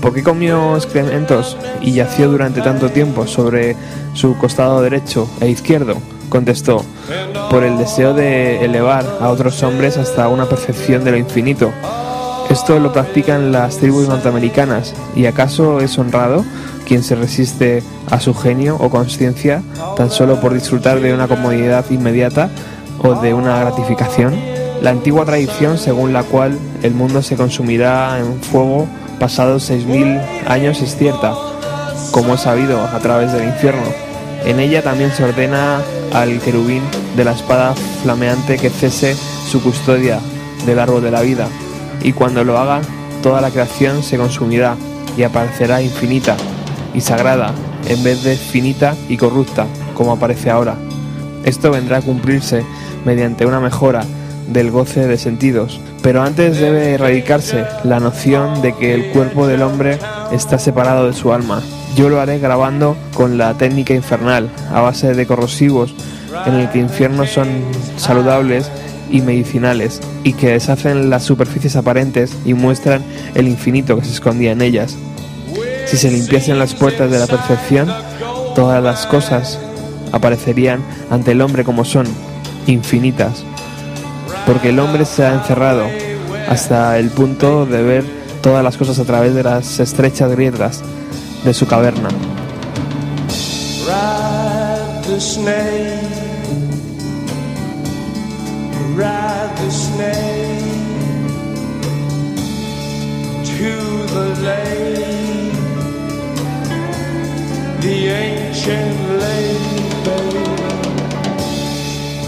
¿por 0.00 0.14
qué 0.14 0.22
comió 0.22 0.76
excrementos 0.76 1.56
y 1.80 1.92
yació 1.92 2.30
durante 2.30 2.60
tanto 2.60 2.90
tiempo 2.90 3.26
sobre 3.26 3.76
su 4.14 4.36
costado 4.38 4.80
derecho 4.82 5.28
e 5.40 5.48
izquierdo? 5.48 5.96
Contestó, 6.28 6.84
por 7.50 7.64
el 7.64 7.78
deseo 7.78 8.12
de 8.12 8.64
elevar 8.64 9.04
a 9.20 9.30
otros 9.30 9.62
hombres 9.62 9.96
hasta 9.96 10.28
una 10.28 10.46
percepción 10.46 11.02
de 11.02 11.12
lo 11.12 11.16
infinito. 11.16 11.72
Esto 12.50 12.78
lo 12.78 12.92
practican 12.92 13.52
las 13.52 13.78
tribus 13.78 14.08
norteamericanas, 14.08 14.94
¿y 15.14 15.26
acaso 15.26 15.80
es 15.80 15.98
honrado 15.98 16.44
quien 16.86 17.02
se 17.02 17.14
resiste 17.14 17.82
a 18.10 18.20
su 18.20 18.34
genio 18.34 18.76
o 18.80 18.88
conciencia 18.88 19.62
tan 19.96 20.10
solo 20.10 20.40
por 20.40 20.54
disfrutar 20.54 21.00
de 21.00 21.12
una 21.12 21.28
comodidad 21.28 21.84
inmediata 21.90 22.50
o 23.00 23.14
de 23.14 23.34
una 23.34 23.58
gratificación? 23.60 24.34
La 24.82 24.90
antigua 24.90 25.24
tradición 25.24 25.78
según 25.78 26.12
la 26.12 26.22
cual 26.22 26.58
el 26.82 26.94
mundo 26.94 27.22
se 27.22 27.36
consumirá 27.36 28.18
en 28.18 28.40
fuego 28.40 28.86
pasados 29.18 29.70
6.000 29.70 30.48
años 30.48 30.80
es 30.80 30.96
cierta, 30.96 31.34
como 32.12 32.34
es 32.34 32.42
sabido 32.42 32.80
a 32.80 32.98
través 33.00 33.32
del 33.32 33.48
infierno. 33.48 33.82
En 34.44 34.60
ella 34.60 34.82
también 34.82 35.10
se 35.12 35.24
ordena 35.24 35.80
al 36.12 36.38
querubín 36.40 36.82
de 37.16 37.24
la 37.24 37.32
espada 37.32 37.74
flameante 38.02 38.56
que 38.56 38.70
cese 38.70 39.16
su 39.46 39.60
custodia 39.62 40.20
del 40.64 40.78
árbol 40.78 41.02
de 41.02 41.10
la 41.10 41.22
vida, 41.22 41.48
y 42.02 42.12
cuando 42.12 42.44
lo 42.44 42.58
haga, 42.58 42.80
toda 43.22 43.40
la 43.40 43.50
creación 43.50 44.02
se 44.02 44.16
consumirá 44.16 44.76
y 45.16 45.24
aparecerá 45.24 45.82
infinita 45.82 46.36
y 46.94 47.00
sagrada 47.00 47.52
en 47.88 48.02
vez 48.04 48.22
de 48.22 48.36
finita 48.36 48.94
y 49.08 49.16
corrupta, 49.16 49.66
como 49.94 50.12
aparece 50.12 50.50
ahora. 50.50 50.76
Esto 51.44 51.70
vendrá 51.70 51.98
a 51.98 52.02
cumplirse 52.02 52.64
mediante 53.04 53.46
una 53.46 53.60
mejora 53.60 54.04
del 54.48 54.70
goce 54.70 55.06
de 55.06 55.18
sentidos, 55.18 55.80
pero 56.02 56.22
antes 56.22 56.58
debe 56.58 56.94
erradicarse 56.94 57.64
la 57.84 58.00
noción 58.00 58.62
de 58.62 58.74
que 58.74 58.94
el 58.94 59.10
cuerpo 59.10 59.46
del 59.46 59.62
hombre 59.62 59.98
está 60.32 60.58
separado 60.58 61.06
de 61.06 61.12
su 61.12 61.32
alma. 61.32 61.62
Yo 61.96 62.08
lo 62.08 62.20
haré 62.20 62.38
grabando 62.38 62.96
con 63.14 63.38
la 63.38 63.54
técnica 63.54 63.94
infernal, 63.94 64.48
a 64.72 64.80
base 64.80 65.14
de 65.14 65.26
corrosivos, 65.26 65.94
en 66.46 66.54
el 66.54 66.70
que 66.70 66.78
infiernos 66.78 67.30
son 67.30 67.48
saludables 67.96 68.70
y 69.10 69.20
medicinales, 69.20 70.00
y 70.24 70.34
que 70.34 70.48
deshacen 70.48 71.10
las 71.10 71.24
superficies 71.24 71.76
aparentes 71.76 72.36
y 72.44 72.54
muestran 72.54 73.02
el 73.34 73.48
infinito 73.48 73.98
que 73.98 74.04
se 74.04 74.12
escondía 74.12 74.52
en 74.52 74.62
ellas. 74.62 74.96
Si 75.86 75.96
se 75.96 76.10
limpiasen 76.10 76.58
las 76.58 76.74
puertas 76.74 77.10
de 77.10 77.18
la 77.18 77.26
perfección, 77.26 77.88
todas 78.54 78.82
las 78.82 79.06
cosas 79.06 79.58
aparecerían 80.12 80.80
ante 81.10 81.32
el 81.32 81.40
hombre 81.40 81.64
como 81.64 81.84
son, 81.84 82.06
infinitas, 82.72 83.44
porque 84.46 84.70
el 84.70 84.78
hombre 84.78 85.04
se 85.04 85.24
ha 85.24 85.34
encerrado 85.34 85.84
hasta 86.48 86.98
el 86.98 87.10
punto 87.10 87.66
de 87.66 87.82
ver 87.82 88.04
todas 88.42 88.64
las 88.64 88.76
cosas 88.76 88.98
a 88.98 89.04
través 89.04 89.34
de 89.34 89.42
las 89.42 89.80
estrechas 89.80 90.30
grietas 90.30 90.82
de 91.44 91.54
su 91.54 91.66
caverna. 91.66 92.08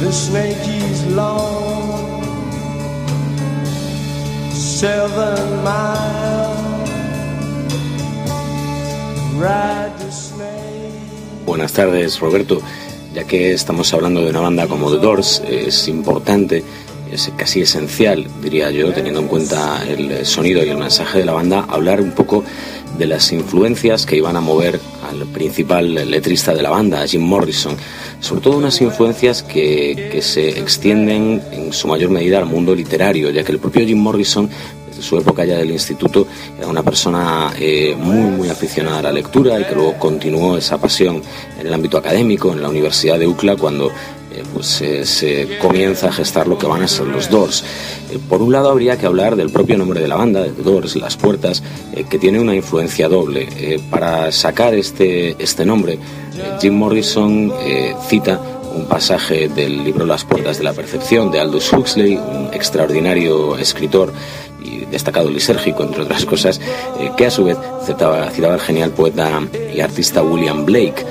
The 0.00 0.12
snake 0.12 0.66
is 0.66 1.06
long, 1.14 2.22
seven 4.50 5.62
miles. 5.62 6.20
Buenas 11.46 11.72
tardes, 11.72 12.20
Roberto. 12.20 12.60
Ya 13.14 13.24
que 13.24 13.52
estamos 13.52 13.92
hablando 13.94 14.22
de 14.22 14.30
una 14.30 14.40
banda 14.40 14.66
como 14.66 14.90
The 14.90 14.98
Doors, 14.98 15.42
es 15.48 15.88
importante, 15.88 16.62
es 17.10 17.32
casi 17.36 17.62
esencial, 17.62 18.26
diría 18.42 18.70
yo, 18.70 18.92
teniendo 18.92 19.20
en 19.20 19.28
cuenta 19.28 19.82
el 19.86 20.26
sonido 20.26 20.62
y 20.62 20.68
el 20.68 20.76
mensaje 20.76 21.20
de 21.20 21.24
la 21.24 21.32
banda, 21.32 21.66
hablar 21.68 22.02
un 22.02 22.12
poco 22.12 22.44
de 22.98 23.06
las 23.06 23.32
influencias 23.32 24.04
que 24.04 24.16
iban 24.16 24.36
a 24.36 24.40
mover 24.40 24.78
al 25.10 25.26
principal 25.26 25.94
letrista 26.10 26.54
de 26.54 26.62
la 26.62 26.70
banda, 26.70 27.06
Jim 27.06 27.22
Morrison. 27.22 27.76
Sobre 28.20 28.40
todo 28.40 28.56
unas 28.56 28.80
influencias 28.80 29.42
que, 29.42 30.08
que 30.12 30.22
se 30.22 30.58
extienden 30.58 31.42
en 31.52 31.72
su 31.72 31.88
mayor 31.88 32.10
medida 32.10 32.38
al 32.38 32.46
mundo 32.46 32.74
literario, 32.74 33.30
ya 33.30 33.42
que 33.42 33.52
el 33.52 33.58
propio 33.58 33.84
Jim 33.84 33.98
Morrison 33.98 34.48
desde 34.90 35.02
su 35.02 35.16
época 35.16 35.44
ya 35.44 35.56
del 35.56 35.70
instituto, 35.70 36.26
era 36.58 36.66
una 36.66 36.82
persona 36.82 37.52
eh, 37.58 37.94
muy, 37.96 38.30
muy 38.30 38.48
aficionada 38.48 38.98
a 38.98 39.02
la 39.02 39.12
lectura 39.12 39.58
y 39.60 39.64
que 39.64 39.74
luego 39.74 39.94
continuó 39.98 40.56
esa 40.56 40.78
pasión 40.78 41.22
en 41.58 41.66
el 41.66 41.72
ámbito 41.72 41.96
académico, 41.96 42.52
en 42.52 42.60
la 42.60 42.68
Universidad 42.68 43.18
de 43.18 43.26
UCLA, 43.26 43.56
cuando 43.56 43.92
eh, 44.32 44.44
pues, 44.52 44.66
se 44.66 45.58
comienza 45.60 46.08
a 46.08 46.12
gestar 46.12 46.46
lo 46.46 46.56
que 46.56 46.66
van 46.66 46.82
a 46.82 46.88
ser 46.88 47.06
los 47.06 47.28
Doors. 47.30 47.64
Eh, 48.10 48.18
por 48.28 48.42
un 48.42 48.52
lado, 48.52 48.70
habría 48.70 48.96
que 48.96 49.06
hablar 49.06 49.34
del 49.34 49.50
propio 49.50 49.76
nombre 49.76 50.00
de 50.00 50.08
la 50.08 50.16
banda, 50.16 50.42
de 50.42 50.50
Doors, 50.50 50.94
Las 50.96 51.16
Puertas, 51.16 51.62
eh, 51.94 52.04
que 52.08 52.18
tiene 52.18 52.38
una 52.40 52.54
influencia 52.54 53.08
doble. 53.08 53.48
Para 53.90 54.30
sacar 54.30 54.74
este, 54.74 55.36
este 55.42 55.64
nombre, 55.64 55.98
Jim 56.60 56.74
Morrison 56.74 57.52
cita 58.08 58.40
un 58.74 58.86
pasaje 58.86 59.48
del 59.48 59.84
libro 59.84 60.06
Las 60.06 60.24
Puertas 60.24 60.58
de 60.58 60.64
la 60.64 60.72
Percepción 60.72 61.30
de 61.30 61.40
Aldous 61.40 61.72
Huxley, 61.72 62.16
un 62.16 62.50
extraordinario 62.52 63.56
escritor 63.56 64.12
y 64.62 64.84
destacado 64.86 65.28
lisérgico, 65.28 65.82
entre 65.82 66.02
otras 66.02 66.24
cosas, 66.24 66.60
que 67.16 67.26
a 67.26 67.30
su 67.30 67.44
vez 67.44 67.56
citaba, 67.84 68.30
citaba 68.30 68.54
al 68.54 68.60
genial 68.60 68.90
poeta 68.90 69.42
y 69.74 69.80
artista 69.80 70.22
William 70.22 70.64
Blake, 70.64 71.04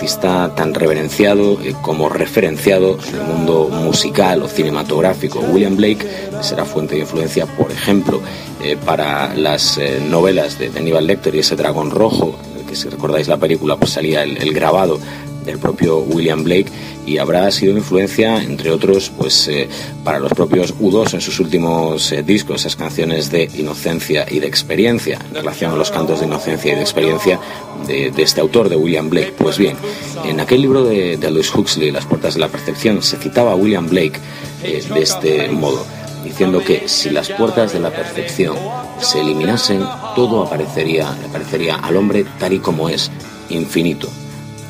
artista 0.00 0.50
tan 0.56 0.72
reverenciado 0.72 1.60
eh, 1.60 1.74
como 1.82 2.08
referenciado 2.08 2.96
en 3.06 3.16
el 3.16 3.22
mundo 3.22 3.68
musical 3.68 4.42
o 4.42 4.48
cinematográfico. 4.48 5.40
William 5.40 5.76
Blake 5.76 6.06
será 6.40 6.64
fuente 6.64 6.94
de 6.94 7.02
influencia, 7.02 7.44
por 7.44 7.70
ejemplo, 7.70 8.22
eh, 8.62 8.78
para 8.82 9.34
las 9.34 9.76
eh, 9.76 10.00
novelas 10.08 10.58
de, 10.58 10.70
de 10.70 10.78
Aníbal 10.78 11.06
Lecter 11.06 11.34
y 11.34 11.40
ese 11.40 11.54
dragón 11.54 11.90
rojo, 11.90 12.34
que 12.66 12.74
si 12.76 12.88
recordáis 12.88 13.28
la 13.28 13.36
película, 13.36 13.76
pues 13.76 13.90
salía 13.90 14.22
el 14.22 14.54
grabado 14.54 14.98
del 15.44 15.58
propio 15.58 15.98
William 15.98 16.44
Blake 16.44 16.70
y 17.06 17.18
habrá 17.18 17.50
sido 17.50 17.76
influencia, 17.76 18.42
entre 18.42 18.70
otros, 18.70 19.10
pues 19.16 19.48
eh, 19.48 19.68
para 20.04 20.18
los 20.18 20.32
propios 20.32 20.74
U2 20.78 21.14
en 21.14 21.20
sus 21.20 21.40
últimos 21.40 22.12
eh, 22.12 22.22
discos, 22.22 22.60
esas 22.60 22.76
canciones 22.76 23.30
de 23.30 23.50
inocencia 23.56 24.26
y 24.30 24.38
de 24.38 24.46
experiencia, 24.46 25.18
en 25.28 25.34
relación 25.34 25.72
a 25.72 25.76
los 25.76 25.90
cantos 25.90 26.20
de 26.20 26.26
inocencia 26.26 26.72
y 26.72 26.76
de 26.76 26.82
experiencia 26.82 27.40
de, 27.86 28.12
este 28.16 28.40
autor, 28.40 28.68
de 28.68 28.76
William 28.76 29.08
Blake. 29.08 29.34
Pues 29.36 29.58
bien, 29.58 29.76
en 30.24 30.40
aquel 30.40 30.62
libro 30.62 30.84
de, 30.84 31.16
de 31.16 31.26
Aldous 31.26 31.54
Huxley, 31.54 31.90
Las 31.90 32.06
puertas 32.06 32.34
de 32.34 32.40
la 32.40 32.48
percepción, 32.48 33.02
se 33.02 33.16
citaba 33.16 33.52
a 33.52 33.54
William 33.56 33.88
Blake 33.88 34.20
eh, 34.62 34.84
de 34.92 35.02
este 35.02 35.48
modo. 35.48 35.84
diciendo 36.24 36.62
que 36.62 36.86
si 36.86 37.10
las 37.10 37.30
puertas 37.30 37.72
de 37.72 37.80
la 37.80 37.90
perfección 37.90 38.56
se 39.00 39.20
eliminasen, 39.20 39.82
todo 40.14 40.42
aparecería, 40.42 41.16
le 41.22 41.28
parecería 41.28 41.76
al 41.76 41.96
hombre 41.96 42.26
tal 42.38 42.52
y 42.52 42.58
como 42.58 42.88
es, 42.88 43.10
infinito. 43.48 44.08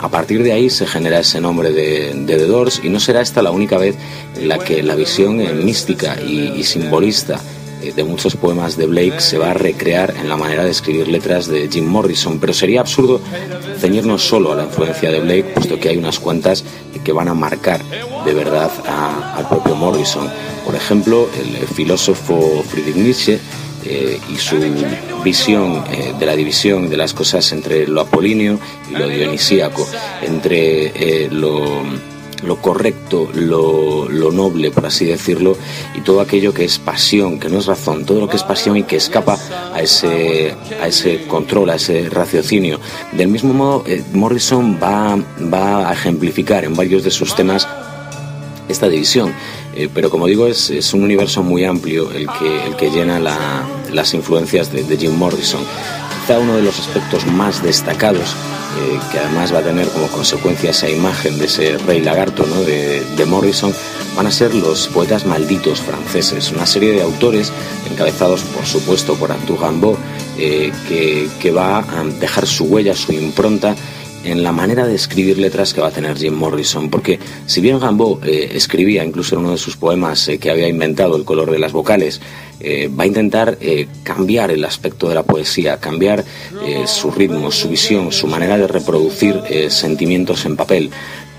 A 0.02 0.08
partir 0.08 0.42
de 0.42 0.52
ahí 0.52 0.70
se 0.70 0.86
genera 0.86 1.20
ese 1.20 1.40
nombre 1.40 1.72
de, 1.72 2.14
de 2.14 2.36
The 2.36 2.46
Doors 2.46 2.80
y 2.82 2.88
no 2.88 3.00
será 3.00 3.20
esta 3.20 3.42
la 3.42 3.50
única 3.50 3.76
vez 3.76 3.96
en 4.36 4.48
la 4.48 4.58
que 4.58 4.82
la 4.82 4.94
visión 4.94 5.40
eh, 5.40 5.52
mística 5.52 6.16
y, 6.20 6.52
y 6.56 6.64
simbolista 6.64 7.38
eh, 7.82 7.92
de 7.94 8.04
muchos 8.04 8.34
poemas 8.34 8.78
de 8.78 8.86
Blake 8.86 9.20
se 9.20 9.36
va 9.36 9.50
a 9.50 9.54
recrear 9.54 10.14
en 10.18 10.28
la 10.28 10.36
manera 10.36 10.64
de 10.64 10.70
escribir 10.70 11.08
letras 11.08 11.48
de 11.48 11.68
Jim 11.68 11.86
Morrison, 11.86 12.38
pero 12.38 12.54
sería 12.54 12.80
absurdo 12.80 13.20
ceñirnos 13.78 14.22
solo 14.22 14.52
a 14.52 14.56
la 14.56 14.64
influencia 14.64 15.10
de 15.10 15.20
Blake, 15.20 15.52
puesto 15.54 15.78
que 15.78 15.90
hay 15.90 15.98
unas 15.98 16.18
cuantas 16.18 16.64
que 17.04 17.12
van 17.12 17.28
a 17.28 17.34
marcar 17.34 17.82
de 18.24 18.34
verdad 18.34 18.70
al 19.36 19.48
propio 19.48 19.74
Morrison. 19.74 20.28
Por 20.64 20.74
ejemplo, 20.74 21.28
el 21.38 21.66
filósofo 21.66 22.62
Friedrich 22.68 22.96
Nietzsche 22.96 23.38
eh, 23.84 24.18
y 24.32 24.36
su 24.36 24.56
visión 25.24 25.84
eh, 25.90 26.14
de 26.18 26.26
la 26.26 26.36
división 26.36 26.88
de 26.88 26.96
las 26.96 27.14
cosas 27.14 27.50
entre 27.52 27.86
lo 27.86 28.02
apolíneo 28.02 28.58
y 28.90 28.94
lo 28.94 29.08
dionisíaco, 29.08 29.86
entre 30.22 30.86
eh, 31.24 31.28
lo, 31.30 31.82
lo 32.44 32.56
correcto, 32.56 33.28
lo, 33.34 34.08
lo 34.08 34.30
noble, 34.30 34.70
por 34.70 34.86
así 34.86 35.04
decirlo, 35.04 35.56
y 35.94 36.00
todo 36.00 36.20
aquello 36.20 36.52
que 36.54 36.64
es 36.64 36.78
pasión, 36.78 37.38
que 37.38 37.48
no 37.48 37.58
es 37.58 37.66
razón, 37.66 38.04
todo 38.04 38.20
lo 38.20 38.28
que 38.28 38.36
es 38.36 38.42
pasión 38.42 38.76
y 38.76 38.84
que 38.84 38.96
escapa 38.96 39.38
a 39.72 39.80
ese, 39.80 40.54
a 40.80 40.86
ese 40.86 41.26
control, 41.26 41.70
a 41.70 41.74
ese 41.76 42.08
raciocinio. 42.08 42.80
Del 43.12 43.28
mismo 43.28 43.52
modo, 43.52 43.84
eh, 43.86 44.02
Morrison 44.12 44.78
va, 44.82 45.16
va 45.52 45.88
a 45.88 45.92
ejemplificar 45.92 46.64
en 46.64 46.74
varios 46.74 47.04
de 47.04 47.10
sus 47.10 47.34
temas 47.34 47.66
esta 48.68 48.88
división. 48.88 49.34
Eh, 49.76 49.88
pero 49.92 50.10
como 50.10 50.26
digo, 50.26 50.46
es, 50.46 50.70
es 50.70 50.92
un 50.94 51.02
universo 51.04 51.42
muy 51.42 51.64
amplio 51.64 52.10
el 52.10 52.26
que, 52.38 52.66
el 52.66 52.76
que 52.76 52.90
llena 52.90 53.20
la- 53.20 53.64
las 53.92 54.14
influencias 54.14 54.72
de, 54.72 54.82
de 54.84 54.96
Jim 54.96 55.12
Morrison. 55.16 55.60
Quizá 56.22 56.38
uno 56.38 56.56
de 56.56 56.62
los 56.62 56.78
aspectos 56.78 57.26
más 57.26 57.62
destacados, 57.62 58.34
eh, 58.78 58.98
que 59.10 59.18
además 59.18 59.52
va 59.54 59.58
a 59.58 59.62
tener 59.62 59.88
como 59.88 60.06
consecuencia 60.08 60.70
esa 60.70 60.88
imagen 60.88 61.38
de 61.38 61.46
ese 61.46 61.76
rey 61.78 62.00
lagarto 62.00 62.46
¿no? 62.46 62.62
de, 62.62 63.02
de 63.16 63.24
Morrison, 63.26 63.72
van 64.16 64.26
a 64.26 64.30
ser 64.30 64.54
los 64.54 64.88
poetas 64.88 65.24
malditos 65.24 65.80
franceses, 65.80 66.50
una 66.52 66.66
serie 66.66 66.92
de 66.92 67.02
autores 67.02 67.52
encabezados 67.90 68.42
por 68.42 68.66
supuesto 68.66 69.14
por 69.14 69.32
Arthur 69.32 69.60
Rimbaud, 69.62 69.96
eh, 70.38 70.72
que, 70.88 71.28
que 71.40 71.50
va 71.52 71.78
a 71.78 72.04
dejar 72.20 72.46
su 72.46 72.64
huella, 72.64 72.94
su 72.94 73.12
impronta 73.12 73.74
en 74.24 74.42
la 74.42 74.52
manera 74.52 74.86
de 74.86 74.94
escribir 74.94 75.38
letras 75.38 75.72
que 75.72 75.80
va 75.80 75.88
a 75.88 75.92
tener 75.92 76.16
Jim 76.16 76.34
Morrison, 76.34 76.90
porque 76.90 77.18
si 77.46 77.60
bien 77.60 77.80
Rimbaud 77.80 78.24
eh, 78.24 78.50
escribía 78.54 79.04
incluso 79.04 79.34
en 79.34 79.42
uno 79.42 79.52
de 79.52 79.58
sus 79.58 79.76
poemas 79.76 80.28
eh, 80.28 80.38
que 80.38 80.50
había 80.50 80.68
inventado 80.68 81.16
el 81.16 81.24
color 81.24 81.50
de 81.50 81.58
las 81.58 81.72
vocales, 81.72 82.20
eh, 82.60 82.88
va 82.88 83.04
a 83.04 83.06
intentar 83.06 83.56
eh, 83.60 83.88
cambiar 84.02 84.50
el 84.50 84.64
aspecto 84.64 85.08
de 85.08 85.14
la 85.14 85.22
poesía, 85.22 85.78
cambiar 85.78 86.24
eh, 86.66 86.84
su 86.86 87.10
ritmo, 87.10 87.50
su 87.50 87.70
visión, 87.70 88.12
su 88.12 88.26
manera 88.26 88.58
de 88.58 88.66
reproducir 88.66 89.40
eh, 89.48 89.70
sentimientos 89.70 90.44
en 90.44 90.56
papel. 90.56 90.90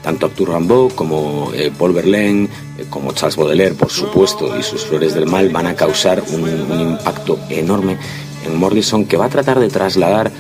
Tanto 0.02 0.26
Arthur 0.26 0.56
Rimbaud 0.56 0.94
como 0.94 1.52
Paul 1.78 1.94
Verlaine, 1.94 2.50
como 2.90 3.12
Charles 3.12 3.36
Baudelaire, 3.36 3.76
por 3.76 3.92
supuesto, 3.92 4.58
y 4.58 4.64
sus 4.64 4.84
Flores 4.84 5.14
del 5.14 5.28
Mal 5.28 5.50
van 5.50 5.68
a 5.68 5.76
causar 5.76 6.24
un, 6.34 6.44
un 6.44 6.82
impacto 6.82 7.38
enorme 7.50 7.98
en 8.44 8.58
Morrison 8.58 9.06
que 9.06 9.16
va 9.16 9.26
a 9.26 9.30
tratar 9.30 9.60
de 9.60 9.68
trasladar 9.68 10.32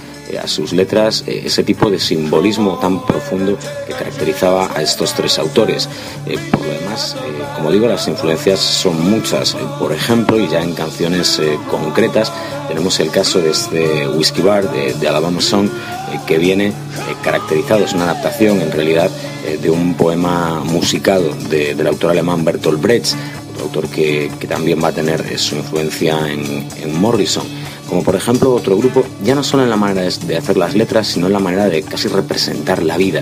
a 0.41 0.47
sus 0.47 0.71
letras 0.73 1.23
eh, 1.27 1.43
ese 1.45 1.63
tipo 1.63 1.89
de 1.89 1.99
simbolismo 1.99 2.77
tan 2.79 3.05
profundo 3.05 3.57
que 3.87 3.93
caracterizaba 3.93 4.69
a 4.75 4.81
estos 4.81 5.13
tres 5.13 5.37
autores. 5.39 5.89
Eh, 6.25 6.37
por 6.51 6.61
lo 6.65 6.73
demás, 6.73 7.15
eh, 7.19 7.43
como 7.55 7.71
digo, 7.71 7.87
las 7.87 8.07
influencias 8.07 8.59
son 8.59 9.09
muchas. 9.09 9.53
Eh, 9.55 9.57
por 9.79 9.91
ejemplo, 9.91 10.39
y 10.39 10.47
ya 10.47 10.61
en 10.61 10.73
canciones 10.73 11.37
eh, 11.39 11.57
concretas, 11.69 12.31
tenemos 12.67 12.99
el 12.99 13.09
caso 13.11 13.39
de 13.39 13.51
este 13.51 14.07
Whiskey 14.07 14.41
Bar 14.43 14.71
de, 14.71 15.07
Alabama 15.07 15.41
Song, 15.41 15.67
eh, 15.67 16.19
que 16.25 16.37
viene 16.37 16.67
eh, 16.67 16.73
caracterizado, 17.23 17.83
es 17.83 17.93
una 17.93 18.05
adaptación 18.05 18.61
en 18.61 18.71
realidad 18.71 19.09
eh, 19.45 19.57
de 19.61 19.69
un 19.69 19.95
poema 19.95 20.61
musicado 20.63 21.33
de- 21.49 21.75
del 21.75 21.87
autor 21.87 22.11
alemán 22.11 22.45
Bertolt 22.45 22.81
Brecht, 22.81 23.15
otro 23.53 23.65
autor 23.65 23.87
que, 23.89 24.31
también 24.47 24.81
va 24.83 24.87
a 24.89 24.91
tener 24.93 25.21
eh, 25.29 25.37
su 25.37 25.55
influencia 25.55 26.17
en, 26.31 26.67
en 26.81 26.99
Morrison 27.01 27.45
como 27.91 28.03
por 28.03 28.15
ejemplo 28.15 28.53
otro 28.53 28.77
grupo, 28.77 29.03
ya 29.21 29.35
no 29.35 29.43
solo 29.43 29.63
en 29.63 29.69
la 29.69 29.75
manera 29.75 30.09
de, 30.09 30.37
hacer 30.37 30.55
las 30.55 30.75
letras, 30.75 31.07
sino 31.07 31.27
en 31.27 31.33
la 31.33 31.39
manera 31.39 31.67
de 31.67 31.83
casi 31.83 32.07
representar 32.07 32.81
la 32.83 32.95
vida. 32.95 33.21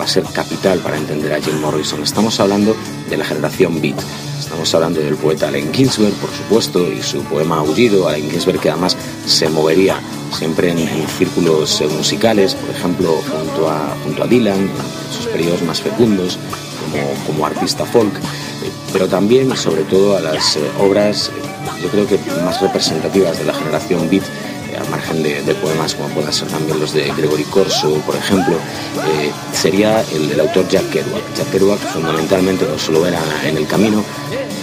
Va 0.00 0.04
a 0.04 0.08
ser 0.08 0.22
capital 0.22 0.78
para 0.78 0.96
entender 0.96 1.32
a 1.32 1.40
Jim 1.40 1.60
Morrison. 1.60 2.04
Estamos 2.04 2.38
hablando 2.38 2.76
de 3.10 3.16
la 3.16 3.24
generación 3.24 3.80
beat. 3.80 3.96
Estamos 4.38 4.72
hablando 4.72 5.00
del 5.00 5.16
poeta 5.16 5.48
Allen 5.48 5.74
Ginsberg, 5.74 6.14
por 6.14 6.30
supuesto, 6.30 6.92
y 6.92 7.02
su 7.02 7.22
poema 7.24 7.58
Aullido. 7.58 8.06
Allen 8.06 8.30
Ginsberg 8.30 8.60
que 8.60 8.70
además 8.70 8.96
se 9.26 9.48
movería 9.48 9.98
siempre 10.32 10.70
en, 10.70 10.78
círculos 11.18 11.80
eh, 11.80 11.88
musicales, 11.88 12.54
por 12.54 12.70
ejemplo, 12.70 13.20
junto 13.32 13.68
a, 13.68 13.96
junto 14.04 14.22
a 14.22 14.28
Dylan, 14.28 14.60
en 14.60 14.70
sus 15.12 15.26
periodos 15.26 15.62
más 15.62 15.80
fecundos, 15.80 16.38
como, 16.92 17.26
como 17.26 17.46
artista 17.46 17.84
folk, 17.84 18.12
pero 18.92 19.08
también 19.08 19.56
sobre 19.56 19.82
todo 19.84 20.16
a 20.16 20.20
las 20.20 20.56
eh, 20.56 20.60
obras, 20.78 21.28
eh, 21.28 21.82
yo 21.82 21.88
creo 21.88 22.06
que 22.06 22.18
más 22.44 22.60
representativas 22.60 23.38
de 23.38 23.44
la 23.44 23.54
generación 23.54 24.08
beat, 24.10 24.22
eh, 24.22 24.76
al 24.78 24.88
margen 24.90 25.22
de, 25.22 25.54
poemas 25.62 25.94
como 25.94 26.08
puedan 26.10 26.32
ser 26.32 26.48
también 26.48 26.78
los 26.80 26.92
de 26.92 27.10
Gregory 27.16 27.44
Corso, 27.44 27.94
por 28.06 28.16
ejemplo, 28.16 28.56
sería 29.52 30.02
el, 30.12 30.30
el 30.30 30.40
autor 30.40 30.68
Jack 30.68 30.90
Kerouac. 30.90 31.22
Jack 31.34 31.50
Kerouac 31.50 31.80
fundamentalmente 31.92 32.66
no 32.66 32.78
solo 32.78 33.06
era 33.06 33.20
en 33.44 33.56
el 33.56 33.66
camino, 33.66 34.04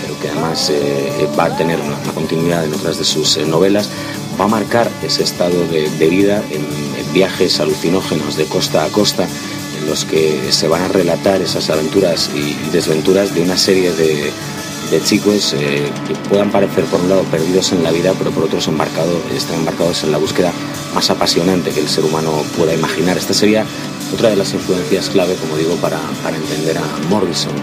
pero 0.01 0.19
que 0.19 0.29
además 0.29 0.71
va 1.37 1.45
a 1.45 1.57
tener 1.57 1.79
una, 1.79 1.97
continuidad 2.13 2.63
en 2.63 2.73
otras 2.73 2.97
de 2.97 3.03
sus 3.03 3.37
novelas, 3.39 3.89
va 4.39 4.45
a 4.45 4.47
marcar 4.47 4.89
ese 5.03 5.23
estado 5.23 5.55
de, 5.67 6.07
vida 6.07 6.43
en, 6.51 6.65
viajes 7.13 7.61
alucinógenos 7.61 8.35
de 8.35 8.43
costa 8.43 8.83
a 8.83 8.89
costa, 8.89 9.25
los 9.87 10.05
que 10.05 10.51
se 10.51 10.67
van 10.67 10.83
a 10.83 10.87
relatar 10.87 11.41
esas 11.41 11.69
aventuras 11.69 12.29
y, 12.33 12.53
desventuras 12.71 13.33
de 13.33 13.41
una 13.41 13.57
serie 13.57 13.91
de, 13.93 14.31
de 14.91 15.01
chicos 15.01 15.53
eh, 15.53 15.89
que 16.07 16.15
puedan 16.29 16.51
parecer 16.51 16.85
por 16.85 17.01
un 17.01 17.09
lado 17.09 17.23
perdidos 17.23 17.71
en 17.71 17.83
la 17.83 17.91
vida, 17.91 18.13
pero 18.17 18.31
por 18.31 18.43
otros 18.43 18.67
embarcados, 18.67 19.15
están 19.33 19.59
embarcados 19.59 20.03
en 20.03 20.11
la 20.11 20.17
búsqueda 20.17 20.51
más 20.93 21.09
apasionante 21.09 21.71
que 21.71 21.79
el 21.79 21.89
ser 21.89 22.05
humano 22.05 22.31
pueda 22.57 22.73
imaginar. 22.73 23.17
Esta 23.17 23.33
sería 23.33 23.65
otra 24.13 24.29
de 24.29 24.35
las 24.35 24.53
influencias 24.53 25.09
clave, 25.09 25.35
como 25.35 25.57
digo, 25.57 25.75
para, 25.75 25.99
para 26.23 26.37
entender 26.37 26.77
a 26.77 27.09
Morrison. 27.09 27.53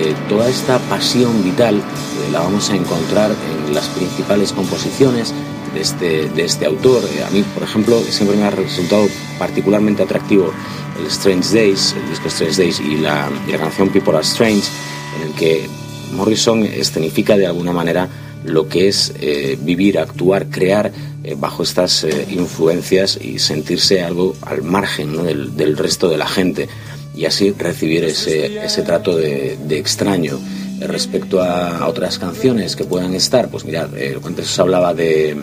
Eh, 0.00 0.14
toda 0.28 0.48
esta 0.48 0.78
pasión 0.88 1.42
vital 1.42 1.76
eh, 1.76 2.30
la 2.30 2.40
vamos 2.40 2.70
a 2.70 2.76
encontrar 2.76 3.32
en 3.32 3.74
las 3.74 3.88
principales 3.88 4.52
composiciones 4.52 5.34
de 5.78 5.82
este, 5.82 6.28
de 6.28 6.44
este 6.44 6.66
autor. 6.66 7.04
Eh, 7.04 7.22
a 7.24 7.30
mí, 7.30 7.44
por 7.54 7.62
ejemplo, 7.62 8.02
siempre 8.02 8.36
me 8.36 8.42
ha 8.44 8.50
resultado 8.50 9.06
particularmente 9.38 10.02
atractivo 10.02 10.52
el 10.98 11.06
Strange 11.06 11.54
Days, 11.54 11.94
el 11.96 12.10
disco 12.10 12.26
Strange 12.28 12.62
Days 12.62 12.80
y 12.80 12.96
la, 12.96 13.30
y 13.46 13.52
la 13.52 13.58
canción 13.58 13.88
People 13.90 14.14
Are 14.14 14.24
Strange, 14.24 14.68
en 15.16 15.28
el 15.28 15.34
que 15.34 15.68
Morrison 16.12 16.64
escenifica 16.64 17.36
de 17.36 17.46
alguna 17.46 17.72
manera 17.72 18.08
lo 18.44 18.68
que 18.68 18.88
es 18.88 19.12
eh, 19.20 19.56
vivir, 19.60 19.98
actuar, 19.98 20.46
crear 20.46 20.90
eh, 21.22 21.36
bajo 21.38 21.62
estas 21.62 22.02
eh, 22.04 22.26
influencias 22.30 23.18
y 23.20 23.38
sentirse 23.38 24.02
algo 24.02 24.34
al 24.42 24.62
margen 24.62 25.14
¿no? 25.14 25.22
del, 25.22 25.56
del 25.56 25.76
resto 25.76 26.08
de 26.08 26.16
la 26.16 26.26
gente 26.26 26.68
y 27.14 27.24
así 27.24 27.52
recibir 27.52 28.04
ese, 28.04 28.64
ese 28.64 28.82
trato 28.82 29.16
de, 29.16 29.58
de 29.66 29.78
extraño. 29.78 30.38
Eh, 30.80 30.86
Respecto 30.86 31.42
a 31.42 31.86
otras 31.88 32.18
canciones 32.18 32.76
que 32.76 32.84
puedan 32.84 33.14
estar, 33.14 33.48
pues 33.48 33.64
mirad, 33.64 33.88
eh, 33.96 34.16
antes 34.24 34.46
os 34.46 34.58
hablaba 34.58 34.94
de, 34.94 35.36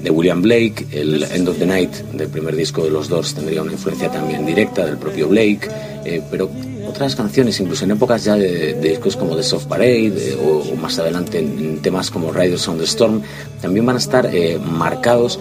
de 0.00 0.10
William 0.10 0.42
Blake, 0.42 0.86
el 0.92 1.24
End 1.24 1.48
of 1.48 1.58
the 1.58 1.66
Night 1.66 1.92
del 2.12 2.28
primer 2.28 2.54
disco 2.54 2.84
de 2.84 2.90
los 2.90 3.08
Doors 3.08 3.34
tendría 3.34 3.62
una 3.62 3.72
influencia 3.72 4.10
también 4.10 4.46
directa 4.46 4.86
del 4.86 4.96
propio 4.96 5.28
Blake, 5.28 5.68
eh, 6.04 6.22
pero 6.30 6.50
otras 6.86 7.14
canciones, 7.14 7.60
incluso 7.60 7.84
en 7.84 7.90
épocas 7.90 8.24
ya 8.24 8.34
de, 8.34 8.74
de 8.74 8.88
discos 8.88 9.16
como 9.16 9.36
The 9.36 9.42
Soft 9.42 9.66
Parade 9.66 10.06
eh, 10.06 10.36
o, 10.42 10.72
o 10.72 10.76
más 10.76 10.98
adelante 10.98 11.38
en, 11.38 11.82
temas 11.82 12.10
como 12.10 12.32
Riders 12.32 12.66
on 12.68 12.78
the 12.78 12.84
Storm, 12.84 13.22
también 13.60 13.84
van 13.84 13.96
a 13.96 13.98
estar 13.98 14.30
eh, 14.32 14.58
marcados 14.58 15.38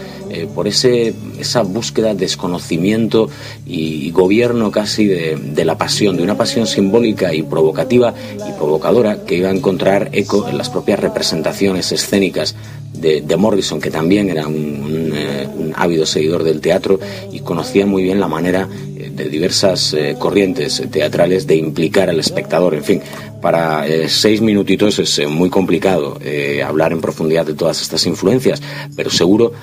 por 0.53 0.67
ese, 0.67 1.15
esa 1.39 1.63
búsqueda, 1.63 2.13
desconocimiento 2.13 3.29
y, 3.65 4.07
y 4.07 4.11
gobierno 4.11 4.71
casi 4.71 5.05
de, 5.07 5.35
de 5.35 5.65
la 5.65 5.77
pasión, 5.77 6.17
de 6.17 6.23
una 6.23 6.37
pasión 6.37 6.67
simbólica 6.67 7.33
y 7.33 7.43
provocativa 7.43 8.13
y 8.35 8.51
provocadora 8.53 9.23
que 9.23 9.35
iba 9.35 9.49
a 9.49 9.53
encontrar 9.53 10.09
eco 10.11 10.47
en 10.47 10.57
las 10.57 10.69
propias 10.69 10.99
representaciones 10.99 11.91
escénicas 11.91 12.55
de, 12.93 13.37
Morrison, 13.37 13.79
que 13.79 13.91
también 13.91 14.29
era 14.29 14.43
eh, 14.43 15.47
un 15.55 15.73
ávido 15.75 16.05
seguidor 16.05 16.43
del 16.43 16.61
teatro 16.61 16.99
y 17.31 17.39
conocía 17.39 17.85
muy 17.85 18.03
bien 18.03 18.19
la 18.19 18.27
manera 18.27 18.67
eh, 18.97 19.11
de 19.13 19.29
diversas 19.29 19.93
eh, 19.93 20.15
corrientes 20.17 20.81
teatrales 20.91 21.47
de 21.47 21.55
implicar 21.55 22.09
al 22.09 22.19
espectador. 22.19 22.73
En 22.73 22.83
fin, 22.83 23.01
para 23.41 23.85
seis 24.07 24.41
minutitos 24.41 24.97
es 24.97 25.29
muy 25.29 25.49
complicado 25.49 26.19
hablar 26.65 26.91
en 26.91 27.01
profundidad 27.01 27.45
de 27.45 27.53
todas 27.53 27.81
estas 27.83 28.05
influencias, 28.07 28.61
pero 28.95 29.11
seguro 29.11 29.53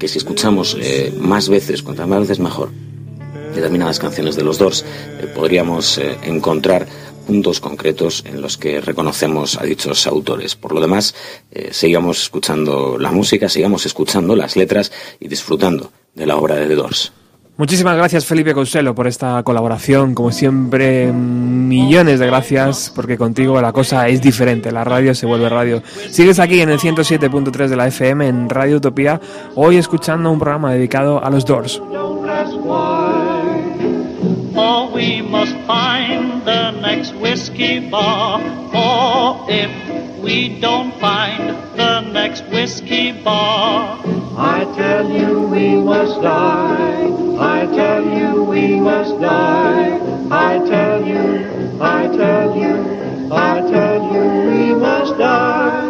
que 0.00 0.08
si 0.08 0.18
escuchamos 0.18 0.76
más 1.16 1.48
veces, 1.48 1.82
cuantas 1.82 2.08
más 2.08 2.20
veces 2.20 2.40
mejor, 2.40 2.70
determinadas 3.54 4.00
canciones 4.00 4.34
de 4.34 4.42
los 4.42 4.58
Doors, 4.58 4.84
podríamos 5.32 6.00
encontrar 6.24 6.88
puntos 7.30 7.60
concretos 7.60 8.24
en 8.26 8.42
los 8.42 8.58
que 8.58 8.80
reconocemos 8.80 9.56
a 9.56 9.62
dichos 9.62 10.04
autores. 10.08 10.56
Por 10.56 10.72
lo 10.72 10.80
demás, 10.80 11.14
eh, 11.52 11.68
sigamos 11.70 12.20
escuchando 12.24 12.98
la 12.98 13.12
música, 13.12 13.48
sigamos 13.48 13.86
escuchando 13.86 14.34
las 14.34 14.56
letras 14.56 14.90
y 15.20 15.28
disfrutando 15.28 15.92
de 16.12 16.26
la 16.26 16.36
obra 16.36 16.56
de 16.56 16.66
The 16.66 16.74
Doors. 16.74 17.12
Muchísimas 17.56 17.96
gracias 17.96 18.26
Felipe 18.26 18.52
Couselo 18.52 18.96
por 18.96 19.06
esta 19.06 19.40
colaboración. 19.44 20.12
Como 20.12 20.32
siempre, 20.32 21.12
millones 21.12 22.18
de 22.18 22.26
gracias 22.26 22.92
porque 22.96 23.16
contigo 23.16 23.60
la 23.60 23.70
cosa 23.72 24.08
es 24.08 24.20
diferente. 24.20 24.72
La 24.72 24.82
radio 24.82 25.14
se 25.14 25.26
vuelve 25.26 25.48
radio. 25.48 25.84
Sigues 26.10 26.40
aquí 26.40 26.60
en 26.60 26.70
el 26.70 26.80
107.3 26.80 27.68
de 27.68 27.76
la 27.76 27.86
FM 27.86 28.26
en 28.26 28.50
Radio 28.50 28.78
Utopía, 28.78 29.20
hoy 29.54 29.76
escuchando 29.76 30.32
un 30.32 30.40
programa 30.40 30.72
dedicado 30.72 31.24
a 31.24 31.30
los 31.30 31.44
Doors. 31.44 31.80
For 34.54 34.90
we 34.92 35.22
must 35.22 35.54
find 35.66 36.44
the 36.44 36.72
next 36.82 37.14
whiskey 37.30 37.78
bar. 37.88 38.40
Or 38.74 39.46
if 39.48 39.70
we 40.18 40.60
don't 40.60 40.92
find 40.98 41.50
the 41.78 42.00
next 42.00 42.42
whiskey 42.46 43.12
bar. 43.12 44.00
I 44.36 44.64
tell 44.74 45.08
you 45.08 45.42
we 45.42 45.76
must 45.76 46.20
die. 46.22 47.06
I 47.38 47.66
tell 47.66 48.04
you 48.18 48.42
we 48.42 48.80
must 48.80 49.20
die. 49.20 49.92
I 50.32 50.58
tell 50.72 51.06
you, 51.06 51.24
I 51.80 52.08
tell 52.08 52.56
you, 52.56 52.74
I 53.30 53.60
tell 53.74 54.00
you 54.12 54.24
we 54.50 54.74
must 54.74 55.16
die. 55.16 55.80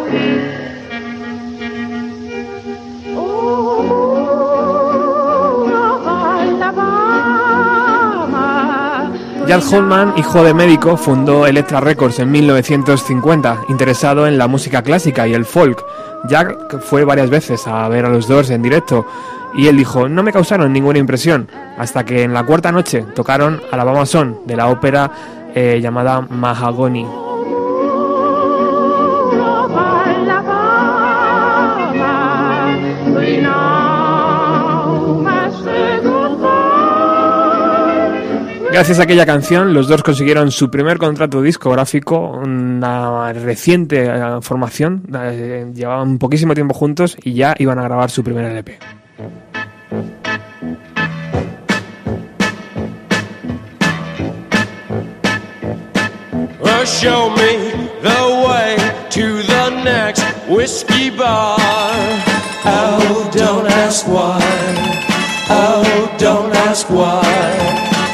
Jack 9.51 9.69
Holman, 9.69 10.13
hijo 10.15 10.45
de 10.45 10.53
médico, 10.53 10.95
fundó 10.95 11.45
Elektra 11.45 11.81
Records 11.81 12.19
en 12.19 12.31
1950, 12.31 13.65
interesado 13.67 14.25
en 14.25 14.37
la 14.37 14.47
música 14.47 14.81
clásica 14.81 15.27
y 15.27 15.33
el 15.33 15.43
folk. 15.43 15.83
Jack 16.29 16.79
fue 16.79 17.03
varias 17.03 17.29
veces 17.29 17.67
a 17.67 17.85
ver 17.89 18.05
a 18.05 18.09
los 18.09 18.29
Doors 18.29 18.49
en 18.49 18.61
directo 18.61 19.05
y 19.53 19.67
él 19.67 19.75
dijo, 19.75 20.07
no 20.07 20.23
me 20.23 20.31
causaron 20.31 20.71
ninguna 20.71 20.99
impresión, 20.99 21.49
hasta 21.77 22.05
que 22.05 22.23
en 22.23 22.33
la 22.33 22.45
cuarta 22.45 22.71
noche 22.71 23.05
tocaron 23.13 23.61
Alabama 23.73 24.05
Son 24.05 24.39
de 24.45 24.55
la 24.55 24.69
ópera 24.69 25.11
eh, 25.53 25.81
llamada 25.81 26.21
Mahagony. 26.21 27.05
Gracias 38.71 38.99
a 38.99 39.03
aquella 39.03 39.25
canción, 39.25 39.73
los 39.73 39.89
dos 39.89 40.01
consiguieron 40.01 40.49
su 40.49 40.71
primer 40.71 40.97
contrato 40.97 41.41
discográfico, 41.41 42.19
una 42.29 43.33
reciente 43.33 44.05
eh, 44.05 44.41
formación, 44.41 45.03
eh, 45.13 45.69
llevaban 45.73 46.17
poquísimo 46.17 46.53
tiempo 46.53 46.73
juntos 46.73 47.17
y 47.21 47.33
ya 47.33 47.53
iban 47.59 47.79
a 47.79 47.83
grabar 47.83 48.09
su 48.09 48.23
primer 48.23 48.45
LP. 48.45 48.79
Well, 56.61 56.85
show 56.85 57.29
me 57.31 57.73
the 58.01 58.45
way 58.47 58.77
to 59.09 59.43
the 59.43 59.83
next 59.83 60.23
whiskey 60.47 61.09
bar. 61.09 61.57
Oh, 62.63 63.29
don't 63.33 63.67
ask 63.67 64.07
why. 64.07 64.39
Oh, 65.49 66.15
don't 66.17 66.55
ask 66.55 66.89
why. 66.89 67.90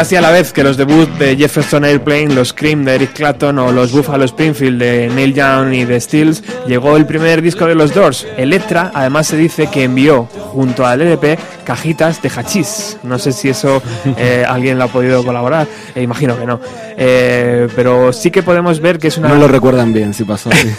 Casi 0.00 0.16
a 0.16 0.22
la 0.22 0.30
vez 0.30 0.54
que 0.54 0.64
los 0.64 0.78
debuts 0.78 1.18
de 1.18 1.36
Jefferson 1.36 1.84
Airplane, 1.84 2.28
los 2.28 2.54
Cream 2.54 2.86
de 2.86 2.94
Eric 2.94 3.12
Clapton 3.12 3.58
o 3.58 3.70
los 3.70 3.92
Buffalo 3.92 4.24
Springfield 4.24 4.80
de 4.80 5.10
Neil 5.10 5.34
Young 5.34 5.74
y 5.74 5.84
de 5.84 6.00
Stills, 6.00 6.42
llegó 6.66 6.96
el 6.96 7.04
primer 7.04 7.42
disco 7.42 7.66
de 7.66 7.74
los 7.74 7.92
Doors. 7.92 8.26
Electra, 8.38 8.92
además 8.94 9.26
se 9.26 9.36
dice 9.36 9.66
que 9.66 9.84
envió 9.84 10.24
junto 10.24 10.86
al 10.86 11.02
LP 11.02 11.38
cajitas 11.64 12.22
de 12.22 12.30
hachís. 12.30 12.96
No 13.02 13.18
sé 13.18 13.32
si 13.32 13.50
eso 13.50 13.82
eh, 14.16 14.42
alguien 14.48 14.78
lo 14.78 14.84
ha 14.84 14.88
podido 14.88 15.22
colaborar, 15.22 15.68
eh, 15.94 16.00
imagino 16.00 16.38
que 16.38 16.46
no. 16.46 16.60
Eh, 16.96 17.68
pero 17.76 18.10
sí 18.14 18.30
que 18.30 18.42
podemos 18.42 18.80
ver 18.80 18.98
que 18.98 19.08
es 19.08 19.18
una... 19.18 19.28
No 19.28 19.34
lo 19.34 19.48
recuerdan 19.48 19.92
bien 19.92 20.14
si 20.14 20.24
pasó 20.24 20.48
así. 20.48 20.66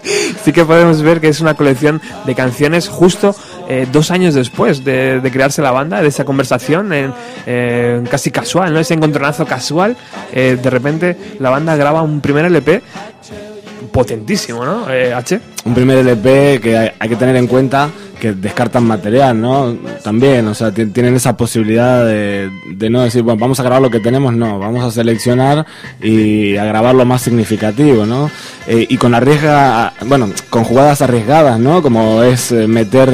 sí 0.44 0.52
que 0.52 0.64
podemos 0.64 1.02
ver 1.02 1.20
que 1.20 1.28
es 1.28 1.40
una 1.40 1.54
colección 1.54 2.02
de 2.26 2.34
canciones 2.34 2.88
justo 2.88 3.32
eh, 3.72 3.86
dos 3.92 4.10
años 4.10 4.34
después 4.34 4.82
de, 4.84 5.20
de 5.20 5.30
crearse 5.30 5.62
la 5.62 5.70
banda, 5.70 6.02
de 6.02 6.08
esa 6.08 6.24
conversación 6.24 6.92
en, 6.92 7.12
eh, 7.46 8.02
casi 8.10 8.32
casual, 8.32 8.74
¿no? 8.74 8.80
Ese 8.80 8.94
encontronazo 8.94 9.46
casual. 9.46 9.96
eh, 10.32 10.58
de 10.60 10.70
repente 10.70 11.16
la 11.38 11.50
banda 11.50 11.76
graba 11.76 12.02
un 12.02 12.20
primer 12.20 12.44
LP 12.46 12.82
potentísimo, 13.92 14.64
¿no? 14.64 14.90
Eh, 14.90 15.12
H. 15.12 15.40
un 15.64 15.74
primer 15.74 15.98
LP 15.98 16.60
que 16.62 16.76
hay, 16.78 16.90
hay 16.98 17.08
que 17.08 17.16
tener 17.16 17.36
en 17.36 17.46
cuenta 17.46 17.90
que 18.20 18.32
descartan 18.34 18.84
material, 18.84 19.40
¿no? 19.40 19.74
También, 20.04 20.46
o 20.46 20.54
sea, 20.54 20.70
ti- 20.70 20.84
tienen 20.86 21.16
esa 21.16 21.38
posibilidad 21.38 22.04
de, 22.04 22.50
de 22.74 22.90
no 22.90 23.00
decir, 23.02 23.22
bueno, 23.22 23.40
vamos 23.40 23.58
a 23.60 23.62
grabar 23.62 23.80
lo 23.80 23.88
que 23.90 23.98
tenemos, 24.00 24.34
no, 24.34 24.58
vamos 24.58 24.84
a 24.84 24.90
seleccionar 24.90 25.64
y 26.02 26.54
a 26.56 26.64
grabar 26.66 26.94
lo 26.94 27.06
más 27.06 27.22
significativo, 27.22 28.04
¿no? 28.04 28.30
Eh, 28.66 28.86
y 28.90 28.96
con 28.98 29.14
arriesga, 29.14 29.94
bueno, 30.04 30.28
con 30.50 30.64
jugadas 30.64 31.00
arriesgadas, 31.00 31.58
¿no? 31.58 31.80
Como 31.82 32.22
es 32.22 32.52
eh, 32.52 32.66
meter, 32.66 33.08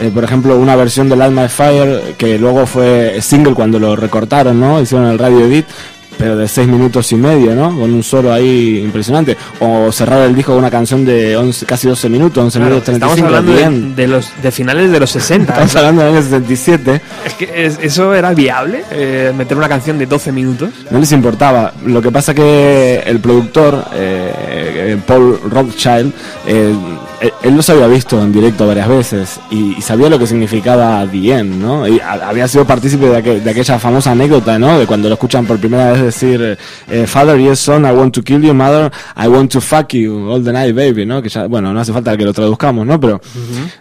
eh, 0.00 0.10
por 0.12 0.24
ejemplo, 0.24 0.58
una 0.58 0.74
versión 0.74 1.08
del 1.08 1.22
Alma 1.22 1.42
de 1.42 1.48
Fire 1.48 2.14
que 2.18 2.36
luego 2.36 2.66
fue 2.66 3.18
single 3.22 3.54
cuando 3.54 3.78
lo 3.78 3.94
recortaron, 3.94 4.58
¿no? 4.58 4.80
Hicieron 4.80 5.06
el 5.06 5.20
radio 5.20 5.46
edit 5.46 5.66
pero 6.18 6.36
de 6.36 6.46
6 6.48 6.68
minutos 6.68 7.10
y 7.12 7.16
medio, 7.16 7.54
¿no? 7.54 7.68
Con 7.78 7.92
un 7.92 8.02
solo 8.02 8.32
ahí 8.32 8.80
impresionante. 8.84 9.36
O 9.60 9.90
cerrar 9.92 10.22
el 10.22 10.34
disco 10.34 10.52
con 10.52 10.60
una 10.60 10.70
canción 10.70 11.04
de 11.04 11.36
11, 11.36 11.66
casi 11.66 11.88
12 11.88 12.08
minutos, 12.08 12.42
11 12.44 12.58
Claro, 12.58 12.70
minutos 12.74 12.84
35. 12.86 13.14
estamos 13.14 13.28
hablando 13.36 13.52
de, 13.52 13.58
bien. 13.58 13.96
de 13.96 14.06
los 14.08 14.30
de 14.42 14.50
finales 14.52 14.90
de 14.92 15.00
los 15.00 15.10
60. 15.10 15.52
Estamos 15.52 15.76
hablando 15.76 16.02
del 16.02 16.12
año 16.14 16.22
77. 16.22 17.00
Es 17.26 17.34
que 17.34 17.66
es- 17.66 17.78
eso 17.82 18.14
era 18.14 18.32
viable, 18.34 18.84
eh, 18.90 19.32
meter 19.36 19.56
una 19.56 19.68
canción 19.68 19.98
de 19.98 20.06
12 20.06 20.32
minutos. 20.32 20.70
No 20.90 20.98
les 20.98 21.12
importaba. 21.12 21.72
Lo 21.84 22.00
que 22.02 22.10
pasa 22.10 22.34
que 22.34 23.02
el 23.06 23.18
productor, 23.20 23.84
eh, 23.94 24.32
eh, 24.94 24.96
Paul 25.06 25.38
Rothschild, 25.50 26.12
eh, 26.46 26.74
él, 27.42 27.56
los 27.56 27.68
había 27.70 27.86
visto 27.86 28.20
en 28.22 28.32
directo 28.32 28.66
varias 28.66 28.88
veces 28.88 29.40
y, 29.50 29.76
y 29.78 29.82
sabía 29.82 30.08
lo 30.08 30.18
que 30.18 30.26
significaba 30.26 31.06
The 31.10 31.32
End, 31.38 31.60
¿no? 31.62 31.86
Y 31.86 32.00
a- 32.00 32.28
había 32.28 32.48
sido 32.48 32.64
partícipe 32.66 33.06
de, 33.06 33.16
aquel- 33.22 33.42
de 33.42 33.50
aquella 33.50 33.78
famosa 33.78 34.10
anécdota, 34.12 34.58
¿no? 34.58 34.78
De 34.78 34.86
cuando 34.86 35.08
lo 35.08 35.14
escuchan 35.14 35.46
por 35.46 35.58
primera 35.58 35.92
vez 35.92 36.02
decir, 36.02 36.58
eh, 36.90 37.06
Father, 37.06 37.38
yes, 37.38 37.58
son, 37.60 37.84
I 37.84 37.90
want 37.92 38.12
to 38.14 38.22
kill 38.22 38.42
you, 38.42 38.52
Mother, 38.54 38.90
I 39.16 39.28
want 39.28 39.50
to 39.52 39.60
fuck 39.60 39.92
you 39.94 40.30
all 40.30 40.42
the 40.42 40.52
night, 40.52 40.74
baby, 40.74 41.06
¿no? 41.06 41.22
Que 41.22 41.28
ya, 41.28 41.46
bueno, 41.46 41.72
no 41.72 41.80
hace 41.80 41.92
falta 41.92 42.16
que 42.16 42.24
lo 42.24 42.32
traduzcamos, 42.32 42.86
¿no? 42.86 42.98
Pero, 43.00 43.20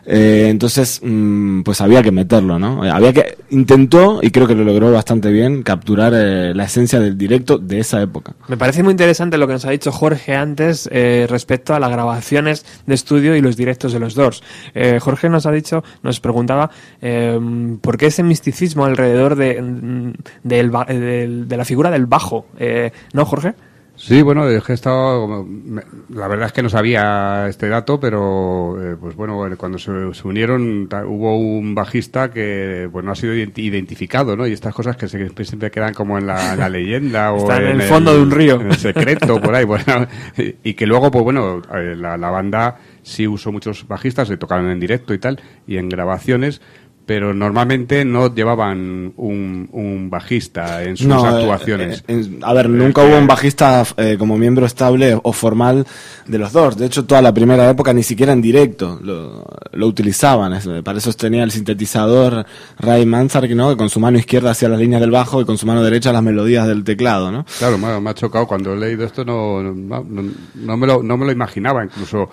eh, 0.05 0.47
entonces, 0.49 0.99
mm, 1.03 1.61
pues 1.61 1.81
había 1.81 2.01
que 2.03 2.11
meterlo, 2.11 2.59
¿no? 2.59 2.83
Había 2.83 3.13
que, 3.13 3.37
intentó, 3.49 4.19
y 4.21 4.31
creo 4.31 4.47
que 4.47 4.55
lo 4.55 4.63
logró 4.63 4.91
bastante 4.91 5.31
bien, 5.31 5.63
capturar 5.63 6.13
eh, 6.15 6.53
la 6.55 6.65
esencia 6.65 6.99
del 6.99 7.17
directo 7.17 7.57
de 7.57 7.79
esa 7.79 8.01
época. 8.01 8.33
Me 8.47 8.57
parece 8.57 8.83
muy 8.83 8.91
interesante 8.91 9.37
lo 9.37 9.47
que 9.47 9.53
nos 9.53 9.65
ha 9.65 9.71
dicho 9.71 9.91
Jorge 9.91 10.35
antes 10.35 10.89
eh, 10.91 11.25
respecto 11.29 11.73
a 11.73 11.79
las 11.79 11.91
grabaciones 11.91 12.65
de 12.85 12.93
estudio 12.95 13.30
y 13.35 13.41
los 13.41 13.55
directos 13.57 13.93
de 13.93 13.99
los 13.99 14.15
Doors. 14.15 14.43
Eh, 14.73 14.99
Jorge 14.99 15.29
nos 15.29 15.45
ha 15.45 15.51
dicho, 15.51 15.83
nos 16.03 16.19
preguntaba 16.19 16.69
eh, 17.01 17.39
por 17.81 17.97
qué 17.97 18.07
ese 18.07 18.23
misticismo 18.23 18.85
alrededor 18.85 19.35
de, 19.35 19.61
mm, 19.61 20.13
de 20.43 21.57
la 21.57 21.65
figura 21.65 21.91
del 21.91 22.05
bajo. 22.05 22.45
Eh, 22.59 22.91
¿No, 23.13 23.25
Jorge? 23.25 23.53
Sí, 23.93 24.23
bueno, 24.23 24.47
es 24.49 24.63
que 24.63 24.71
he 24.71 24.75
estado, 24.75 25.21
como- 25.21 25.43
me- 25.45 25.83
la 26.09 26.27
verdad 26.27 26.47
es 26.47 26.53
que 26.53 26.63
no 26.63 26.69
sabía 26.69 27.45
este 27.47 27.69
dato, 27.69 27.99
pero 27.99 28.75
eh, 28.81 28.95
pues 28.99 29.15
bueno, 29.15 29.37
cuando 29.57 29.77
se, 29.77 29.91
se 30.13 30.27
unieron 30.27 30.89
hubo 31.05 31.37
un 31.37 31.75
bajista 31.75 32.31
que 32.31 32.89
pues 32.91 33.05
no 33.05 33.11
ha 33.11 33.15
sido 33.15 33.35
identi- 33.35 33.59
identificado, 33.59 34.35
¿no? 34.35 34.47
Y 34.47 34.53
estas 34.53 34.73
cosas 34.73 34.95
que 34.97 35.07
se- 35.07 35.29
siempre 35.45 35.69
quedan 35.69 35.93
como 35.93 36.17
en 36.17 36.25
la, 36.25 36.53
en 36.53 36.59
la 36.59 36.69
leyenda 36.69 37.31
o 37.33 37.51
en 37.53 37.67
el 37.67 37.81
fondo 37.83 38.15
de 38.15 38.21
un 38.23 38.31
río. 38.31 38.59
en 38.61 38.67
el 38.71 38.77
secreto 38.77 39.39
por 39.39 39.53
ahí, 39.53 39.65
bueno, 39.71 40.07
y 40.63 40.73
que 40.73 40.87
luego 40.87 41.11
pues 41.11 41.23
bueno, 41.23 41.61
eh, 41.75 41.93
la, 41.95 42.17
la 42.17 42.29
banda 42.31 42.77
sí 43.03 43.27
usó 43.27 43.51
muchos 43.51 43.87
bajistas, 43.87 44.27
se 44.27 44.37
tocaron 44.37 44.69
en 44.69 44.79
directo 44.79 45.13
y 45.13 45.19
tal 45.19 45.39
y 45.67 45.77
en 45.77 45.89
grabaciones. 45.89 46.61
Pero 47.03 47.33
normalmente 47.33 48.05
no 48.05 48.33
llevaban 48.33 49.11
un, 49.17 49.67
un 49.71 50.09
bajista 50.09 50.83
en 50.83 50.95
sus 50.95 51.07
No, 51.07 51.25
eh, 51.25 51.41
actuaciones. 51.41 52.03
eh, 52.07 52.21
eh, 52.25 52.39
a 52.43 52.53
ver, 52.53 52.69
nunca 52.69 53.03
hubo 53.03 53.17
un 53.17 53.25
bajista 53.25 53.83
como 54.19 54.37
miembro 54.37 54.67
estable 54.67 55.19
o 55.21 55.33
formal 55.33 55.85
de 56.27 56.37
los 56.37 56.53
Doors. 56.53 56.77
De 56.77 56.85
hecho, 56.85 57.03
toda 57.05 57.21
la 57.23 57.33
primera 57.33 57.67
época 57.69 57.91
ni 57.91 58.03
siquiera 58.03 58.31
en 58.33 58.41
directo 58.41 58.99
lo, 59.01 59.43
lo 59.73 59.87
utilizaban. 59.87 60.57
Para 60.83 60.99
eso 60.99 61.11
tenía 61.13 61.43
el 61.43 61.51
sintetizador 61.51 62.45
Ray 62.77 63.05
Manzarek, 63.05 63.51
¿no? 63.55 63.71
Que 63.71 63.77
con 63.77 63.89
su 63.89 63.99
mano 63.99 64.19
izquierda 64.19 64.51
hacía 64.51 64.69
las 64.69 64.79
líneas 64.79 65.01
del 65.01 65.11
bajo 65.11 65.41
y 65.41 65.45
con 65.45 65.57
su 65.57 65.65
mano 65.65 65.83
derecha 65.83 66.13
las 66.13 66.23
melodías 66.23 66.67
del 66.67 66.83
teclado, 66.83 67.31
¿no? 67.31 67.45
Claro, 67.57 67.79
me 67.79 67.87
ha, 67.87 67.99
me 67.99 68.11
ha 68.11 68.13
chocado 68.13 68.45
cuando 68.45 68.73
he 68.73 68.77
leído 68.77 69.03
esto, 69.05 69.25
no, 69.25 69.61
no, 69.63 70.77
me, 70.77 70.87
lo, 70.87 71.01
no 71.03 71.17
me 71.17 71.25
lo 71.25 71.31
imaginaba. 71.31 71.83
Incluso 71.83 72.29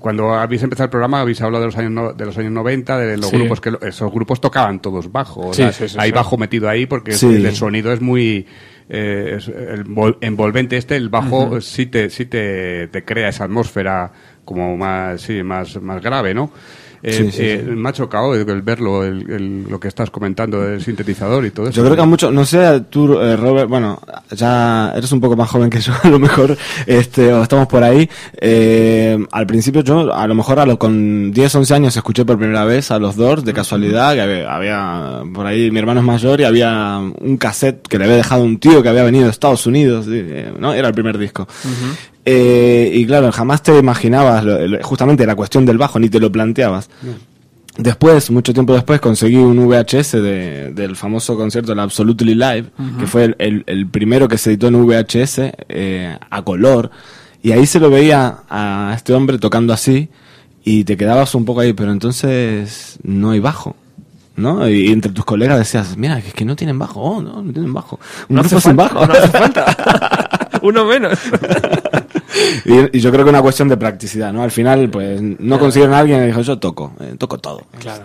cuando 0.00 0.32
habéis 0.34 0.62
empezado 0.62 0.84
el 0.84 0.90
programa, 0.90 1.20
habéis 1.20 1.40
hablado 1.42 1.62
de 1.62 1.66
los 1.66 1.76
años, 1.78 1.90
no- 1.90 2.12
de 2.12 2.24
los 2.26 2.36
años 2.38 2.52
90, 2.52 2.98
de 2.98 3.16
los 3.16 3.30
Sí. 3.30 3.36
grupos 3.36 3.60
que 3.60 3.70
lo- 3.72 3.80
esos 3.82 4.12
grupos 4.12 4.40
tocaban 4.40 4.80
todos 4.80 5.10
bajo. 5.10 5.48
o 5.48 5.54
Sí, 5.54 5.62
sea, 5.62 5.72
sí, 5.72 5.88
sí, 5.88 5.96
hay 5.98 6.10
sí. 6.10 6.14
bajo 6.14 6.36
metido 6.38 6.68
ahí 6.68 6.86
porque 6.86 7.12
Sí. 7.12 7.26
el, 7.26 7.46
el 7.46 7.54
sonido 7.56 7.92
es 7.92 8.00
muy 8.00 8.46
eh, 8.94 9.36
es 9.38 9.48
el 9.48 9.86
vol- 9.86 10.18
envolvente. 10.20 10.76
Este, 10.76 10.96
el 10.96 11.08
bajo, 11.08 11.60
sí, 11.62 11.86
te, 11.86 12.10
sí 12.10 12.26
te, 12.26 12.88
te 12.88 13.04
crea 13.04 13.28
esa 13.28 13.44
atmósfera 13.44 14.12
como 14.44 14.76
más, 14.76 15.20
sí, 15.22 15.42
más, 15.42 15.80
más 15.80 16.02
grave, 16.02 16.34
¿no? 16.34 16.50
Eh, 17.02 17.12
Sí, 17.12 17.30
sí, 17.32 17.42
eh, 17.44 17.64
Me 17.68 17.88
ha 17.88 17.92
chocado 17.92 18.34
el, 18.34 18.44
verlo, 18.62 19.04
el, 19.04 19.28
el- 19.30 19.64
lo 19.68 19.80
que 19.80 19.88
estás 19.88 20.10
comentando 20.10 20.60
del 20.60 20.80
sintetizador 20.82 21.44
y 21.44 21.50
todo 21.50 21.66
eso. 21.68 21.76
Yo 21.76 21.82
creo 21.84 21.96
que 21.96 22.02
a 22.02 22.06
mucho, 22.06 22.30
no 22.30 22.44
sé, 22.44 22.82
tú, 22.90 23.18
eh, 23.20 23.36
Robert, 23.36 23.68
bueno, 23.68 24.00
ya 24.30 24.92
eres 24.94 25.10
un 25.12 25.20
poco 25.20 25.36
más 25.36 25.50
joven 25.50 25.68
que 25.68 25.80
yo, 25.80 25.92
a 26.02 26.08
lo 26.08 26.18
mejor, 26.18 26.56
este, 26.86 27.32
o 27.32 27.42
estamos 27.42 27.66
por 27.66 27.82
ahí. 27.82 28.08
Eh, 28.40 29.18
al 29.32 29.46
principio 29.46 29.82
yo, 29.82 30.14
a 30.14 30.26
lo 30.26 30.34
mejor 30.34 30.60
a 30.60 30.66
lo, 30.66 30.78
con 30.78 31.32
10, 31.32 31.54
11 31.56 31.74
años 31.74 31.96
escuché 31.96 32.24
por 32.24 32.38
primera 32.38 32.64
vez 32.64 32.90
a 32.90 32.98
los 32.98 33.16
Doors, 33.16 33.44
de 33.44 33.52
casualidad, 33.52 34.14
que 34.14 34.20
había, 34.20 34.54
había- 34.54 35.22
por 35.34 35.46
ahí 35.46 35.70
mi 35.70 35.78
hermano 35.80 36.00
es 36.00 36.06
mayor 36.06 36.40
y 36.40 36.44
había 36.44 36.98
un 36.98 37.36
cassette 37.36 37.86
que 37.88 37.98
le 37.98 38.04
había 38.04 38.16
dejado 38.16 38.44
un 38.44 38.58
tío 38.58 38.82
que 38.82 38.88
había 38.88 39.02
venido 39.02 39.24
de 39.24 39.30
Estados 39.30 39.66
Unidos, 39.66 40.06
eh, 40.08 40.52
¿no? 40.58 40.72
Era 40.72 40.88
el 40.88 40.94
primer 40.94 41.18
disco. 41.18 41.48
Eh, 42.24 42.90
y 42.94 43.04
claro, 43.06 43.32
jamás 43.32 43.62
te 43.62 43.76
imaginabas 43.76 44.44
justamente 44.82 45.26
la 45.26 45.34
cuestión 45.34 45.64
del 45.66 45.78
bajo, 45.78 45.98
ni 45.98 46.08
te 46.08 46.20
lo 46.20 46.30
planteabas. 46.30 46.88
Después, 47.78 48.30
mucho 48.30 48.52
tiempo 48.52 48.74
después, 48.74 49.00
conseguí 49.00 49.36
un 49.36 49.56
VHS 49.66 50.12
de- 50.20 50.72
del 50.74 50.94
famoso 50.94 51.36
concierto, 51.36 51.72
el 51.72 51.80
Absolutely 51.80 52.34
Live, 52.34 52.66
que 53.00 53.06
fue 53.06 53.24
el, 53.24 53.36
el- 53.38 53.64
el 53.66 53.86
primero 53.86 54.28
que 54.28 54.36
se 54.38 54.50
editó 54.50 54.68
en 54.68 54.84
VHS 54.86 55.52
eh, 55.70 56.16
a 56.30 56.42
color. 56.42 56.90
Y 57.42 57.52
ahí 57.52 57.66
se 57.66 57.80
lo 57.80 57.90
veía 57.90 58.40
a 58.48 58.92
este 58.94 59.14
hombre 59.14 59.38
tocando 59.38 59.72
así 59.72 60.10
y 60.62 60.84
te 60.84 60.96
quedabas 60.96 61.34
un 61.34 61.44
poco 61.44 61.60
ahí, 61.60 61.72
pero 61.72 61.90
entonces 61.92 62.98
no 63.02 63.30
hay 63.30 63.40
bajo. 63.40 63.74
¿No? 64.34 64.66
Y 64.66 64.88
entre 64.88 65.12
tus 65.12 65.26
colegas 65.26 65.58
decías, 65.58 65.94
mira, 65.98 66.18
que 66.22 66.28
es 66.28 66.34
que 66.34 66.46
no 66.46 66.56
tienen 66.56 66.78
bajo, 66.78 67.00
oh, 67.02 67.20
no, 67.22 67.42
no 67.42 67.52
tienen 67.52 67.72
bajo. 67.74 68.00
Un 68.30 68.36
No 68.36 68.42
grupo 68.42 68.56
hace 68.56 68.68
sin 68.70 68.76
falta, 68.78 68.94
bajo. 68.94 69.06
no 69.06 69.12
hace 69.12 69.28
falta. 69.28 70.50
Uno 70.62 70.84
menos. 70.86 71.18
y, 72.64 72.96
y 72.98 73.00
yo 73.00 73.10
creo 73.12 73.24
que 73.24 73.30
una 73.30 73.42
cuestión 73.42 73.68
de 73.68 73.76
practicidad, 73.76 74.32
¿no? 74.32 74.42
Al 74.42 74.50
final, 74.50 74.88
pues, 74.90 75.20
no 75.20 75.58
consiguieron 75.58 75.94
a 75.94 75.98
alguien 76.00 76.22
y 76.22 76.26
dijo, 76.26 76.40
yo 76.42 76.58
toco, 76.58 76.92
eh, 77.00 77.14
toco 77.18 77.38
todo. 77.38 77.62
Claro. 77.78 78.04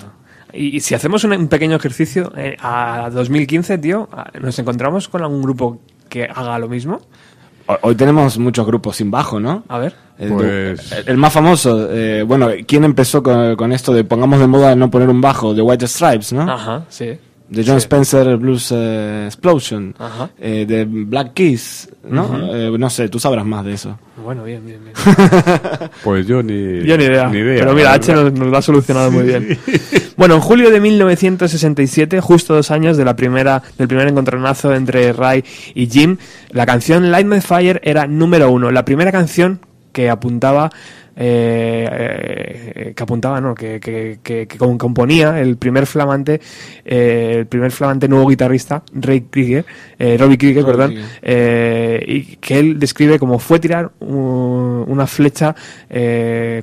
Y, 0.53 0.77
y 0.77 0.79
si 0.79 0.95
hacemos 0.95 1.23
un, 1.23 1.33
un 1.33 1.47
pequeño 1.47 1.75
ejercicio 1.75 2.31
eh, 2.37 2.55
a 2.61 3.09
2015, 3.11 3.77
tío, 3.77 4.09
¿nos 4.41 4.57
encontramos 4.59 5.07
con 5.07 5.21
algún 5.21 5.41
grupo 5.41 5.79
que 6.09 6.23
haga 6.25 6.57
lo 6.59 6.67
mismo? 6.69 7.01
Ho- 7.67 7.77
Hoy 7.81 7.95
tenemos 7.95 8.37
muchos 8.37 8.65
grupos 8.65 8.95
sin 8.95 9.11
bajo, 9.11 9.39
¿no? 9.39 9.63
A 9.67 9.77
ver. 9.77 9.93
El, 10.17 10.29
Pues- 10.33 10.91
el- 10.93 11.09
el 11.09 11.17
más 11.17 11.31
famoso, 11.33 11.89
eh, 11.91 12.23
bueno, 12.23 12.49
¿quién 12.65 12.83
empezó 12.85 13.21
con, 13.21 13.55
con 13.55 13.71
esto 13.71 13.93
de 13.93 14.03
pongamos 14.03 14.39
de 14.39 14.47
moda 14.47 14.75
no 14.75 14.89
poner 14.89 15.09
un 15.09 15.21
bajo? 15.21 15.53
De 15.53 15.61
White 15.61 15.85
Stripes, 15.87 16.33
¿no? 16.33 16.49
Ajá, 16.51 16.85
sí. 16.89 17.17
De 17.49 17.63
John 17.63 17.79
Sí. 17.79 17.85
Spencer 17.85 18.37
Blues 18.37 18.73
eh, 18.75 19.23
Explosion. 19.27 19.95
Ajá. 19.97 20.29
Eh, 20.37 20.65
de 20.67 20.85
Black 20.85 21.33
Keys, 21.33 21.89
¿no? 22.09 22.53
Eh, 22.53 22.75
no 22.77 22.89
sé, 22.89 23.07
tú 23.07 23.19
sabrás 23.19 23.45
más 23.45 23.63
de 23.63 23.73
eso. 23.73 23.97
Bueno, 24.23 24.43
bien, 24.43 24.65
bien, 24.65 24.79
bien. 24.83 24.93
Pues 26.03 26.27
yo 26.27 26.43
ni, 26.43 26.83
Yo 26.83 26.97
ni 26.97 27.05
idea. 27.05 27.29
Pero 27.31 27.67
la 27.67 27.73
mira, 27.73 27.93
H 27.93 28.13
nos, 28.13 28.33
nos 28.33 28.47
lo 28.49 28.57
ha 28.57 28.61
solucionado 28.61 29.11
muy 29.11 29.23
bien. 29.23 29.57
Bueno, 30.17 30.33
en 30.33 30.41
julio 30.41 30.71
de 30.71 30.81
1967, 30.81 32.19
justo 32.21 32.55
dos 32.55 32.71
años 32.71 32.97
de 32.97 33.05
la 33.05 33.15
primera, 33.15 33.61
del 33.77 33.87
primer 33.87 34.07
encontronazo 34.07 34.73
entre 34.73 35.13
Ray 35.13 35.43
y 35.75 35.87
Jim, 35.87 36.17
la 36.49 36.65
canción 36.65 37.11
Light 37.11 37.27
My 37.27 37.39
Fire 37.39 37.79
era 37.83 38.07
número 38.07 38.49
uno. 38.49 38.71
La 38.71 38.83
primera 38.83 39.11
canción 39.11 39.59
que 39.91 40.09
apuntaba 40.09 40.71
eh, 41.17 42.73
eh, 42.75 42.93
que 42.95 43.03
apuntaba, 43.03 43.41
no, 43.41 43.55
que, 43.55 43.79
que, 43.79 44.19
que, 44.21 44.47
que 44.47 44.57
com- 44.57 44.77
componía 44.77 45.39
el 45.41 45.57
primer 45.57 45.85
flamante, 45.87 46.39
eh, 46.85 47.37
el 47.39 47.45
primer 47.47 47.71
flamante 47.71 48.07
nuevo 48.07 48.27
guitarrista, 48.27 48.83
Ray 48.93 49.21
Krieger, 49.29 49.65
eh, 49.97 50.15
Robbie 50.19 50.37
Krieger, 50.37 50.63
Robbie 50.63 50.75
perdón, 50.77 50.91
Krieger. 51.21 52.09
y 52.09 52.35
que 52.37 52.59
él 52.59 52.79
describe 52.79 53.19
como 53.19 53.39
fue 53.39 53.59
tirar 53.59 53.91
un- 53.99 54.85
una 54.87 55.07
flecha 55.07 55.55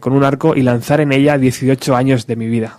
con 0.01 0.13
un 0.13 0.25
arco 0.25 0.55
y 0.57 0.63
lanzar 0.63 1.01
en 1.01 1.13
ella 1.13 1.37
18 1.39 1.97
años 1.97 2.27
de 2.27 2.37
mi 2.37 2.47
vida. 2.47 2.79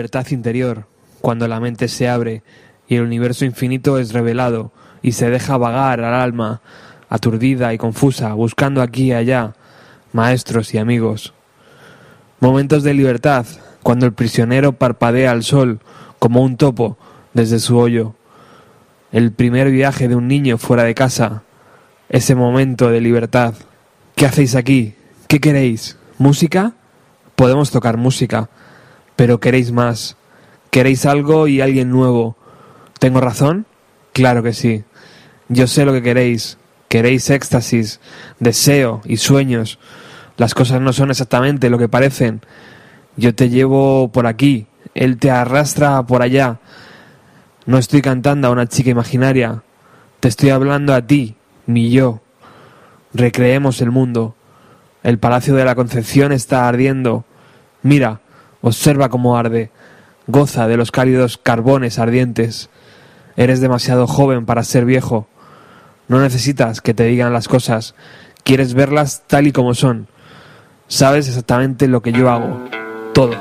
Libertad 0.00 0.26
interior, 0.30 0.86
cuando 1.20 1.46
la 1.46 1.60
mente 1.60 1.86
se 1.86 2.08
abre 2.08 2.42
y 2.88 2.94
el 2.94 3.02
universo 3.02 3.44
infinito 3.44 3.98
es 3.98 4.14
revelado 4.14 4.72
y 5.02 5.12
se 5.12 5.28
deja 5.28 5.58
vagar 5.58 6.00
al 6.00 6.14
alma, 6.14 6.62
aturdida 7.10 7.74
y 7.74 7.76
confusa, 7.76 8.32
buscando 8.32 8.80
aquí 8.80 9.08
y 9.08 9.12
allá 9.12 9.52
maestros 10.14 10.72
y 10.72 10.78
amigos. 10.78 11.34
Momentos 12.40 12.82
de 12.82 12.94
libertad, 12.94 13.44
cuando 13.82 14.06
el 14.06 14.14
prisionero 14.14 14.72
parpadea 14.72 15.32
al 15.32 15.42
sol 15.42 15.80
como 16.18 16.40
un 16.40 16.56
topo 16.56 16.96
desde 17.34 17.58
su 17.58 17.76
hoyo. 17.76 18.14
El 19.12 19.32
primer 19.32 19.70
viaje 19.70 20.08
de 20.08 20.16
un 20.16 20.28
niño 20.28 20.56
fuera 20.56 20.84
de 20.84 20.94
casa. 20.94 21.42
Ese 22.08 22.34
momento 22.34 22.88
de 22.88 23.02
libertad. 23.02 23.52
¿Qué 24.16 24.24
hacéis 24.24 24.54
aquí? 24.54 24.94
¿Qué 25.28 25.40
queréis? 25.40 25.98
¿Música? 26.16 26.72
Podemos 27.36 27.70
tocar 27.70 27.98
música, 27.98 28.48
pero 29.20 29.38
queréis 29.38 29.70
más. 29.70 30.16
Queréis 30.70 31.04
algo 31.04 31.46
y 31.46 31.60
alguien 31.60 31.90
nuevo. 31.90 32.38
¿Tengo 32.98 33.20
razón? 33.20 33.66
Claro 34.14 34.42
que 34.42 34.54
sí. 34.54 34.82
Yo 35.50 35.66
sé 35.66 35.84
lo 35.84 35.92
que 35.92 36.00
queréis. 36.00 36.56
Queréis 36.88 37.28
éxtasis, 37.28 38.00
deseo 38.38 39.02
y 39.04 39.18
sueños. 39.18 39.78
Las 40.38 40.54
cosas 40.54 40.80
no 40.80 40.94
son 40.94 41.10
exactamente 41.10 41.68
lo 41.68 41.76
que 41.76 41.86
parecen. 41.86 42.40
Yo 43.18 43.34
te 43.34 43.50
llevo 43.50 44.10
por 44.10 44.26
aquí, 44.26 44.68
él 44.94 45.18
te 45.18 45.30
arrastra 45.30 46.02
por 46.04 46.22
allá. 46.22 46.58
No 47.66 47.76
estoy 47.76 48.00
cantando 48.00 48.48
a 48.48 48.52
una 48.52 48.68
chica 48.68 48.88
imaginaria. 48.88 49.64
Te 50.20 50.28
estoy 50.28 50.48
hablando 50.48 50.94
a 50.94 51.06
ti, 51.06 51.36
mi 51.66 51.90
yo. 51.90 52.22
Recreemos 53.12 53.82
el 53.82 53.90
mundo. 53.90 54.34
El 55.02 55.18
palacio 55.18 55.54
de 55.56 55.66
la 55.66 55.74
Concepción 55.74 56.32
está 56.32 56.66
ardiendo. 56.66 57.26
Mira, 57.82 58.22
observa 58.62 59.08
cómo 59.08 59.36
arde. 59.36 59.70
Goza 60.26 60.68
de 60.68 60.76
los 60.76 60.90
cálidos 60.90 61.38
carbones 61.38 61.98
ardientes. 61.98 62.70
Eres 63.36 63.60
demasiado 63.60 64.06
joven 64.06 64.46
para 64.46 64.64
ser 64.64 64.84
viejo. 64.84 65.26
No 66.08 66.20
necesitas 66.20 66.80
que 66.80 66.94
te 66.94 67.04
digan 67.04 67.32
las 67.32 67.48
cosas. 67.48 67.94
Quieres 68.42 68.74
verlas 68.74 69.22
tal 69.26 69.46
y 69.46 69.52
como 69.52 69.74
son. 69.74 70.08
Sabes 70.88 71.28
exactamente 71.28 71.88
lo 71.88 72.02
que 72.02 72.12
yo 72.12 72.30
hago. 72.30 72.60
Todo. 73.12 73.36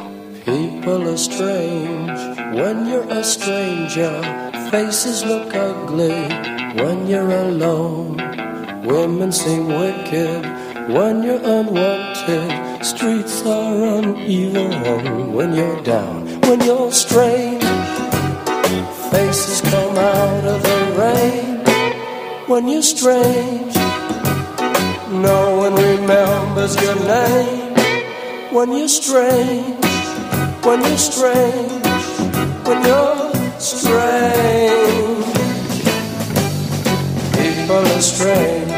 When 2.52 2.88
you're 2.88 3.12
a 3.12 3.24
stranger. 3.24 4.50
Faces 4.72 5.26
look 5.26 5.56
ugly 5.56 6.14
when 6.76 7.08
you're 7.08 7.32
alone. 7.32 8.18
Women 8.86 9.32
seem 9.32 9.66
wicked 9.68 10.46
when 10.88 11.24
you're 11.24 11.42
unwanted. 11.44 12.69
Streets 12.82 13.46
are 13.46 14.00
uneven 14.00 15.34
when 15.34 15.54
you're 15.54 15.82
down. 15.82 16.26
When 16.44 16.62
you're 16.62 16.94
strange, 16.94 17.62
faces 19.12 19.60
come 19.70 19.98
out 19.98 20.46
of 20.46 20.64
the 20.64 20.80
rain. 20.98 21.60
When 22.48 22.70
you're 22.70 22.82
strange, 22.82 23.76
no 25.12 25.58
one 25.58 25.76
remembers 25.76 26.82
your 26.82 26.96
name. 26.96 27.76
When 28.54 28.72
you're 28.72 28.88
strange, 28.88 29.86
when 30.64 30.80
you're 30.80 30.98
strange, 30.98 31.86
when 32.66 32.86
you're 32.86 33.60
strange. 33.60 35.26
People 37.36 37.84
are 37.96 38.02
strange 38.02 38.72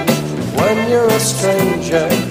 when 0.57 0.89
you're 0.89 1.07
a 1.07 1.19
stranger. 1.19 2.30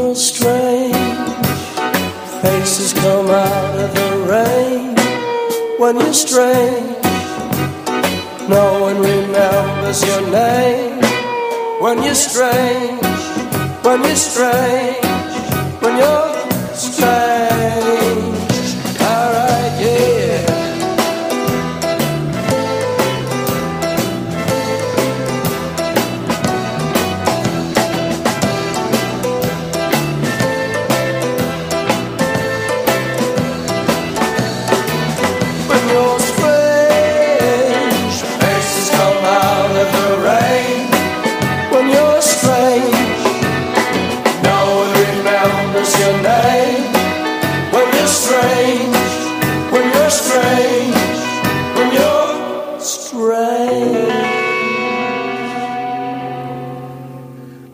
faces 2.81 2.93
come 3.01 3.29
out 3.29 3.79
of 3.79 3.93
the 3.93 4.09
rain. 4.31 4.95
When 5.77 5.99
you're 5.99 6.13
strange, 6.13 6.97
no 8.49 8.81
one 8.81 8.97
remembers 8.99 10.03
your 10.05 10.21
name. 10.31 10.99
When 11.81 12.03
you're 12.03 12.15
strange, 12.15 13.01
when 13.83 14.03
you're 14.03 14.15
strange, 14.15 15.05
when 15.81 15.97
you're 15.97 16.75
strange. 16.75 17.50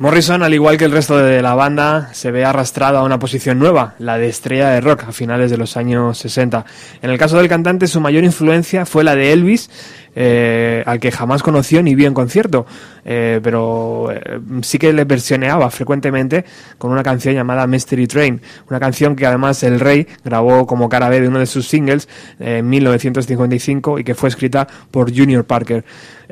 Morrison, 0.08 0.41
al 0.41 0.53
igual 0.53 0.78
que 0.78 0.86
el 0.86 0.93
resto 0.93 1.18
de 1.18 1.41
la 1.41 1.53
banda, 1.53 2.12
se 2.14 2.32
ve 2.32 2.45
arrastrado 2.45 2.97
a 2.97 3.03
una 3.03 3.20
posición 3.20 3.60
nueva, 3.60 3.95
la 3.99 4.18
de 4.18 4.30
estrella 4.30 4.70
de 4.70 4.80
rock 4.80 5.03
a 5.10 5.12
finales 5.12 5.51
de 5.51 5.58
los 5.58 5.76
años 5.76 6.18
60. 6.20 6.66
En 7.01 7.10
el 7.10 7.18
caso 7.18 7.36
del 7.36 7.49
cantante, 7.49 7.88
su 7.88 7.99
mayor 7.99 8.24
influencia 8.24 8.86
fue 8.86 9.03
la 9.03 9.16
de 9.16 9.34
Elvis, 9.34 9.70
eh, 10.16 10.82
al 10.86 11.01
que 11.01 11.12
jamás 11.12 11.43
conoció 11.43 11.84
ni 11.84 11.93
vio 11.93 12.08
en 12.08 12.14
concierto, 12.14 12.66
eh, 13.03 13.41
pero 13.43 14.10
eh, 14.10 14.39
sí 14.62 14.80
que 14.80 14.93
le 14.93 15.03
versioneaba 15.03 15.70
frecuentemente 15.70 16.45
con 16.78 16.89
una 16.91 17.03
canción 17.03 17.36
llamada 17.36 17.68
Mystery 17.68 18.08
Train, 18.08 18.41
una 18.70 18.80
canción 18.80 19.14
que 19.14 19.26
además 19.26 19.62
el 19.64 19.78
Rey 19.78 20.08
grabó 20.24 20.66
como 20.66 20.88
cara 20.88 21.10
B 21.10 21.20
de 21.20 21.28
uno 21.28 21.39
de 21.39 21.45
sus 21.45 21.68
singles 21.68 22.08
en 22.39 22.68
1955 22.70 23.99
y 23.99 24.05
que 24.05 24.16
fue 24.16 24.30
escrita 24.30 24.70
por 24.89 25.14
Junior 25.14 25.43
Parker. 25.43 25.84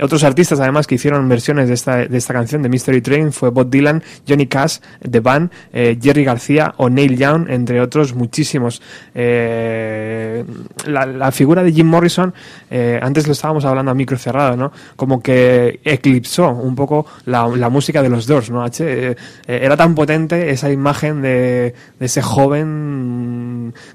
Otros 0.02 0.24
artistas 0.24 0.60
además 0.60 0.88
que 0.88 0.96
hicieron 0.96 1.28
versiones 1.30 1.68
de 1.68 1.74
esta, 1.74 1.98
de 2.06 2.18
esta 2.18 2.34
canción 2.34 2.62
de 2.62 2.70
Mystery 2.70 3.02
Train 3.02 3.32
fue 3.32 3.50
Bob 3.50 3.70
Dylan, 3.70 4.04
Johnny 4.28 4.48
Cash, 4.48 4.78
The 5.10 5.20
Band, 5.20 5.52
eh, 5.74 5.98
Jerry 6.02 6.24
García 6.24 6.74
o 6.78 6.90
Neil 6.90 7.18
Young, 7.18 7.50
entre 7.50 7.82
otros 7.82 8.14
muchísimos. 8.14 8.82
Eh, 9.14 10.44
la, 10.86 11.32
figura 11.32 11.64
de 11.64 11.72
Jim 11.72 11.88
Morrison, 11.88 12.34
eh, 12.70 13.00
antes 13.02 13.28
lo 13.28 13.34
estábamos 13.34 13.66
hablando 13.66 13.92
a 13.92 13.94
micro 13.94 14.18
cerrado, 14.18 14.56
¿no? 14.56 14.72
Como 14.96 15.22
que 15.22 15.80
eclipsó 15.84 16.50
un 16.50 16.76
poco 16.76 17.06
la, 17.26 17.70
música 17.70 18.02
de 18.02 18.10
los 18.10 18.28
Doors, 18.28 18.50
¿no? 18.52 18.64
H, 18.64 18.84
eh, 18.86 19.16
era 19.48 19.76
tan 19.76 19.96
potente 19.96 20.50
esa 20.50 20.72
imagen 20.72 21.22
de, 21.22 21.74
ese 22.00 22.22
joven 22.22 23.45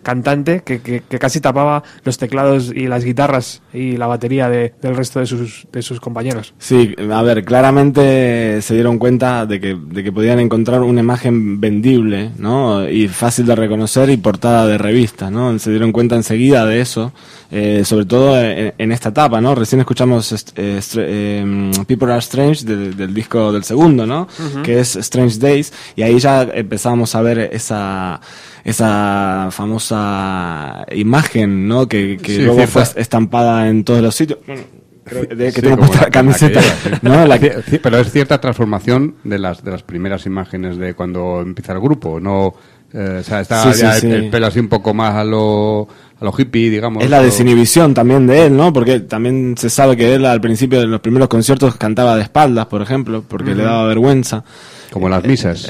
cantante 0.03 0.63
que, 0.65 0.81
que- 0.81 1.03
que 1.09 1.19
casi 1.19 1.41
tapaba 1.41 1.83
los 2.05 2.19
teclados 2.19 2.73
y 2.75 2.87
las 2.87 3.05
guitarras 3.05 3.63
y 3.73 3.97
la 3.97 4.07
batería 4.07 4.49
de- 4.49 4.73
del 4.83 4.97
resto 4.97 5.21
de 5.21 5.27
sus, 5.27 5.67
de 5.73 5.83
sus 5.83 6.01
compañeros. 6.01 6.55
Sí, 6.59 6.95
a 7.13 7.23
ver, 7.23 7.45
claramente 7.45 8.61
se 8.63 8.75
dieron 8.75 8.99
cuenta 8.99 9.47
de 9.47 9.61
que, 9.61 9.77
de 9.81 10.03
que 10.05 10.13
podían 10.13 10.41
encontrar 10.41 10.81
una 10.83 11.01
imagen 11.01 11.61
vendible, 11.61 12.31
¿no? 12.39 12.89
Y 12.89 13.09
fácil 13.09 13.47
de 13.47 13.55
reconocer 13.57 14.11
y 14.11 14.17
portada 14.17 14.67
de 14.67 14.79
revista, 14.79 15.31
¿no? 15.31 15.59
Se 15.59 15.71
dieron 15.71 15.93
cuenta 15.93 16.17
enseguida 16.17 16.65
de 16.67 16.81
eso, 16.81 17.13
eh, 17.51 17.83
sobre 17.85 18.05
todo 18.07 18.41
en, 18.41 18.73
en 18.79 18.93
esta 18.93 19.09
etapa, 19.11 19.41
¿no? 19.41 19.55
Recién 19.55 19.81
escuchamos 19.81 20.33
eh, 20.57 20.81
eh, 20.97 21.71
People 21.87 22.11
Are 22.13 22.19
Strange 22.21 22.65
del, 22.65 22.97
del 22.97 23.13
disco 23.15 23.53
del 23.53 23.65
segundo, 23.65 24.07
¿no? 24.07 24.29
Que 24.63 24.81
es 24.81 24.97
Strange 24.97 25.39
Days, 25.39 25.73
y 25.97 26.03
ahí 26.03 26.19
ya 26.19 26.43
empezamos 26.43 27.15
a 27.15 27.23
ver 27.23 27.39
esa 27.53 28.21
esa 28.65 29.49
famosa 29.51 30.85
imagen, 30.95 31.69
¿no? 31.69 31.87
Que, 31.87 32.19
que 32.23 32.37
Sí, 32.37 32.39
luego 32.43 32.57
cierta- 32.67 32.85
fue 32.85 33.01
estampada 33.03 33.69
en 33.69 33.85
todos 33.85 34.03
los 34.03 34.15
sitios. 34.15 34.39
Bueno, 34.47 34.63
creo 35.05 35.29
que- 35.29 35.35
de 35.35 35.45
que 35.47 35.53
Sí, 35.53 35.63
tengo 35.63 35.77
puesta 35.79 36.03
la 36.03 36.11
camiseta, 36.11 36.61
aquella. 36.61 36.99
¿no? 37.03 37.27
La 37.27 37.39
que- 37.39 37.51
Sí, 37.53 37.59
sí, 37.73 37.79
pero 37.83 37.99
es 37.99 38.11
cierta 38.13 38.41
transformación 38.41 39.17
de 39.25 39.39
las 39.39 39.63
de 39.65 39.71
las 39.73 39.83
primeras 39.83 40.27
imágenes 40.27 40.77
de 40.77 40.95
cuando 40.95 41.41
empieza 41.41 41.73
el 41.73 41.81
grupo, 41.81 42.21
no 42.21 42.55
eh, 42.93 43.19
o 43.21 43.23
sea, 43.23 43.41
está 43.41 43.73
Sí, 43.73 43.81
ya 43.83 43.93
sí, 43.93 44.07
el, 44.07 44.13
sí. 44.13 44.19
el 44.25 44.31
pelo 44.31 44.49
así 44.49 44.59
un 44.59 44.69
poco 44.69 44.93
más 44.93 45.15
a 45.15 45.23
lo 45.25 45.87
a 46.21 46.25
lo 46.25 46.35
hippie, 46.37 46.69
digamos. 46.71 47.03
Es 47.05 47.09
la 47.09 47.23
desinhibición 47.23 47.95
también 47.95 48.27
de 48.27 48.47
él, 48.47 48.57
¿no? 48.57 48.73
Porque 48.73 48.99
también 49.01 49.55
se 49.57 49.71
sabe 49.71 49.97
que 49.97 50.15
él 50.15 50.27
al 50.27 50.41
principio 50.41 50.81
de 50.81 50.87
los 50.87 51.01
primeros 51.01 51.29
conciertos 51.29 51.77
cantaba 51.77 52.17
de 52.17 52.23
espaldas, 52.23 52.67
por 52.67 52.83
ejemplo, 52.83 53.25
porque 53.27 53.55
le 53.55 53.63
daba 53.63 53.87
vergüenza. 53.87 54.45
Como 54.91 55.09
las 55.09 55.25
misas. 55.25 55.69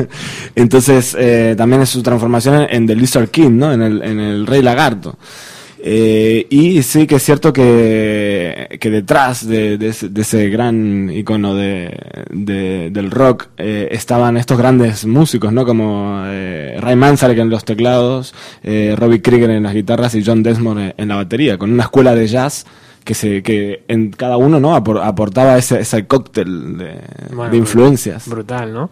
Entonces, 0.54 1.16
eh, 1.18 1.54
también 1.56 1.82
es 1.82 1.88
su 1.88 2.02
transformación 2.02 2.66
en, 2.70 2.86
The 2.86 2.94
Lizard 2.94 3.28
King, 3.28 3.52
¿no? 3.58 3.72
En 3.72 3.82
el, 3.82 4.02
en 4.02 4.20
el 4.20 4.46
Rey 4.46 4.62
Lagarto. 4.62 5.16
Eh, 5.82 6.46
y 6.50 6.82
sí 6.82 7.06
que 7.06 7.14
es 7.14 7.22
cierto 7.22 7.54
que, 7.54 8.76
que 8.78 8.90
detrás 8.90 9.48
de, 9.48 9.78
ese, 9.80 10.10
de 10.10 10.20
ese 10.20 10.50
gran 10.50 11.08
icono 11.10 11.54
de, 11.54 11.96
de- 12.30 12.90
del 12.90 13.10
rock 13.10 13.46
eh, 13.56 13.88
estaban 13.90 14.36
estos 14.36 14.58
grandes 14.58 15.06
músicos, 15.06 15.52
¿no? 15.54 15.64
Como 15.64 16.22
eh, 16.26 16.76
Ray 16.80 16.96
Manzarek 16.96 17.38
en 17.38 17.48
los 17.48 17.64
teclados, 17.64 18.34
eh, 18.62 18.94
Robbie 18.96 19.22
Krieger 19.22 19.50
en 19.50 19.62
las 19.62 19.72
guitarras 19.72 20.14
y 20.14 20.22
John 20.22 20.42
Desmond 20.42 20.80
en, 20.80 20.94
en 20.98 21.08
la 21.08 21.16
batería, 21.16 21.56
con 21.56 21.72
una 21.72 21.84
escuela 21.84 22.14
de 22.14 22.26
jazz 22.28 22.66
que 23.04 23.14
se 23.14 23.42
que 23.42 23.84
en 23.88 24.10
cada 24.10 24.36
uno 24.36 24.60
no 24.60 24.76
Apor- 24.76 25.02
aportaba 25.04 25.56
ese, 25.58 25.80
ese 25.80 26.06
cóctel 26.06 26.76
de, 26.78 27.00
Bueno, 27.34 27.50
de 27.50 27.56
influencias. 27.56 28.28
Brutal, 28.28 28.72
¿no? 28.72 28.90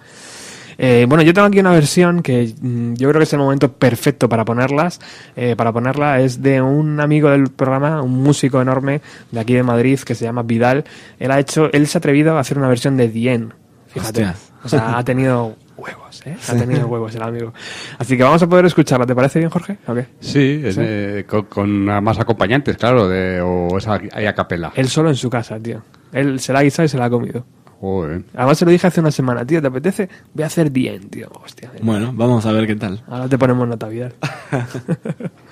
Eh, 0.81 1.07
bueno, 1.09 1.25
yo 1.25 1.35
tengo 1.35 1.49
aquí 1.49 1.59
una 1.59 1.73
versión 1.73 2.23
que 2.23 2.55
mm, 2.61 2.95
yo 2.95 3.09
creo 3.09 3.19
que 3.19 3.25
es 3.25 3.33
el 3.33 3.41
momento 3.41 3.73
perfecto 3.73 4.29
para 4.29 4.45
ponerlas. 4.45 5.01
eh, 5.35 5.57
para 5.57 5.73
ponerla 5.73 6.21
es 6.21 6.41
de 6.41 6.63
un 6.63 7.01
amigo 7.01 7.31
del 7.31 7.49
programa, 7.49 8.01
un 8.01 8.23
músico 8.23 8.63
enorme 8.63 9.01
de 9.33 9.41
aquí 9.41 9.55
de 9.55 9.65
Madrid 9.65 9.99
que 10.01 10.15
se 10.15 10.25
llama 10.25 10.43
Vidal. 10.45 10.85
Él 11.19 11.33
ha 11.33 11.41
hecho, 11.41 11.69
él 11.73 11.87
se 11.89 11.99
ha 11.99 12.01
atrevido 12.01 12.37
a 12.37 12.41
hacer 12.41 12.59
una 12.59 12.69
versión 12.69 12.97
de 12.97 13.09
Dien. 13.09 13.53
Fíjate. 13.89 14.23
Hostia. 14.25 14.35
O 14.63 14.69
sea, 14.69 14.97
ha 14.99 15.03
tenido 15.05 15.57
huevos, 15.79 16.27
¿eh? 16.27 16.37
Ha 16.49 16.55
tenido 16.55 16.87
huevos 16.89 17.15
el 17.15 17.23
amigo. 17.23 17.53
Así 17.99 18.17
que 18.17 18.23
vamos 18.23 18.43
a 18.43 18.47
poder 18.49 18.67
escucharla. 18.67 19.07
¿Te 19.07 19.15
parece 19.15 19.39
bien, 19.39 19.51
Jorge? 19.51 19.79
¿O 19.87 19.95
qué? 19.95 20.07
Sí, 20.21 20.61
eh, 20.65 21.25
con, 21.27 21.45
con 21.45 21.85
más 21.85 22.19
acompañantes, 22.19 22.77
claro, 22.77 23.09
de, 23.09 23.41
o 23.41 23.79
esa 23.79 24.01
ahí 24.13 24.27
a 24.27 24.35
capela. 24.35 24.73
Él 24.75 24.89
solo 24.89 25.09
en 25.09 25.17
su 25.17 25.31
casa, 25.31 25.59
tío. 25.59 25.83
Él 26.13 26.41
se 26.41 26.53
la 26.53 26.59
ha 26.61 26.63
guisado 26.63 26.85
y 26.87 26.89
se 26.89 26.99
la 26.99 27.07
ha 27.07 27.11
comido. 27.11 27.45
Joder. 27.81 28.25
Además 28.35 28.59
se 28.59 28.65
lo 28.65 28.73
dije 28.73 28.89
hace 28.89 28.99
una 29.01 29.13
semana, 29.13 29.47
tío, 29.47 29.61
¿te 29.63 29.69
apetece? 29.69 30.09
Voy 30.35 30.43
a 30.43 30.47
hacer 30.47 30.73
Dien, 30.73 31.09
tío. 31.11 31.29
Hostia. 31.45 31.71
Bueno, 31.81 32.13
vamos 32.13 32.45
a 32.45 32.51
ver 32.51 32.67
qué 32.67 32.75
tal. 32.75 33.05
Ahora 33.07 33.29
te 33.29 33.39
ponemos 33.39 33.69
nota 33.69 33.87
Vidal. 33.87 34.15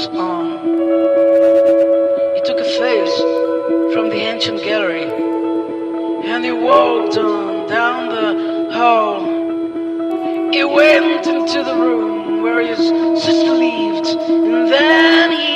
walked 0.00 0.14
on 0.16 0.50
He 2.34 2.40
took 2.42 2.58
a 2.58 2.64
face 2.64 3.20
from 3.92 4.08
the 4.08 4.16
ancient 4.16 4.62
gallery, 4.62 5.04
and 6.24 6.44
he 6.44 6.52
walked 6.52 7.14
down 7.14 8.08
the 8.08 8.72
hall. 8.72 9.20
He 10.52 10.64
went 10.64 11.26
into 11.26 11.62
the 11.62 11.74
room 11.74 12.09
where 12.42 12.62
his 12.62 12.78
sister 13.22 13.52
lived, 13.52 14.06
And 14.06 14.72
then 14.72 15.30
he 15.32 15.49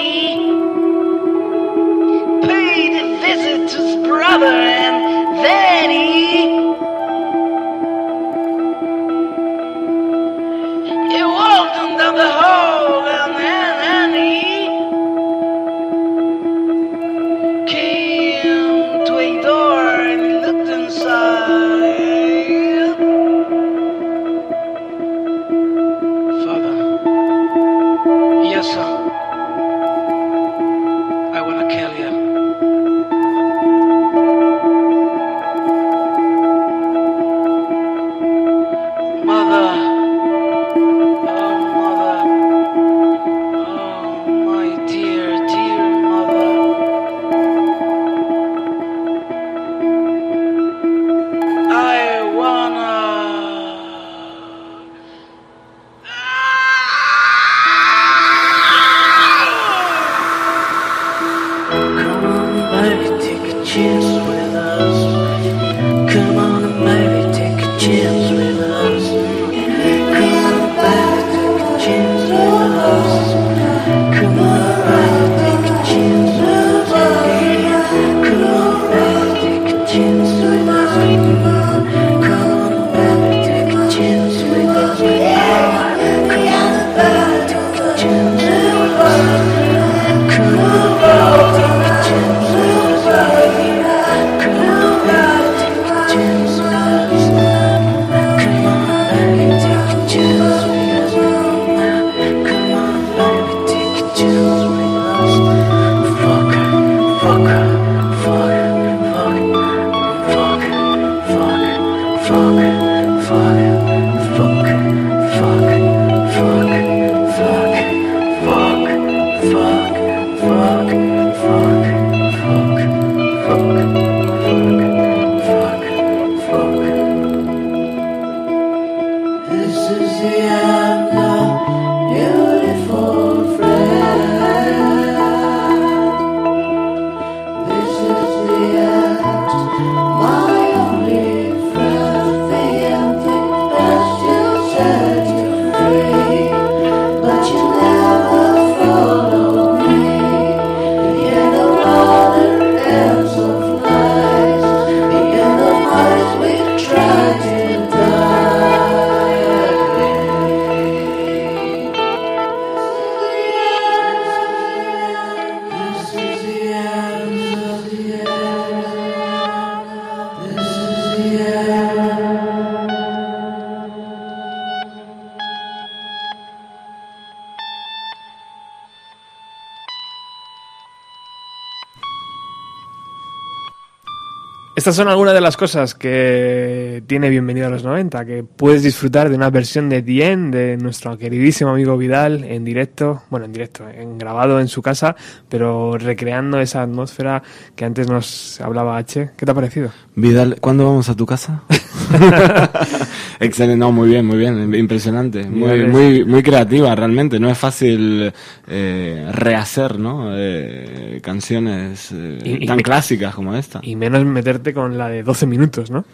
Estas 184.84 184.96
son 184.96 185.08
algunas 185.08 185.32
de 185.32 185.40
las 185.40 185.56
cosas 185.56 185.94
que 185.94 187.02
tiene 187.06 187.30
Bienvenido 187.30 187.68
a 187.68 187.70
los 187.70 187.84
90, 187.84 188.26
que 188.26 188.44
puedes 188.44 188.82
disfrutar 188.82 189.30
de 189.30 189.34
una 189.34 189.48
versión 189.48 189.88
de 189.88 190.02
The 190.02 190.30
End 190.30 190.54
de 190.54 190.76
nuestro 190.76 191.16
queridísimo 191.16 191.70
amigo 191.70 191.96
Vidal 191.96 192.44
en 192.44 192.66
directo, 192.66 193.22
bueno, 193.30 193.46
en 193.46 193.52
directo, 193.54 193.88
en 193.88 194.18
grabado 194.18 194.60
en 194.60 194.68
su 194.68 194.82
casa, 194.82 195.16
pero 195.48 195.96
recreando 195.96 196.60
esa 196.60 196.82
atmósfera 196.82 197.42
que 197.74 197.86
antes 197.86 198.10
nos 198.10 198.60
hablaba 198.60 198.98
H. 198.98 199.30
¿Qué 199.38 199.46
te 199.46 199.52
ha 199.52 199.54
parecido? 199.54 199.90
Vidal, 200.16 200.58
¿cuándo 200.60 200.84
vamos 200.84 201.08
a 201.08 201.16
tu 201.16 201.24
casa? 201.24 201.62
Excelente, 203.40 203.76
no, 203.78 203.92
muy 203.92 204.08
bien, 204.08 204.26
muy 204.26 204.38
bien, 204.38 204.74
impresionante, 204.74 205.44
muy, 205.44 205.84
muy, 205.86 206.24
muy 206.24 206.42
creativa 206.42 206.94
realmente, 206.94 207.38
no 207.40 207.50
es 207.50 207.58
fácil 207.58 208.32
eh, 208.68 209.28
rehacer, 209.32 209.98
¿no? 209.98 210.28
Eh, 210.36 211.20
canciones 211.22 212.10
eh, 212.12 212.38
Y- 212.44 212.64
y 212.64 212.66
tan 212.66 212.76
me- 212.78 212.82
clásicas 212.82 213.34
como 213.34 213.54
esta. 213.54 213.80
Y 213.82 213.96
menos 213.96 214.24
meterte 214.24 214.72
con 214.72 214.96
la 214.98 215.08
de 215.08 215.22
12 215.22 215.46
minutos, 215.46 215.90
¿no? 215.90 216.04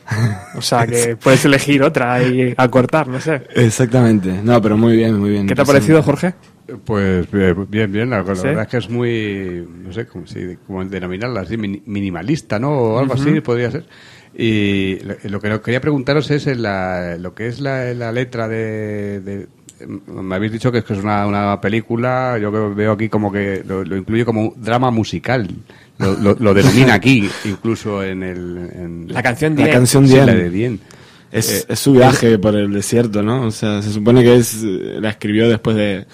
O 0.57 0.63
sea, 0.63 0.87
que 0.87 1.17
puedes 1.23 1.45
elegir 1.45 1.83
otra 1.83 2.23
y 2.23 2.55
acortar, 2.57 3.09
no 3.09 3.21
sé. 3.21 3.43
Exactamente, 3.55 4.41
no, 4.43 4.61
pero 4.61 4.77
muy 4.77 4.97
bien, 4.97 5.19
muy 5.19 5.31
bien. 5.31 5.47
¿Qué 5.47 5.55
te 5.55 5.63
ha 5.63 5.65
parecido, 5.65 6.03
Jorge? 6.03 6.35
Pues 6.85 7.27
eh, 7.33 7.55
bien, 7.69 7.91
bien, 7.91 8.11
la, 8.11 8.23
la 8.23 8.35
¿Sí? 8.37 8.43
verdad 8.45 8.63
es 8.63 8.69
que 8.69 8.77
es 8.77 8.89
muy, 8.89 9.67
no 9.85 9.93
sé 9.93 10.07
cómo, 10.07 10.25
si, 10.27 10.57
cómo 10.67 10.85
denominarla 10.85 11.41
así, 11.41 11.57
mini- 11.57 11.83
minimalista, 11.85 12.61
¿no? 12.61 12.71
O 12.71 12.99
algo 13.01 13.15
así 13.15 13.41
podría 13.41 13.71
ser. 13.73 13.87
Y 14.37 14.99
lo, 15.25 15.41
que 15.41 15.61
quería 15.61 15.81
preguntaros 15.81 16.31
es 16.31 16.47
en 16.47 16.63
la, 16.63 17.17
lo 17.19 17.35
que 17.35 17.49
es 17.49 17.61
la, 17.61 17.93
la 17.95 18.13
letra 18.13 18.49
de, 18.49 19.21
de- 19.21 19.47
me 20.07 20.35
habéis 20.37 20.53
dicho 20.53 20.71
que 20.71 20.79
es, 20.79 20.85
que 20.85 20.93
es 20.93 20.99
una, 21.01 21.27
una 21.27 21.59
película, 21.61 22.37
yo 22.39 22.51
veo 22.75 22.93
aquí 22.93 23.09
como 23.09 23.33
que 23.33 23.63
lo, 23.67 23.83
lo 23.83 23.97
incluye 23.97 24.25
como 24.27 24.49
un 24.49 24.63
drama 24.63 24.91
musical. 24.91 25.49
Lo, 25.99 26.13
lo- 26.17 26.37
lo 26.39 26.55
denomina 26.55 26.95
aquí, 26.95 27.29
incluso 27.45 28.03
en 28.05 28.23
el... 28.23 28.71
en- 28.75 29.07
La 29.09 29.23
canción 29.23 29.55
La 29.57 29.65
Dien. 29.65 29.73
canción 29.73 30.07
Sí, 30.07 30.15
Dien. 30.15 30.27
la 30.27 30.35
de 30.35 30.51
Dien. 30.51 30.81
Es, 31.33 31.63
Eh, 31.63 31.67
es 31.69 31.79
su 31.79 31.93
viaje 31.93 32.39
por 32.39 32.57
el 32.57 32.73
desierto, 32.73 33.23
¿no? 33.23 33.47
O 33.47 33.51
sea, 33.51 33.83
se 33.83 33.91
supone 33.93 34.23
que 34.23 34.37
es 34.37 34.63
la 34.63 35.11
escribió 35.11 35.49
después 35.49 35.77
de, 35.77 36.07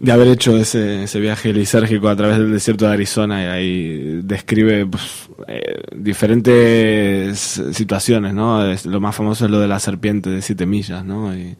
de 0.00 0.12
haber 0.12 0.28
hecho 0.28 0.56
ese, 0.56 1.04
ese 1.04 1.20
viaje 1.20 1.52
lisérgico 1.52 2.08
a 2.08 2.16
través 2.16 2.38
del 2.38 2.52
desierto 2.52 2.86
de 2.86 2.92
Arizona 2.92 3.42
y 3.42 3.46
ahí 3.46 4.20
describe 4.24 4.86
pues, 4.86 5.28
eh, 5.48 5.82
diferentes 5.96 7.38
situaciones, 7.72 8.34
¿no? 8.34 8.64
Es- 8.70 8.86
lo 8.86 9.00
más 9.00 9.14
famoso 9.14 9.44
es 9.46 9.50
lo 9.50 9.60
de 9.60 9.68
la 9.68 9.78
serpiente 9.80 10.30
de 10.30 10.42
siete 10.42 10.66
millas, 10.66 11.04
¿no? 11.04 11.34
Y, 11.36 11.56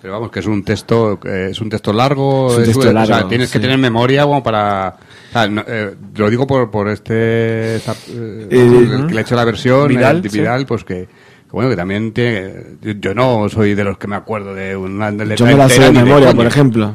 Pero 0.00 0.14
vamos, 0.14 0.30
que 0.32 0.40
es 0.40 0.46
un 0.46 0.64
texto, 0.64 1.20
eh, 1.24 1.48
es 1.52 1.60
un 1.60 1.70
texto 1.70 1.92
largo, 1.92 2.50
Es 2.52 2.58
un 2.58 2.64
texto 2.64 2.80
o 2.80 2.82
sea, 2.82 2.92
largo, 2.92 3.28
tienes 3.28 3.52
que 3.52 3.60
tener 3.60 3.78
memoria 3.78 4.24
como 4.24 4.42
para, 4.42 4.96
o 5.28 5.32
sea, 5.32 5.46
no, 5.48 5.62
eh, 5.64 5.94
lo 6.16 6.28
digo 6.28 6.44
por, 6.44 6.70
por 6.72 6.88
este, 6.88 7.76
esta, 7.76 7.92
eh, 8.08 8.48
el 8.50 9.06
que 9.06 9.14
le 9.14 9.20
ha 9.20 9.22
hecho 9.22 9.36
la 9.36 9.44
versión, 9.44 9.86
Vidal, 9.86 10.16
el 10.16 10.28
sí. 10.30 10.38
Vidal, 10.40 10.66
pues 10.66 10.82
que 10.82 11.06
bueno, 11.52 11.70
que 11.70 11.76
también 11.76 12.12
tiene, 12.12 12.52
yo, 12.80 12.92
yo 12.92 13.14
no 13.14 13.48
soy 13.48 13.74
de 13.74 13.84
los 13.84 13.98
que 13.98 14.06
me 14.08 14.16
acuerdo 14.16 14.54
de 14.54 14.76
una 14.76 15.10
letra 15.10 15.34
yo 15.36 15.46
me 15.46 15.54
la 15.54 15.68
sé 15.68 15.80
de 15.82 15.92
memoria, 15.92 16.32
por 16.34 16.46
ejemplo. 16.46 16.94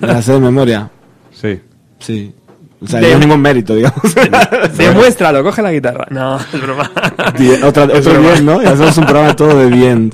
Me 0.00 0.06
la 0.08 0.22
sé 0.22 0.32
de 0.34 0.40
memoria, 0.40 0.90
Sí. 1.32 1.60
sí. 1.98 2.34
O 2.78 2.86
sea, 2.86 3.00
De- 3.00 3.08
no 3.08 3.14
es 3.14 3.20
ningún 3.20 3.40
mérito, 3.40 3.74
digamos. 3.74 4.02
Demuéstralo, 4.76 5.42
coge 5.42 5.62
la 5.62 5.72
guitarra. 5.72 6.06
No, 6.10 6.36
es 6.38 6.60
broma. 6.60 6.90
Die- 7.38 7.62
otra, 7.64 7.84
Es 7.84 8.06
otro 8.06 8.12
broma. 8.20 8.32
bien, 8.32 8.44
¿no? 8.44 8.62
Y 8.62 8.66
hacemos 8.66 8.98
un 8.98 9.06
programa 9.06 9.34
todo 9.34 9.58
de 9.58 9.70
bien. 9.74 10.12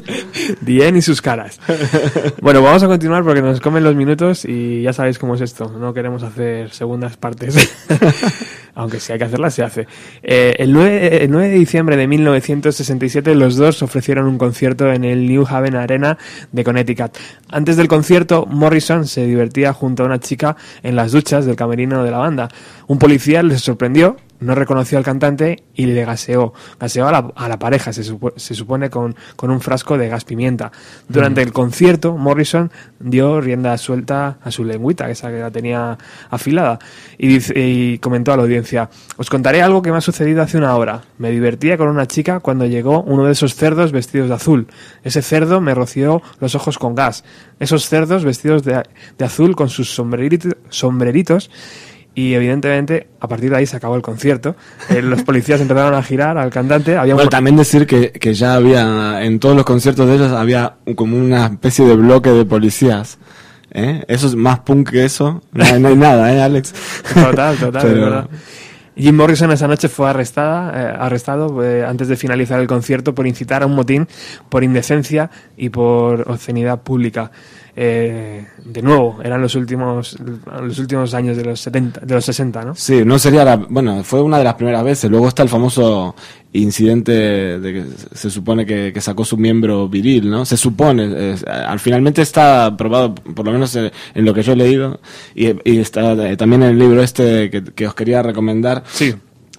Dien 0.61 0.97
y 0.97 1.03
sus 1.03 1.21
caras. 1.21 1.59
Bueno, 2.41 2.63
vamos 2.63 2.81
a 2.85 2.87
continuar 2.87 3.25
porque 3.25 3.43
nos 3.43 3.61
comen 3.61 3.83
los 3.83 3.97
minutos 3.97 4.45
y 4.45 4.81
ya 4.83 4.93
sabéis 4.93 5.19
cómo 5.19 5.35
es 5.35 5.41
esto. 5.41 5.75
No 5.77 5.93
queremos 5.93 6.23
hacer 6.23 6.71
segundas 6.71 7.17
partes. 7.17 7.57
Aunque 8.75 9.01
si 9.01 9.13
hay 9.13 9.19
que 9.19 9.25
hacerlas, 9.25 9.55
se 9.55 9.63
hace. 9.63 9.87
Eh, 10.23 10.57
el, 10.59 10.73
9, 10.73 11.25
el 11.25 11.31
9 11.31 11.49
de 11.49 11.55
diciembre 11.55 11.97
de 11.97 12.07
1967 12.07 13.35
los 13.35 13.57
dos 13.57 13.83
ofrecieron 13.83 14.27
un 14.27 14.39
concierto 14.39 14.91
en 14.91 15.05
el 15.05 15.27
New 15.27 15.47
Haven 15.47 15.77
Arena 15.77 16.17
de 16.53 16.65
Connecticut. 16.65 17.17
Antes 17.51 17.77
del 17.77 17.89
concierto, 17.89 18.47
Morrison 18.47 19.07
se 19.07 19.27
divertía 19.27 19.73
junto 19.73 20.03
a 20.03 20.07
una 20.07 20.21
chica 20.21 20.57
en 20.83 20.97
las 20.97 21.13
duchas 21.13 21.45
del 21.45 21.57
camerino 21.57 22.03
de 22.03 22.11
la 22.11 22.19
banda. 22.19 22.49
Un 22.87 22.99
policía 22.99 23.43
les 23.43 23.61
sorprendió 23.61 24.17
no 24.43 24.55
reconoció 24.55 24.99
al 24.99 25.05
cantante 25.05 25.63
y 25.75 25.87
le 25.87 26.05
gaseó. 26.05 26.53
Gaseó 26.79 27.09
a 27.09 27.13
la, 27.13 27.33
a 27.35 27.49
la 27.49 27.59
pareja, 27.59 27.93
se, 27.93 28.03
supo- 28.03 28.33
se 28.37 28.55
supone, 28.55 28.91
con, 28.91 29.15
con 29.37 29.51
un 29.51 29.61
frasco 29.61 29.97
de 29.97 30.09
gas 30.09 30.25
pimienta. 30.25 30.73
Durante 31.09 31.43
el 31.43 31.53
concierto, 31.53 32.17
Morrison 32.17 32.71
dio 33.01 33.41
rienda 33.41 33.77
suelta 33.79 34.39
a 34.43 34.51
su 34.51 34.65
lengüita, 34.65 35.09
esa 35.11 35.31
que 35.31 35.39
la 35.39 35.51
tenía 35.51 35.97
afilada, 36.31 36.79
y, 37.19 37.29
dice- 37.29 37.55
y 37.57 37.99
comentó 37.99 38.33
a 38.33 38.37
la 38.37 38.43
audiencia, 38.43 38.91
os 39.17 39.31
contaré 39.31 39.63
algo 39.63 39.83
que 39.83 39.91
me 39.91 39.99
ha 39.99 40.03
sucedido 40.03 40.43
hace 40.43 40.59
una 40.59 40.75
hora. 40.77 41.03
Me 41.19 41.31
divertía 41.31 41.77
con 41.79 41.89
una 41.89 42.07
chica 42.07 42.41
cuando 42.41 42.67
llegó 42.67 43.03
uno 43.03 43.25
de 43.27 43.33
esos 43.33 43.55
cerdos 43.55 43.93
vestidos 43.93 44.29
de 44.29 44.35
azul. 44.35 44.67
Ese 45.05 45.23
cerdo 45.23 45.61
me 45.61 45.75
roció 45.75 46.23
los 46.41 46.55
ojos 46.55 46.79
con 46.79 46.95
gas. 46.95 47.25
Esos 47.61 47.89
cerdos 47.89 48.25
vestidos 48.25 48.65
de, 48.65 48.83
de 49.19 49.25
azul 49.25 49.55
con 49.55 49.69
sus 49.69 49.97
sombreriti- 49.99 50.57
sombreritos 50.69 51.51
y 52.15 52.35
evidentemente, 52.35 53.09
a 53.21 53.29
partir 53.29 53.51
de 53.51 53.57
ahí 53.57 53.67
se 53.67 53.77
acabó 53.77 53.97
el 53.97 54.03
concierto. 54.03 54.55
Eh, 54.91 55.01
los 55.03 55.23
policías 55.23 55.61
empezaron 55.61 55.95
a 55.95 56.03
girar 56.03 56.37
al 56.39 56.51
cantante. 56.51 56.97
Había 56.97 57.15
un- 57.15 57.19
Bueno, 57.19 57.31
también 57.31 57.57
decir 57.57 57.87
que, 57.87 58.13
que 58.13 58.35
ya 58.35 58.55
había, 58.55 59.23
en 59.25 59.39
todos 59.39 59.57
los 59.57 59.65
conciertos 59.65 60.07
de 60.09 60.17
ellos 60.17 60.33
había 60.33 60.75
como 60.95 61.17
una 61.17 61.47
especie 61.47 61.85
de 61.87 61.97
bloque 61.97 62.31
de 62.31 62.45
policías. 62.45 63.19
¿eh? 63.71 64.05
Eso 64.09 64.27
es 64.27 64.35
más 64.35 64.59
punk 64.61 64.91
que 64.91 65.05
eso. 65.05 65.43
No, 65.53 65.65
hay- 65.65 65.81
no 65.81 65.89
hay 65.89 65.97
nada, 65.97 66.33
¿eh, 66.35 66.43
Alex? 66.43 66.75
Total, 67.15 67.57
total, 67.57 67.83
Pero- 67.83 68.01
verdad. 68.03 68.29
Jim 68.95 69.17
Morrison 69.17 69.51
esa 69.51 69.67
noche 69.67 69.89
fue 69.89 70.11
arrestada, 70.11 70.71
eh, 70.93 70.97
arrestado 71.01 71.65
eh, 71.65 71.83
antes 71.83 72.09
de 72.09 72.17
finalizar 72.17 72.61
el 72.61 72.67
concierto 72.67 73.15
por 73.15 73.27
incitar 73.27 73.63
a 73.63 73.67
un 73.67 73.75
motín, 73.75 74.07
por 74.51 74.63
indecencia 74.65 75.31
y 75.57 75.71
por 75.71 76.31
obscenidad 76.31 76.83
pública. 76.83 77.31
Eh, 77.75 78.47
de 78.67 78.83
nuevo, 78.83 79.19
eran 79.25 79.41
los 79.41 79.55
últimos, 79.55 80.19
los 80.63 80.79
últimos 80.79 81.15
años 81.15 81.37
de 81.39 81.45
los 81.45 81.59
70, 81.61 82.01
de 82.01 82.15
los 82.15 82.25
60, 82.25 82.65
¿no? 82.67 82.75
Sí, 82.75 83.03
no 83.05 83.19
sería 83.19 83.45
la. 83.47 83.57
Bueno, 83.57 84.05
fue 84.05 84.21
una 84.21 84.37
de 84.39 84.45
las 84.45 84.55
primeras 84.55 84.85
veces. 84.85 85.11
Luego 85.11 85.29
está 85.29 85.43
el 85.43 85.49
famoso 85.49 86.15
incidente 86.53 87.13
de 87.13 87.73
que 87.73 87.85
se 88.15 88.29
supone 88.31 88.67
que, 88.67 88.93
que 88.93 89.01
sacó 89.01 89.25
su 89.25 89.39
miembro 89.39 89.89
viril, 89.89 90.29
¿no? 90.31 90.45
Se 90.45 90.57
supone. 90.59 91.33
es- 91.33 91.45
al 91.47 91.81
finalmente 91.81 92.21
está 92.23 92.77
probado, 92.77 93.15
por 93.15 93.47
lo 93.47 93.53
menos 93.53 93.75
en, 93.77 93.91
en 94.15 94.25
lo 94.25 94.35
que 94.35 94.43
yo 94.43 94.53
he 94.53 94.57
leído, 94.57 95.01
y, 95.35 95.49
y 95.65 95.79
está 95.79 96.13
eh, 96.29 96.37
también 96.37 96.63
en 96.65 96.71
el 96.71 96.79
libro 96.79 97.03
este 97.03 97.49
que, 97.51 97.65
que 97.65 97.87
os 97.87 97.95
quería 97.95 98.23
recomendar. 98.23 98.85
Sí. 98.93 99.15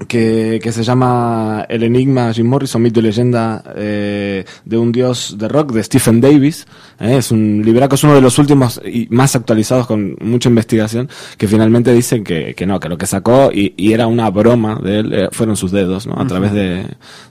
Que, 0.07 0.59
que 0.61 0.71
se 0.71 0.83
llama 0.83 1.65
El 1.69 1.83
Enigma 1.83 2.33
Jim 2.33 2.47
Morrison, 2.47 2.81
mito 2.81 2.99
y 2.99 3.03
leyenda 3.03 3.63
eh, 3.75 4.43
de 4.65 4.77
un 4.77 4.91
dios 4.91 5.35
de 5.37 5.47
rock 5.47 5.71
de 5.71 5.83
Stephen 5.83 6.19
Davis. 6.21 6.65
Eh, 6.99 7.17
es 7.17 7.31
un 7.31 7.61
libraco, 7.63 7.95
es 7.95 8.03
uno 8.03 8.15
de 8.15 8.21
los 8.21 8.37
últimos 8.39 8.81
y 8.85 9.07
más 9.11 9.35
actualizados 9.35 9.87
con 9.87 10.15
mucha 10.21 10.49
investigación, 10.49 11.09
que 11.37 11.47
finalmente 11.47 11.93
dicen 11.93 12.23
que, 12.23 12.53
que 12.55 12.65
no, 12.65 12.79
que 12.79 12.89
lo 12.89 12.97
que 12.97 13.05
sacó 13.05 13.51
y, 13.53 13.73
y 13.77 13.93
era 13.93 14.07
una 14.07 14.29
broma 14.29 14.79
de 14.83 14.99
él 14.99 15.13
eh, 15.13 15.27
fueron 15.31 15.55
sus 15.55 15.71
dedos, 15.71 16.07
¿no? 16.07 16.19
A 16.19 16.25
través 16.27 16.53
de, 16.53 16.85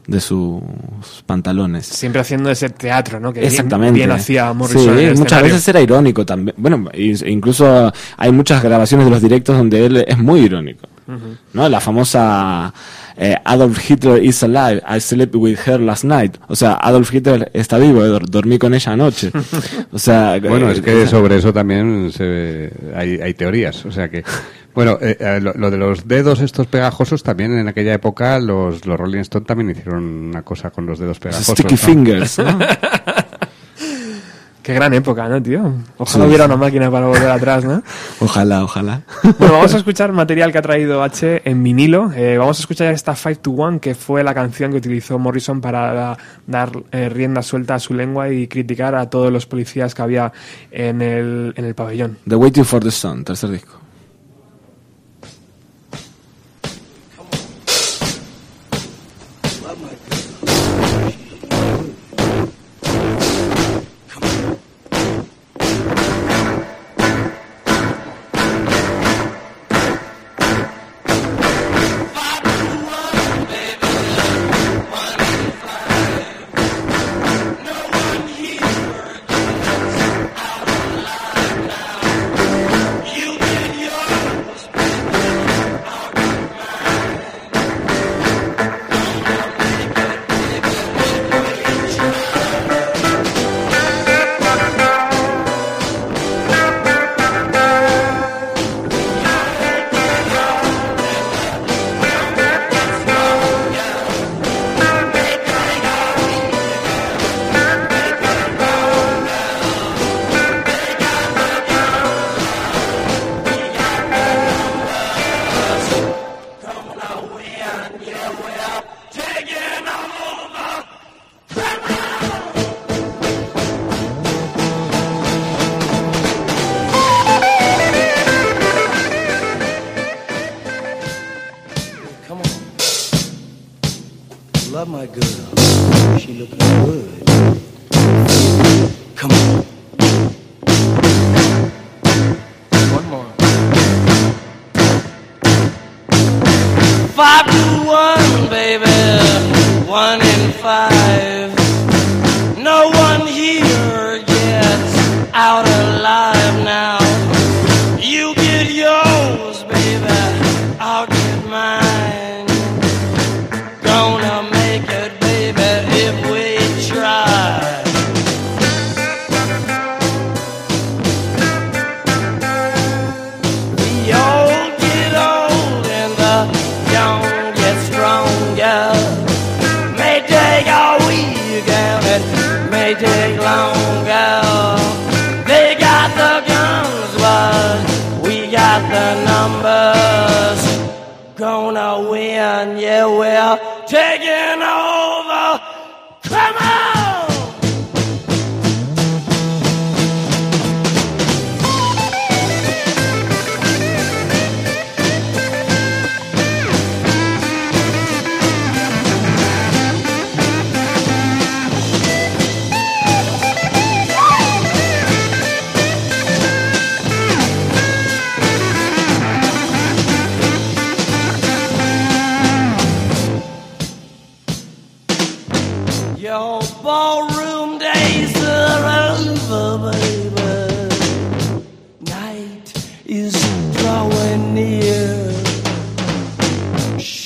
de 0.07 0.21
sus 0.21 0.63
pantalones. 1.27 1.87
Siempre 1.87 2.21
haciendo 2.21 2.51
ese 2.51 2.71
teatro, 2.71 3.21
¿no? 3.21 3.33
Que 3.33 3.47
Exactamente. 3.47 3.95
Bien, 3.99 4.11
hacía 4.11 4.53
Morrison. 4.53 4.83
Sí, 4.83 4.89
muchas 4.89 5.13
escenario. 5.21 5.45
veces 5.45 5.69
era 5.69 5.81
irónico 5.81 6.27
también. 6.27 6.55
Bueno, 6.59 6.89
incluso 6.95 7.93
hay 8.17 8.33
muchas 8.33 8.63
grabaciones 8.63 9.07
de 9.07 9.11
los 9.11 9.23
directos 9.23 9.57
donde 9.57 9.87
él 9.87 10.05
es 10.07 10.19
muy 10.19 10.41
irónico. 10.41 10.89
¿No? 11.53 11.69
La 11.69 11.81
famosa 11.81 12.73
eh, 13.17 13.37
Adolf 13.45 13.91
Hitler 13.91 14.23
is 14.23 14.43
alive, 14.43 14.83
I 14.89 15.01
slept 15.01 15.35
with 15.35 15.59
her 15.67 15.81
last 15.81 16.05
night. 16.05 16.37
O 16.49 16.57
sea, 16.57 16.75
Adolf 16.81 17.13
Hitler 17.13 17.51
está 17.53 17.79
vivo, 17.79 18.05
eh, 18.05 18.09
dor- 18.09 18.29
dormí 18.31 18.59
con 18.59 18.73
ella 18.75 18.93
anoche. 18.93 19.31
O 19.93 19.99
sea, 19.99 20.39
Bueno, 20.41 20.69
eh, 20.71 20.73
es 20.73 20.81
que 20.81 21.03
esa- 21.03 21.11
sobre 21.11 21.37
eso 21.39 21.53
también 21.53 22.11
se, 22.13 22.71
hay, 22.97 23.21
hay 23.21 23.35
teorías. 23.35 23.85
O 23.85 23.93
sea 23.93 24.09
que, 24.09 24.25
bueno, 24.75 24.97
eh, 25.03 25.17
eh, 25.21 25.39
lo, 25.43 25.53
lo 25.53 25.71
de 25.71 25.77
los 25.77 26.09
dedos 26.09 26.41
estos 26.41 26.67
pegajosos 26.67 27.23
también 27.23 27.59
en 27.59 27.69
aquella 27.69 27.93
época 27.93 28.39
los, 28.39 28.87
los 28.87 28.99
Rolling 28.99 29.21
Stone 29.21 29.45
también 29.45 29.71
hicieron 29.71 30.03
una 30.05 30.43
cosa 30.43 30.71
con 30.71 30.87
los 30.87 30.99
dedos 30.99 31.19
pegajosos. 31.19 31.53
Sticky 31.55 31.75
¿no? 31.75 31.79
fingers, 31.79 32.39
¿no? 32.39 32.59
Qué 34.63 34.75
gran 34.75 34.95
época, 34.95 35.29
¿no, 35.29 35.43
tío? 35.43 35.73
Ojalá 35.99 36.25
Sí. 36.25 36.29
hubiera 36.29 36.45
una 36.47 36.57
máquina 36.57 36.91
para 36.91 37.07
volver 37.07 37.29
atrás, 37.31 37.65
¿no? 37.65 37.83
Ojalá, 38.21 38.63
ojalá. 38.63 39.03
Bueno, 39.39 39.55
vamos 39.55 39.75
a 39.75 39.77
escuchar 39.79 40.13
material 40.13 40.53
que 40.53 40.59
ha 40.59 40.63
traído 40.63 41.03
H 41.03 41.43
en 41.45 41.63
vinilo. 41.63 42.13
Eh, 42.15 42.39
vamos 42.39 42.59
a 42.59 42.61
escuchar 42.63 42.93
esta 42.95 43.17
5 43.17 43.41
to 43.41 43.51
1, 43.51 43.81
que 43.81 43.95
fue 43.95 44.23
la 44.23 44.35
canción 44.35 44.71
que 44.71 44.77
utilizó 44.79 45.19
Morrison 45.19 45.61
para 45.61 46.17
dar 46.47 46.71
eh, 46.93 47.09
rienda 47.09 47.43
suelta 47.43 47.75
a 47.75 47.79
su 47.81 47.93
lengua 47.95 48.31
y 48.31 48.47
criticar 48.47 48.95
a 48.95 49.11
todos 49.11 49.33
los 49.33 49.47
policías 49.47 49.95
que 49.95 50.03
había 50.03 50.33
en 50.71 51.03
el, 51.03 51.53
en 51.57 51.65
el 51.65 51.75
pabellón. 51.75 52.19
The 52.29 52.37
Waiting 52.37 52.65
for 52.65 52.83
the 52.83 52.91
Sun, 52.93 53.25
tercer 53.25 53.51
disco. 53.51 53.79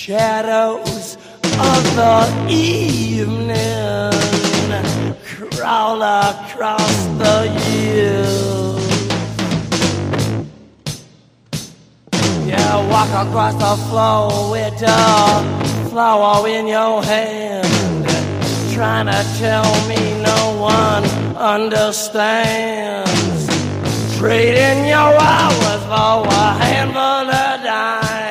Shadows 0.07 1.19
of 1.43 1.83
the 1.97 2.47
evening 2.49 4.13
crawl 5.51 6.01
across 6.01 7.07
the 7.19 7.51
years. 7.67 8.87
Yeah, 12.47 12.89
walk 12.89 13.11
across 13.27 13.55
the 13.55 13.77
floor 13.89 14.53
with 14.53 14.81
a 14.81 15.89
flower 15.91 16.47
in 16.47 16.69
your 16.69 17.03
hand. 17.03 18.07
Trying 18.75 19.07
to 19.07 19.25
tell 19.41 19.67
me 19.89 20.23
no 20.23 20.55
one 20.61 21.05
understands. 21.35 23.11
Trading 24.17 24.87
your 24.87 25.19
hours 25.19 25.83
for 25.91 26.29
a 26.29 26.55
handful 26.63 27.29
of 27.29 27.65
dimes. 27.65 28.26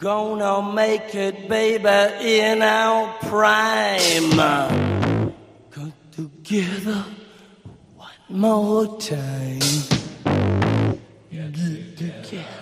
Gonna 0.00 0.72
make 0.72 1.14
it, 1.14 1.46
baby, 1.46 2.40
in 2.40 2.62
our 2.62 3.12
prime. 3.20 4.30
Come 5.70 5.92
together 6.10 7.04
one 7.96 8.10
more 8.30 8.98
time. 8.98 9.60
Get 11.30 11.54
together 11.54 12.59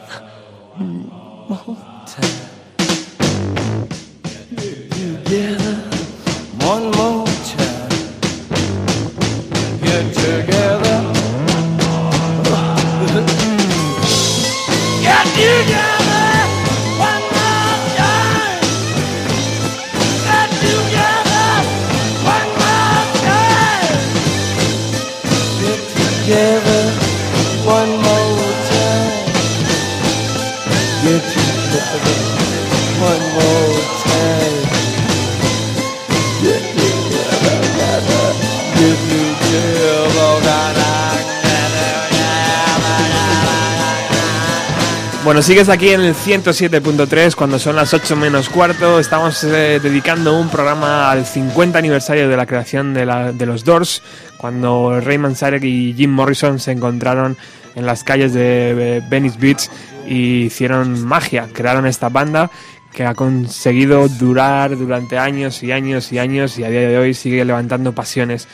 Bueno, 45.28 45.42
sigues 45.42 45.68
aquí 45.68 45.90
en 45.90 46.00
el 46.00 46.14
107.3 46.14 47.34
cuando 47.34 47.58
son 47.58 47.76
las 47.76 47.92
8 47.92 48.16
menos 48.16 48.48
cuarto. 48.48 48.98
Estamos 48.98 49.44
eh, 49.44 49.78
dedicando 49.82 50.40
un 50.40 50.48
programa 50.48 51.10
al 51.10 51.26
50 51.26 51.78
aniversario 51.78 52.30
de 52.30 52.36
la 52.38 52.46
creación 52.46 52.94
de, 52.94 53.04
la- 53.04 53.32
de 53.32 53.44
los 53.44 53.62
Doors, 53.62 54.02
cuando 54.38 54.98
Raymond 55.02 55.36
Sarek 55.36 55.62
y 55.64 55.92
Jim 55.94 56.12
Morrison 56.12 56.58
se 56.58 56.72
encontraron 56.72 57.36
en 57.74 57.84
las 57.84 58.04
calles 58.04 58.32
de 58.32 58.70
eh, 58.96 59.02
Venice 59.06 59.36
Beach 59.38 59.68
y 60.06 60.44
hicieron 60.44 61.04
magia, 61.04 61.46
crearon 61.52 61.86
esta 61.86 62.08
banda 62.08 62.50
que 62.94 63.04
ha 63.04 63.14
conseguido 63.14 64.08
durar 64.08 64.78
durante 64.78 65.18
años 65.18 65.62
y 65.62 65.72
años 65.72 66.10
y 66.10 66.18
años 66.18 66.58
y 66.58 66.64
a 66.64 66.70
día 66.70 66.88
de 66.88 66.96
hoy 66.96 67.12
sigue 67.12 67.44
levantando 67.44 67.92
pasiones. 67.92 68.48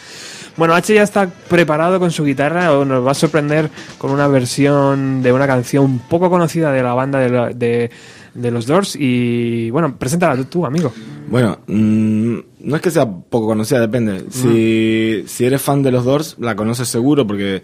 Bueno, 0.57 0.75
H 0.75 0.95
ya 0.95 1.03
está 1.03 1.29
preparado 1.49 1.99
con 1.99 2.11
su 2.13 2.25
guitarra 2.25 2.73
o 2.79 2.85
nos 2.85 3.05
va 3.05 3.11
a 3.11 3.15
sorprender 3.15 3.71
con 3.99 4.11
una 4.13 4.29
versión 4.29 5.23
de 5.23 5.33
una 5.33 5.47
canción 5.47 5.99
poco 6.09 6.31
conocida 6.31 6.71
de 6.73 6.83
la 6.83 6.95
banda 6.95 7.19
de, 7.19 7.29
la- 7.31 7.49
de- 7.51 7.91
de 8.35 8.51
los 8.51 8.67
Doors 8.67 8.97
y 8.99 9.71
bueno, 9.71 9.97
preséntala 9.97 10.37
tú, 10.37 10.45
tú, 10.47 10.67
amigo. 10.67 10.93
Bueno, 11.29 11.59
mm, 11.69 12.39
no 12.61 12.77
es 12.77 12.83
que 12.83 12.91
sea 12.91 13.07
poco 13.07 13.47
conocida, 13.47 13.81
depende. 13.81 14.25
Si, 14.31 15.25
si 15.27 15.45
eres 15.45 15.63
fan 15.63 15.83
de 15.83 15.93
los 15.93 16.05
Doors, 16.05 16.37
la 16.41 16.55
conoces 16.57 16.89
seguro 16.89 17.27
porque 17.27 17.63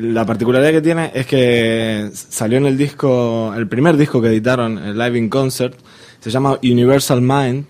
la 0.00 0.24
particularidad 0.24 0.70
que 0.72 0.80
tiene 0.82 1.10
es 1.14 1.26
que 1.26 2.08
salió 2.12 2.58
en 2.58 2.66
el 2.66 2.76
disco, 2.76 3.52
el 3.56 3.66
primer 3.68 3.96
disco 3.96 4.20
que 4.22 4.28
editaron, 4.28 4.78
el 4.78 4.96
Live 4.98 5.18
in 5.18 5.28
Concert, 5.28 5.74
se 6.20 6.30
llama 6.30 6.58
Universal 6.62 7.20
Mind 7.20 7.66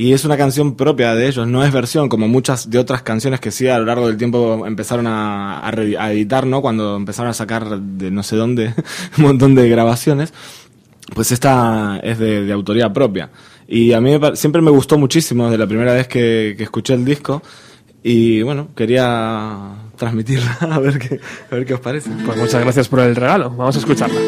y 0.00 0.12
es 0.12 0.24
una 0.24 0.36
canción 0.36 0.76
propia 0.76 1.16
de 1.16 1.26
ellos, 1.26 1.48
no 1.48 1.64
es 1.64 1.72
versión 1.72 2.08
como 2.08 2.28
muchas 2.28 2.70
de 2.70 2.78
otras 2.78 3.02
canciones 3.02 3.40
que 3.40 3.50
sí 3.50 3.66
a 3.66 3.80
lo 3.80 3.84
largo 3.84 4.06
del 4.06 4.16
tiempo 4.16 4.64
empezaron 4.64 5.08
a, 5.08 5.58
a 5.58 5.68
a 5.68 6.12
editar, 6.12 6.46
¿no? 6.46 6.62
Cuando 6.62 6.94
empezaron 6.94 7.30
a 7.30 7.34
sacar 7.34 7.80
de 7.80 8.12
no 8.12 8.22
sé 8.22 8.36
dónde 8.36 8.74
un 9.18 9.24
montón 9.24 9.56
de 9.56 9.68
grabaciones 9.68 10.32
pues 11.14 11.32
esta 11.32 11.98
es 12.04 12.16
de, 12.20 12.44
de 12.44 12.52
autoría 12.52 12.92
propia. 12.92 13.30
Y 13.66 13.92
a 13.92 14.00
mí 14.00 14.12
siempre 14.34 14.62
me 14.62 14.70
gustó 14.70 14.98
muchísimo 14.98 15.46
desde 15.46 15.58
la 15.58 15.66
primera 15.66 15.92
vez 15.92 16.06
que, 16.06 16.54
que 16.56 16.62
escuché 16.62 16.94
el 16.94 17.04
disco. 17.04 17.42
Y 18.04 18.42
bueno, 18.42 18.68
quería 18.76 19.74
transmitirla 19.96 20.58
a 20.60 20.78
ver 20.78 21.00
qué, 21.00 21.18
a 21.50 21.54
ver 21.56 21.66
qué 21.66 21.74
os 21.74 21.80
parece. 21.80 22.08
Pues 22.24 22.38
muchas 22.38 22.62
gracias 22.62 22.86
por 22.86 23.00
el 23.00 23.16
regalo, 23.16 23.50
vamos 23.50 23.74
a 23.74 23.78
escucharla. 23.80 24.20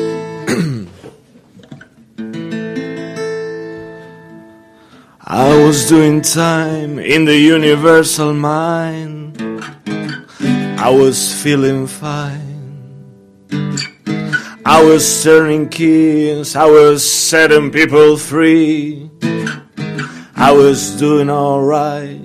I 5.32 5.57
was 5.65 5.89
doing 5.89 6.23
time 6.23 6.98
in 6.98 7.24
the 7.24 7.36
universal 7.36 8.35
mind. 8.35 9.40
I 10.77 10.90
was 10.90 11.40
feeling 11.40 11.86
fine. 11.86 12.97
I 14.66 14.82
was 14.82 15.23
turning 15.23 15.69
keys. 15.69 16.57
I 16.57 16.66
was 16.66 17.09
setting 17.09 17.70
people 17.70 18.16
free. 18.16 19.09
I 20.35 20.51
was 20.51 20.98
doing 20.98 21.31
alright. 21.31 22.20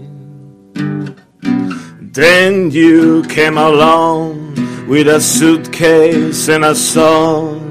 Then 2.01 2.71
you 2.71 3.21
came 3.29 3.59
along 3.59 4.55
with 4.87 5.07
a 5.07 5.21
suitcase 5.21 6.49
and 6.49 6.65
a 6.65 6.73
song. 6.73 7.69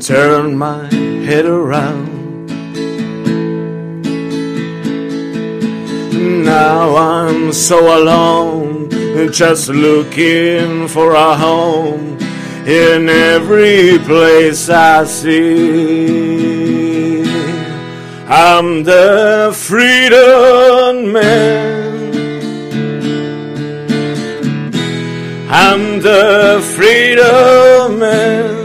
Turned 0.00 0.58
my 0.58 0.86
head 1.28 1.44
around. 1.44 2.13
Now 6.24 6.96
I'm 6.96 7.52
so 7.52 7.78
alone, 8.00 8.88
just 9.30 9.68
looking 9.68 10.88
for 10.88 11.12
a 11.12 11.36
home 11.36 12.18
in 12.66 13.10
every 13.10 13.98
place 13.98 14.70
I 14.70 15.04
see. 15.04 16.14
I'm 18.26 18.84
the 18.84 19.52
freedom 19.54 21.12
man. 21.12 21.94
I'm 25.50 26.00
the 26.00 26.60
freedom 26.74 27.98
man. 27.98 28.64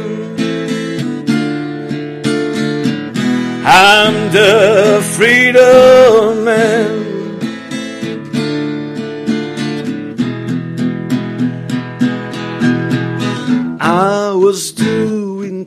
I'm 3.66 4.32
the 4.32 5.02
freedom 5.16 6.46
man. 6.46 6.89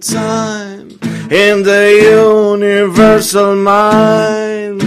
Time 0.03 0.99
in 1.31 1.63
the 1.63 2.01
universal 2.03 3.55
mind. 3.55 4.83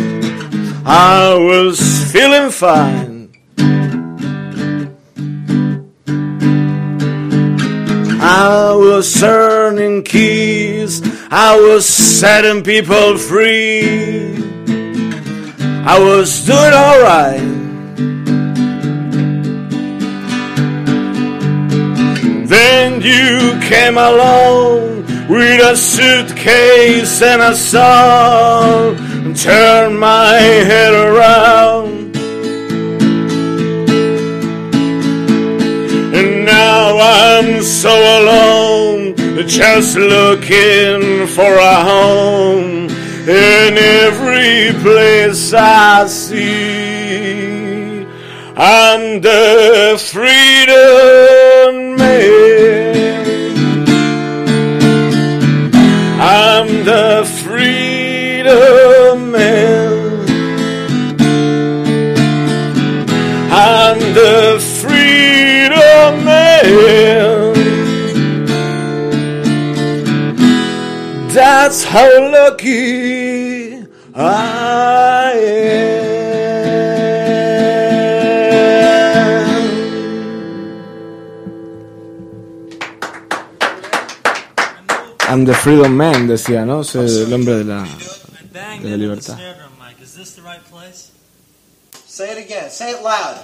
I 0.85 1.33
was 1.33 2.11
feeling 2.11 2.51
fine. 2.51 3.31
I 8.21 8.73
was 8.75 9.13
turning 9.19 10.03
keys. 10.03 11.01
I 11.31 11.55
was 11.57 11.85
setting 11.85 12.63
people 12.63 13.17
free. 13.17 14.35
I 15.87 15.97
was 15.97 16.45
doing 16.45 16.73
alright. 16.73 17.55
Then 22.47 23.01
you 23.01 23.59
came 23.61 23.97
along 23.97 24.94
with 25.29 25.59
a 25.59 25.75
suitcase 25.75 27.21
and 27.21 27.41
a 27.41 27.55
song 27.55 28.95
and 29.25 29.35
turned 29.35 29.99
my 29.99 30.33
head 30.33 30.93
around. 30.93 32.15
And 36.15 36.45
now 36.45 36.97
I'm 36.99 37.63
so 37.63 37.89
alone, 37.89 39.15
just 39.47 39.97
looking 39.97 41.25
for 41.27 41.57
a 41.57 41.83
home 41.83 42.87
in 43.27 43.77
every 43.77 44.79
place 44.83 45.53
I 45.53 46.05
see. 46.05 48.05
I'm 48.57 49.21
the 49.21 49.99
freedom 50.11 51.34
That's 71.65 71.83
how 71.83 72.29
lucky 72.29 73.73
I 74.13 75.33
am. 75.33 76.05
I'm 85.27 85.45
the 85.45 85.55
freedom 85.55 85.97
man, 85.97 86.27
decía, 86.27 86.67
¿no? 86.67 86.81
Es 86.81 86.95
oh, 86.95 87.01
el 87.01 87.33
hombre 87.33 87.55
de 87.55 87.63
la, 87.63 87.83
de 87.83 88.89
la 88.91 88.95
libertad. 88.95 89.33
snare 89.33 89.55
drum 89.55 89.71
mic. 89.79 89.99
Is 89.99 90.13
this 90.15 90.35
the 90.35 90.43
right 90.43 90.63
place? 90.65 91.11
Say 92.05 92.29
it 92.29 92.37
again. 92.45 92.69
Say 92.69 92.91
it 92.91 93.01
loud. 93.01 93.43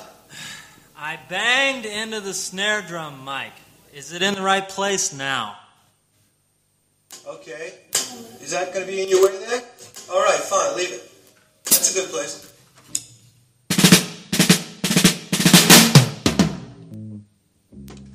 I 0.96 1.18
banged 1.28 1.88
into 1.88 2.20
the 2.20 2.36
snare 2.36 2.84
drum 2.84 3.26
mic. 3.26 3.54
Is 3.96 4.14
it 4.14 4.22
in 4.22 4.36
the 4.36 4.44
right 4.44 4.70
place 4.70 5.12
now? 5.12 5.56
Okay. 7.26 7.81
Is 8.52 8.60
that 8.60 8.74
going 8.74 8.86
to 8.86 8.92
be 8.92 9.02
in 9.02 9.08
your 9.08 9.24
way 9.24 9.32
there? 9.38 9.62
All 10.12 10.22
right, 10.22 10.38
fine. 10.38 10.76
Leave 10.76 10.92
it. 10.92 11.10
That's 11.64 11.96
a 11.96 12.02
good 12.02 12.10
place. 12.10 12.52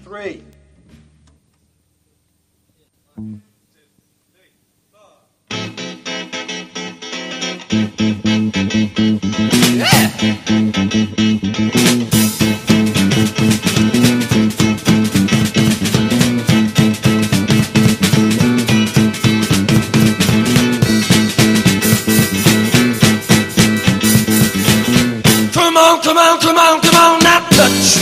Three. 0.04 0.42
Come 3.14 3.42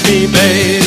me, 0.08 0.26
babe. 0.26 0.82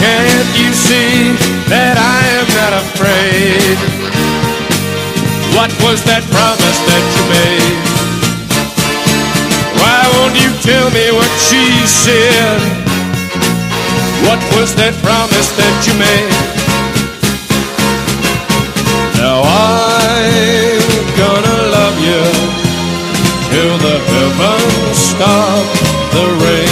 Can't 0.00 0.52
you 0.60 0.70
see 0.72 1.32
that 1.72 1.96
I 1.96 2.20
am 2.36 2.48
not 2.58 2.72
afraid? 2.84 3.76
What 5.56 5.72
was 5.80 6.04
that 6.04 6.24
promise 6.28 6.78
that 6.88 7.04
you 7.16 7.24
made? 7.32 7.80
Why 9.80 10.00
won't 10.16 10.36
you 10.36 10.52
tell 10.60 10.88
me 10.92 11.06
what 11.16 11.32
she 11.40 11.64
said? 11.86 12.60
What 14.28 14.40
was 14.56 14.74
that 14.76 14.94
promise 15.00 15.48
that 15.56 15.76
you 15.86 15.94
made? 15.96 16.32
Now 19.16 19.40
I'm 19.40 20.82
gonna 21.16 21.58
love 21.76 21.96
you 22.04 22.22
till 23.48 23.76
the 23.80 23.96
heavens 24.10 24.98
stop 24.98 25.64
the 26.12 26.26
rain. 26.44 26.65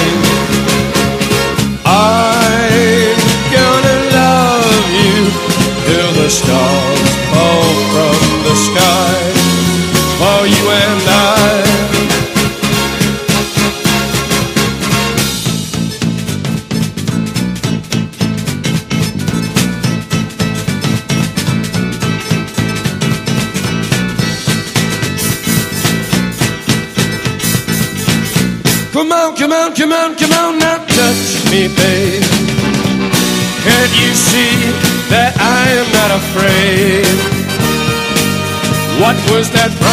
was 39.35 39.51
that 39.51 39.84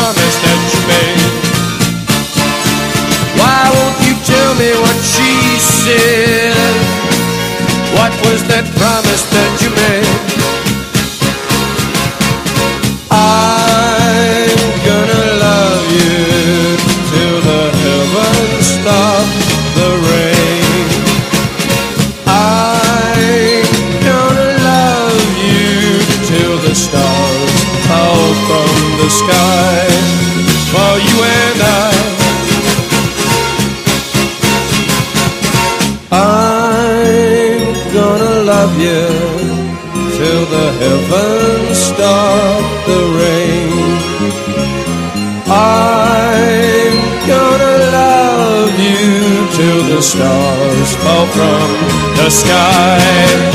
sky 52.32 53.51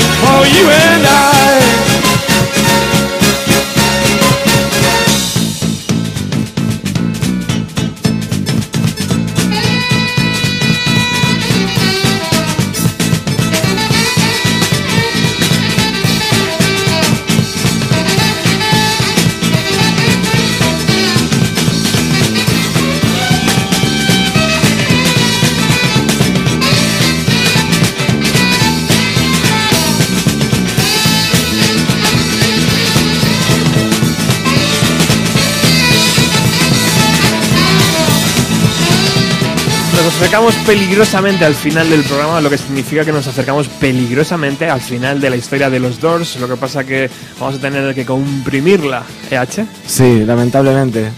acercamos 40.36 40.66
peligrosamente 40.66 41.44
al 41.46 41.54
final 41.54 41.88
del 41.88 42.02
programa, 42.02 42.42
lo 42.42 42.50
que 42.50 42.58
significa 42.58 43.06
que 43.06 43.12
nos 43.12 43.26
acercamos 43.26 43.68
peligrosamente 43.68 44.68
al 44.68 44.82
final 44.82 45.18
de 45.18 45.30
la 45.30 45.36
historia 45.36 45.70
de 45.70 45.80
los 45.80 45.98
Doors. 45.98 46.36
Lo 46.36 46.46
que 46.46 46.56
pasa 46.56 46.84
que 46.84 47.08
vamos 47.40 47.54
a 47.54 47.58
tener 47.58 47.94
que 47.94 48.04
comprimirla, 48.04 49.02
¿eh, 49.30 49.38
Sí, 49.86 50.24
lamentablemente. 50.26 51.08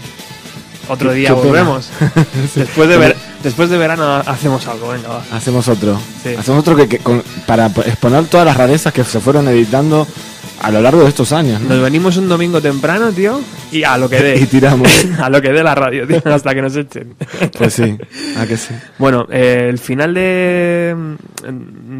Otro 0.87 1.11
día 1.11 1.33
volvemos. 1.33 1.89
después, 2.55 2.87
de 2.87 2.97
ver- 2.97 3.15
después 3.43 3.69
de 3.69 3.77
verano 3.77 4.15
hacemos 4.25 4.67
algo, 4.67 4.89
venga, 4.89 5.09
va. 5.09 5.23
Hacemos 5.31 5.67
otro. 5.67 5.99
Sí. 6.23 6.29
Hacemos 6.37 6.61
otro 6.61 6.75
que, 6.75 6.87
que 6.87 6.99
con- 6.99 7.23
para 7.45 7.67
exponer 7.67 8.25
todas 8.25 8.45
las 8.45 8.57
rarezas 8.57 8.93
que 8.93 9.03
se 9.03 9.19
fueron 9.19 9.47
editando 9.47 10.07
a 10.61 10.71
lo 10.71 10.81
largo 10.81 11.03
de 11.03 11.07
estos 11.09 11.31
años. 11.31 11.61
¿no? 11.61 11.69
Nos 11.69 11.81
venimos 11.81 12.17
un 12.17 12.27
domingo 12.27 12.59
temprano, 12.61 13.11
tío, 13.13 13.39
y 13.71 13.83
a 13.83 13.97
lo 13.97 14.09
que 14.09 14.17
dé. 14.21 14.39
Y 14.39 14.45
tiramos. 14.45 14.89
a 15.19 15.29
lo 15.29 15.41
que 15.41 15.53
dé 15.53 15.63
la 15.63 15.73
radio, 15.73 16.05
tío, 16.05 16.21
hasta 16.33 16.53
que 16.53 16.61
nos 16.61 16.75
echen. 16.75 17.15
Pues 17.57 17.73
sí, 17.73 17.97
a 18.37 18.45
que 18.45 18.57
sí. 18.57 18.73
Bueno, 18.97 19.25
eh, 19.31 19.67
el 19.69 19.79
final 19.79 20.13
de, 20.13 20.95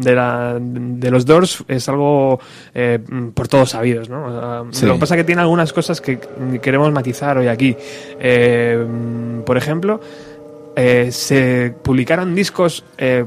de, 0.02 0.14
la- 0.14 0.58
de 0.60 1.10
los 1.10 1.24
Doors 1.24 1.64
es 1.68 1.88
algo 1.88 2.38
eh, 2.74 2.98
por 3.34 3.48
todos 3.48 3.70
sabidos, 3.70 4.08
¿no? 4.10 4.26
O 4.26 4.30
sea, 4.30 4.62
Sí. 4.72 4.84
Lo 4.86 4.94
que 4.94 5.00
pasa 5.00 5.14
es 5.14 5.20
que 5.20 5.24
tiene 5.24 5.40
algunas 5.40 5.72
cosas 5.72 6.00
que 6.02 6.18
queremos 6.62 6.92
matizar 6.92 7.38
hoy 7.38 7.48
aquí. 7.48 7.74
Eh, 8.20 8.84
por 9.46 9.56
ejemplo, 9.56 10.00
eh, 10.76 11.10
se 11.12 11.74
publicaron 11.82 12.34
discos 12.34 12.84
eh, 12.98 13.24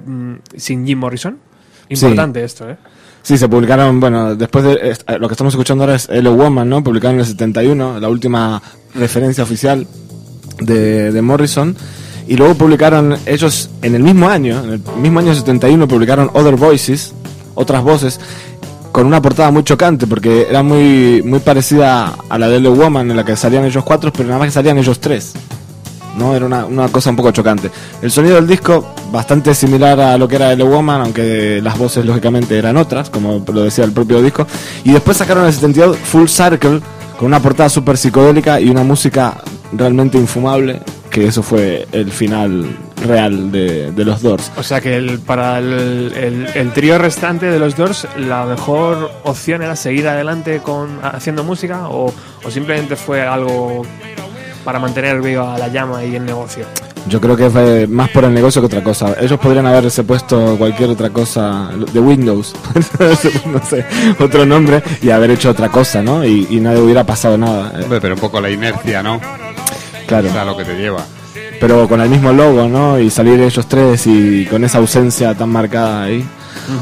sin 0.56 0.86
Jim 0.86 1.00
Morrison. 1.00 1.38
Importante 1.90 2.44
esto, 2.44 2.70
¿eh? 2.70 2.78
Sí, 3.22 3.38
se 3.38 3.48
publicaron, 3.48 4.00
bueno, 4.00 4.36
después 4.36 4.66
de 4.66 4.74
est- 4.92 5.10
lo 5.20 5.28
que 5.30 5.34
estamos 5.34 5.54
escuchando 5.54 5.84
ahora 5.86 5.96
es 5.96 6.10
Hello 6.10 6.34
Woman, 6.34 6.68
¿no? 6.68 6.84
Publicaron 6.84 7.16
en 7.16 7.22
el 7.22 7.26
71, 7.26 8.00
la 8.00 8.10
última 8.10 8.62
referencia 8.96 9.44
oficial 9.44 9.88
de, 10.60 11.12
de 11.12 11.22
Morrison. 11.22 11.76
Y 12.28 12.36
luego 12.38 12.56
publicaron 12.56 13.16
ellos 13.26 13.70
en 13.82 13.96
el 13.96 14.04
mismo 14.04 14.28
año, 14.30 14.64
en 14.64 14.70
el 14.74 14.82
mismo 15.02 15.20
año 15.20 15.34
71, 15.36 15.88
publicaron 15.88 16.30
Other 16.34 16.56
Voices, 16.56 17.14
otras 17.56 17.84
voces, 17.84 18.20
con 18.92 19.06
una 19.08 19.22
portada 19.22 19.52
muy 19.52 19.64
chocante, 19.64 20.06
porque 20.08 20.48
era 20.50 20.62
muy, 20.64 21.22
muy 21.24 21.40
parecida 21.40 22.16
a 22.30 22.38
la 22.40 22.48
de 22.48 22.58
Hello 22.58 22.74
Woman, 22.74 23.10
en 23.12 23.18
la 23.18 23.26
que 23.26 23.36
salían 23.36 23.66
ellos 23.66 23.84
cuatro, 23.84 24.12
pero 24.14 24.28
nada 24.28 24.40
más 24.40 24.48
que 24.48 24.52
salían 24.54 24.78
ellos 24.78 25.00
tres. 25.00 25.34
¿No? 26.18 26.36
Era 26.36 26.46
una, 26.46 26.66
una 26.66 26.88
cosa 26.90 27.10
un 27.10 27.16
poco 27.16 27.32
chocante. 27.32 27.70
El 28.02 28.12
sonido 28.12 28.36
del 28.36 28.48
disco, 28.48 28.94
bastante 29.12 29.54
similar 29.56 30.00
a 30.00 30.18
lo 30.18 30.28
que 30.28 30.36
era 30.38 30.52
Hello 30.52 30.66
Woman, 30.68 31.02
aunque 31.02 31.60
las 31.64 31.78
voces 31.78 32.06
lógicamente 32.06 32.58
eran 32.58 32.78
otras, 32.78 33.10
como 33.10 33.44
lo 33.52 33.64
decía 33.64 33.84
el 33.86 33.92
propio 33.92 34.22
disco. 34.22 34.46
Y 34.84 34.92
después 34.92 35.18
sacaron 35.18 35.46
el 35.46 35.54
72 35.54 35.98
Full 35.98 36.28
Circle, 36.28 36.82
con 37.18 37.28
una 37.28 37.40
portada 37.40 37.70
súper 37.70 37.98
psicodélica 37.98 38.60
y 38.60 38.70
una 38.70 38.84
música 38.84 39.36
realmente 39.72 40.18
infumable, 40.18 40.82
que 41.10 41.28
eso 41.28 41.44
fue 41.44 41.88
el 41.92 42.12
final 42.12 42.66
real 43.06 43.52
de, 43.52 43.92
de 43.92 44.06
los 44.06 44.22
Doors. 44.22 44.52
O 44.58 44.64
sea 44.64 44.82
que 44.82 44.96
el- 44.96 45.20
para 45.20 45.60
el, 45.60 46.12
el- 46.16 46.48
el 46.56 46.72
trío 46.74 46.98
restante 46.98 47.46
de 47.48 47.60
los 47.60 47.76
Doors, 47.76 48.08
la 48.18 48.46
mejor 48.46 49.12
opción 49.24 49.62
era 49.62 49.76
seguir 49.76 50.08
adelante 50.08 50.60
con 50.64 51.00
haciendo 51.04 51.44
música 51.44 51.88
o, 51.90 52.12
o 52.44 52.52
simplemente 52.52 52.96
fue 52.96 53.22
algo 53.22 53.84
para 54.64 54.80
mantener 54.80 55.22
viva 55.22 55.58
la 55.58 55.68
llama 55.68 56.04
y 56.04 56.16
el 56.16 56.26
negocio. 56.26 56.66
Yo 57.08 57.20
creo 57.20 57.36
que 57.36 57.50
fue 57.50 57.86
más 57.88 58.10
por 58.10 58.24
el 58.24 58.34
negocio 58.34 58.62
que 58.62 58.68
otra 58.68 58.84
cosa. 58.84 59.16
Ellos 59.20 59.40
podrían 59.40 59.66
haberse 59.66 60.04
puesto 60.04 60.56
cualquier 60.58 60.90
otra 60.92 61.10
cosa 61.10 61.70
de 61.92 62.00
Windows, 62.00 62.56
no 63.46 63.62
sé, 63.66 63.86
otro 64.20 64.46
nombre 64.46 64.82
y 65.02 65.10
haber 65.10 65.32
hecho 65.32 65.50
otra 65.50 65.70
cosa, 65.70 66.02
¿no? 66.02 66.24
Y, 66.24 66.48
y 66.50 66.60
nadie 66.60 66.80
hubiera 66.80 67.04
pasado 67.04 67.38
nada. 67.38 67.74
Hombre, 67.82 68.00
pero 68.00 68.16
un 68.16 68.22
poco 68.22 68.40
la 68.40 68.50
inercia, 68.50 69.04
¿no? 69.04 69.20
Claro. 70.08 70.30
O 70.30 70.32
sea, 70.32 70.46
lo 70.46 70.56
que 70.56 70.64
te 70.64 70.76
lleva. 70.76 71.04
Pero 71.60 71.88
con 71.88 72.02
el 72.02 72.10
mismo 72.10 72.32
logo, 72.32 72.68
¿no? 72.68 73.00
Y 73.00 73.10
salir 73.10 73.40
ellos 73.40 73.68
tres 73.68 74.08
y 74.08 74.46
con 74.46 74.64
esa 74.64 74.80
ausencia 74.80 75.34
tan 75.34 75.50
marcada 75.50 76.04
ahí. 76.04 76.26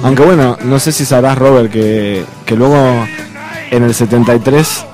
Aunque 0.04 0.24
bueno, 0.24 0.58
no 0.64 0.80
sé 0.80 0.92
si 0.92 1.06
sabrás, 1.06 1.38
Robert, 1.38 1.72
que, 1.72 2.24
que 2.46 2.56
luego 2.56 3.06
en 3.72 3.84
el 3.84 3.94
73 3.94 4.86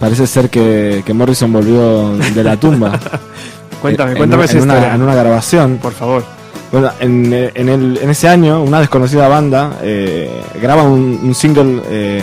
parece 0.00 0.26
ser 0.26 0.50
que, 0.50 1.02
que 1.04 1.12
Morrison 1.14 1.52
volvió 1.52 2.16
de 2.16 2.44
la 2.44 2.56
tumba. 2.56 2.98
Cuéntame, 3.82 4.12
En- 4.12 4.16
cuéntame 4.18 4.42
en, 4.44 4.48
esa 4.48 4.58
en 4.58 4.64
una, 4.64 4.94
en 4.94 5.02
una 5.02 5.14
grabación. 5.14 5.78
Por 5.80 5.92
favor. 5.92 6.24
Bueno, 6.72 6.90
en, 7.00 7.32
en, 7.54 7.68
el- 7.68 7.98
en 8.02 8.10
ese 8.10 8.28
año, 8.28 8.62
una 8.62 8.80
desconocida 8.80 9.28
banda 9.28 9.78
eh, 9.82 10.42
graba 10.60 10.82
un, 10.82 11.18
un 11.22 11.34
single 11.34 11.80
eh, 11.88 12.22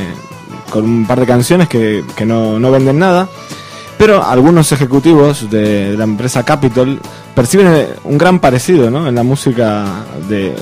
con 0.70 0.84
un 0.84 1.08
par 1.08 1.20
de 1.20 1.26
canciones 1.26 1.68
que, 1.70 2.04
que 2.16 2.26
no, 2.26 2.60
no 2.60 2.72
venden 2.72 3.00
nada, 3.00 3.28
pero 3.98 4.24
algunos 4.24 4.72
ejecutivos 4.74 5.50
de, 5.50 5.92
de 5.92 5.98
la 5.98 6.04
empresa 6.04 6.44
Capitol 6.44 7.00
perciben 7.34 7.68
eh, 7.74 7.88
un 8.04 8.18
gran 8.18 8.40
parecido 8.40 8.92
¿no? 8.92 9.08
en 9.08 9.16
la 9.16 9.24
música 9.24 9.86
de, 10.28 10.54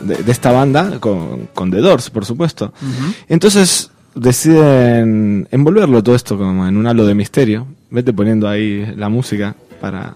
de- 0.00 0.16
de 0.24 0.32
esta 0.32 0.50
banda 0.50 0.98
con, 0.98 1.48
con 1.54 1.70
The 1.70 1.78
Doors, 1.78 2.10
por 2.10 2.26
supuesto. 2.26 2.72
Entonces 3.28 3.91
deciden 4.14 5.48
envolverlo 5.50 6.02
todo 6.02 6.14
esto 6.14 6.36
como 6.36 6.66
en 6.66 6.76
un 6.76 6.86
halo 6.86 7.06
de 7.06 7.14
misterio. 7.14 7.66
Vete 7.90 8.12
poniendo 8.12 8.48
ahí 8.48 8.92
la 8.96 9.08
música 9.08 9.54
para 9.80 10.14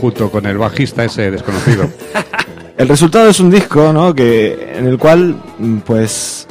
Junto 0.00 0.30
con 0.30 0.46
el 0.46 0.56
bajista 0.56 1.04
ese 1.04 1.30
desconocido. 1.30 1.88
El 2.76 2.86
resultado 2.86 3.28
es 3.28 3.40
un 3.40 3.50
disco, 3.50 3.92
¿no? 3.92 4.14
Que 4.14 4.76
en 4.76 4.86
el 4.86 4.96
cual, 4.96 5.34
pues, 5.84 6.46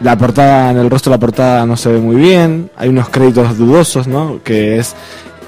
la 0.00 0.18
portada, 0.18 0.72
en 0.72 0.78
el 0.78 0.90
rostro 0.90 1.10
de 1.10 1.16
la 1.16 1.20
portada 1.20 1.64
no 1.64 1.76
se 1.76 1.92
ve 1.92 2.00
muy 2.00 2.16
bien. 2.16 2.68
Hay 2.76 2.88
unos 2.88 3.08
créditos 3.08 3.56
dudosos, 3.56 4.08
¿no? 4.08 4.40
Que 4.42 4.78
es 4.78 4.96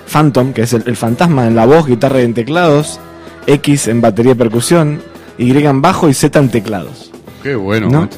Phantom, 0.07 0.53
que 0.53 0.63
es 0.63 0.73
el, 0.73 0.85
el 0.87 0.95
fantasma 0.95 1.49
en 1.49 1.57
la 1.57 1.67
voz, 1.67 1.89
guitarra 1.89 2.21
y 2.21 2.25
en 2.27 2.35
teclados. 2.35 3.01
X 3.49 3.89
en 3.89 4.01
batería 4.01 4.33
y 4.33 4.37
percusión. 4.37 5.03
Y 5.37 5.51
en 5.51 5.83
bajo 5.83 6.09
y 6.09 6.15
Z 6.15 6.39
en 6.39 6.49
teclados. 6.49 7.11
Qué 7.43 7.57
bueno, 7.57 7.89
¿no? 7.89 8.09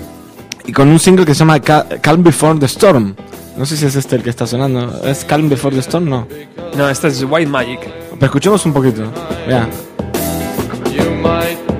Y 0.67 0.73
con 0.73 0.89
un 0.89 0.99
single 0.99 1.25
que 1.25 1.35
se 1.35 1.41
llama 1.41 1.61
Ca- 1.61 1.87
Calm 2.01 2.23
Before 2.23 2.59
the 2.59 2.67
Storm. 2.67 3.15
No 3.57 3.65
sé 3.65 3.77
si 3.77 3.87
es 3.87 3.97
este 3.97 4.17
el 4.17 4.23
que 4.23 4.31
está 4.31 4.47
sonando. 4.47 5.01
¿Es 5.05 5.25
Calm 5.25 5.49
Before 5.49 5.75
the 5.75 5.81
Storm? 5.81 6.09
No. 6.09 6.27
No, 6.77 6.89
este 6.89 7.09
es 7.09 7.25
White 7.29 7.51
Magic. 7.51 7.81
Pero 8.15 8.27
escuchemos 8.27 8.65
un 8.67 8.73
poquito. 8.73 9.03
You 10.93 11.76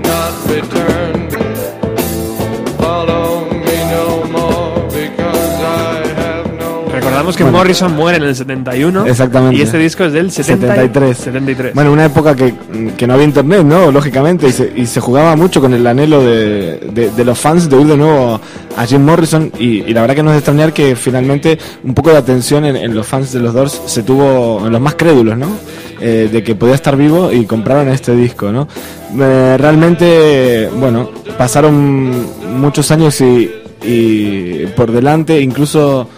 Recordamos 7.27 7.37
que 7.37 7.43
Bueno. 7.45 7.59
Morrison 7.59 7.97
muere 7.97 8.19
en 8.19 8.25
el 8.25 8.37
71. 8.37 9.07
Exactamente. 9.07 9.57
Y 9.57 9.63
este 9.63 9.79
disco 9.79 10.05
es 10.05 10.13
del 10.13 10.31
70 10.31 10.67
y- 10.67 10.69
73. 10.69 11.17
73. 11.19 11.75
Bueno, 11.75 11.93
una 11.93 12.05
época 12.05 12.35
que, 12.37 12.55
que 12.97 13.07
no 13.07 13.15
había 13.15 13.25
internet, 13.27 13.65
¿no? 13.65 13.91
Lógicamente, 13.91 14.49
y 14.49 14.53
se, 14.53 14.73
y 14.77 14.87
se 14.87 15.01
jugaba 15.01 15.35
mucho 15.37 15.61
con 15.61 15.75
el 15.75 15.87
anhelo 15.87 16.23
de, 16.23 16.79
de- 16.93 17.11
de 17.11 17.25
los 17.25 17.39
fans 17.39 17.69
de 17.69 17.77
oír 17.77 17.87
de 17.89 17.97
nuevo 17.97 18.41
a 18.77 18.87
Jim 18.87 19.03
Morrison. 19.05 19.51
Y, 19.59 19.83
y 19.83 19.93
la 19.93 20.03
verdad 20.03 20.15
que 20.17 20.23
no 20.23 20.31
es 20.31 20.35
de 20.35 20.39
extrañar 20.39 20.73
que 20.73 20.95
finalmente 20.97 21.59
un 21.85 21.95
poco 21.95 22.11
de 22.11 22.19
atención 22.19 22.65
en, 22.65 22.77
en 22.77 22.95
los 22.95 23.07
fans 23.07 23.33
de 23.33 23.41
los 23.41 23.53
Doors 23.55 23.83
se 23.87 24.03
tuvo, 24.03 24.65
en 24.67 24.73
los 24.73 24.81
más 24.81 24.95
crédulos, 24.95 25.37
¿no? 25.37 25.49
Eh, 26.01 26.29
de 26.31 26.43
que 26.43 26.55
podía 26.55 26.75
estar 26.75 26.95
vivo 26.97 27.33
y 27.33 27.47
compraron 27.47 27.89
este 27.89 28.15
disco, 28.15 28.53
¿no? 28.53 28.69
Eh, 29.19 29.57
realmente, 29.59 30.69
bueno, 30.79 31.09
pasaron 31.39 32.27
muchos 32.61 32.91
años 32.91 33.19
y, 33.23 33.51
y 33.83 34.67
por 34.77 34.93
delante, 34.93 35.41
incluso 35.41 36.09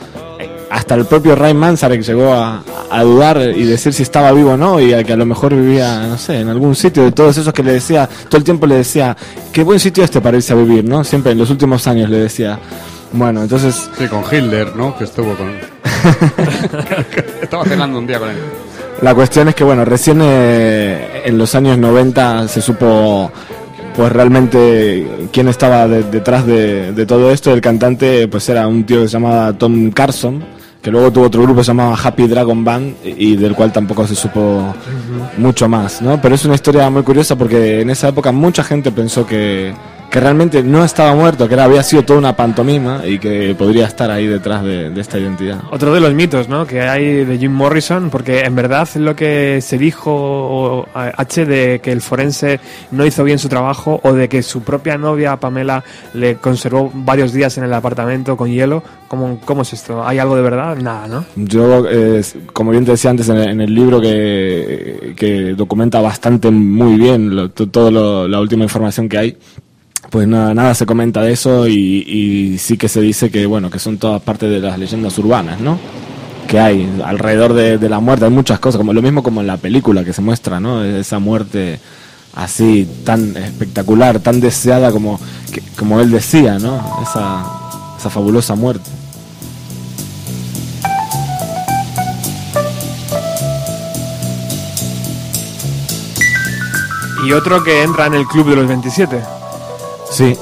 hasta 0.70 0.94
el 0.94 1.04
propio 1.06 1.34
Ray 1.34 1.54
Manzarek 1.54 2.02
llegó 2.02 2.32
a, 2.32 2.62
a 2.90 3.02
dudar 3.02 3.38
y 3.56 3.64
decir 3.64 3.92
si 3.92 4.02
estaba 4.02 4.32
vivo 4.32 4.52
o 4.52 4.56
no 4.56 4.80
y 4.80 4.92
a 4.92 5.02
que 5.04 5.12
a 5.12 5.16
lo 5.16 5.24
mejor 5.26 5.54
vivía, 5.54 6.06
no 6.06 6.18
sé, 6.18 6.40
en 6.40 6.48
algún 6.48 6.74
sitio 6.74 7.04
de 7.04 7.12
todos 7.12 7.36
esos 7.38 7.52
que 7.52 7.62
le 7.62 7.72
decía, 7.72 8.08
todo 8.28 8.36
el 8.38 8.44
tiempo 8.44 8.66
le 8.66 8.74
decía, 8.76 9.16
qué 9.52 9.62
buen 9.62 9.80
sitio 9.80 10.04
este 10.04 10.20
para 10.20 10.36
irse 10.36 10.52
a 10.52 10.56
vivir, 10.56 10.84
¿no? 10.84 11.04
Siempre 11.04 11.32
en 11.32 11.38
los 11.38 11.50
últimos 11.50 11.86
años 11.86 12.10
le 12.10 12.18
decía. 12.18 12.58
Bueno, 13.12 13.42
entonces... 13.42 13.88
Sí, 13.96 14.06
con 14.06 14.22
Hitler, 14.30 14.76
¿no? 14.76 14.96
Que 14.96 15.04
estuvo 15.04 15.34
con... 15.34 15.48
Estaba 17.42 17.64
cenando 17.64 17.98
un 17.98 18.06
día 18.06 18.18
con 18.18 18.28
él. 18.30 18.36
La 19.02 19.14
cuestión 19.14 19.48
es 19.48 19.54
que, 19.54 19.64
bueno, 19.64 19.84
recién 19.84 20.18
eh, 20.22 21.22
en 21.24 21.38
los 21.38 21.54
años 21.54 21.78
90 21.78 22.48
se 22.48 22.60
supo 22.60 23.30
pues 23.94 24.12
realmente 24.12 25.28
quién 25.32 25.48
estaba 25.48 25.88
de- 25.88 26.02
detrás 26.04 26.46
de, 26.46 26.92
de 26.92 27.06
todo 27.06 27.30
esto. 27.30 27.52
El 27.52 27.60
cantante 27.60 28.28
pues 28.28 28.48
era 28.48 28.66
un 28.66 28.84
tío 28.84 29.00
que 29.02 29.08
se 29.08 29.12
llamaba 29.14 29.52
Tom 29.54 29.90
Carson, 29.92 30.44
que 30.82 30.90
luego 30.90 31.12
tuvo 31.12 31.26
otro 31.26 31.42
grupo 31.42 31.62
llamaba 31.62 31.96
Happy 32.02 32.26
Dragon 32.26 32.64
Band 32.64 32.96
y 33.04 33.36
del 33.36 33.54
cual 33.54 33.72
tampoco 33.72 34.06
se 34.06 34.14
supo 34.14 34.74
mucho 35.36 35.68
más, 35.68 36.00
¿no? 36.00 36.20
Pero 36.20 36.34
es 36.34 36.44
una 36.44 36.54
historia 36.54 36.88
muy 36.90 37.02
curiosa 37.02 37.36
porque 37.36 37.80
en 37.80 37.90
esa 37.90 38.08
época 38.08 38.30
mucha 38.32 38.62
gente 38.62 38.92
pensó 38.92 39.26
que, 39.26 39.74
que 40.10 40.20
realmente 40.20 40.62
no 40.62 40.84
estaba 40.84 41.14
muerto, 41.14 41.46
que 41.48 41.54
era, 41.54 41.64
había 41.64 41.82
sido 41.82 42.02
toda 42.02 42.18
una 42.18 42.34
pantomima 42.34 43.02
y 43.06 43.18
que 43.18 43.54
podría 43.58 43.86
estar 43.86 44.10
ahí 44.10 44.26
detrás 44.26 44.64
de, 44.64 44.88
de 44.88 45.00
esta 45.00 45.18
identidad. 45.18 45.60
Otro 45.70 45.92
de 45.92 46.00
los 46.00 46.14
mitos 46.14 46.48
¿no? 46.48 46.66
que 46.66 46.80
hay 46.80 47.24
de 47.26 47.36
Jim 47.38 47.52
Morrison, 47.52 48.08
porque 48.08 48.40
en 48.40 48.54
verdad 48.56 48.88
lo 48.96 49.14
que 49.14 49.60
se 49.60 49.76
dijo 49.76 50.86
H 50.94 51.44
de 51.44 51.80
que 51.82 51.92
el 51.92 52.00
forense 52.00 52.58
no 52.90 53.04
hizo 53.04 53.22
bien 53.22 53.38
su 53.38 53.48
trabajo 53.48 54.00
o 54.02 54.12
de 54.14 54.28
que 54.30 54.42
su 54.42 54.62
propia 54.62 54.96
novia 54.96 55.36
Pamela 55.36 55.84
le 56.14 56.36
conservó 56.36 56.90
varios 56.94 57.32
días 57.32 57.58
en 57.58 57.64
el 57.64 57.74
apartamento 57.74 58.36
con 58.36 58.50
hielo, 58.50 58.82
¿cómo, 59.08 59.38
cómo 59.44 59.62
es 59.62 59.72
esto? 59.74 60.06
¿Hay 60.06 60.18
algo 60.18 60.36
de 60.36 60.42
verdad? 60.42 60.76
Nada, 60.78 61.06
¿no? 61.06 61.24
Yo, 61.36 61.84
eh, 61.88 62.22
como 62.54 62.70
bien 62.70 62.84
te 62.86 62.92
decía 62.92 63.10
antes 63.10 63.28
en 63.28 63.36
el, 63.36 63.48
en 63.50 63.60
el 63.60 63.74
libro 63.74 64.00
que, 64.00 65.12
que 65.16 65.54
documenta 65.54 66.00
bastante 66.00 66.50
muy 66.50 66.96
bien 66.96 67.34
lo- 67.36 67.50
to- 67.50 67.68
todo 67.68 67.90
lo- 67.90 68.26
la 68.26 68.40
última 68.40 68.64
información 68.64 69.08
que 69.08 69.18
hay, 69.18 69.36
pues 70.10 70.26
nada, 70.26 70.54
nada 70.54 70.74
se 70.74 70.86
comenta 70.86 71.20
de 71.22 71.32
eso 71.32 71.68
y, 71.68 72.56
sí 72.58 72.76
que 72.76 72.88
se 72.88 73.00
dice 73.00 73.30
que 73.30 73.46
bueno 73.46 73.70
que 73.70 73.78
son 73.78 73.98
todas 73.98 74.22
parte 74.22 74.48
de 74.48 74.60
las 74.60 74.78
leyendas 74.78 75.18
urbanas, 75.18 75.60
¿no? 75.60 75.78
Que 76.46 76.58
hay 76.58 76.88
alrededor 77.04 77.52
de, 77.52 77.88
la 77.88 78.00
muerte 78.00 78.24
hay 78.24 78.30
muchas 78.30 78.58
cosas, 78.58 78.78
como 78.78 78.92
lo 78.92 79.02
mismo 79.02 79.22
como 79.22 79.40
en 79.40 79.46
la 79.46 79.58
película 79.58 80.04
que 80.04 80.12
se 80.12 80.22
muestra, 80.22 80.60
¿no? 80.60 80.82
Esa 80.82 81.18
muerte 81.18 81.78
así 82.34 82.88
tan 83.04 83.36
espectacular, 83.36 84.20
tan 84.20 84.40
deseada 84.40 84.92
como 84.92 85.20
como 85.76 86.00
él 86.00 86.10
decía, 86.10 86.58
¿no? 86.58 86.80
Esa 87.02 87.44
esa 87.98 88.10
fabulosa 88.10 88.54
muerte. 88.54 88.88
Y 97.26 97.32
otro 97.32 97.62
que 97.62 97.82
entra 97.82 98.06
en 98.06 98.14
el 98.14 98.26
club 98.26 98.48
de 98.48 98.56
los 98.56 98.66
27. 98.68 99.20
Sí, 100.10 100.34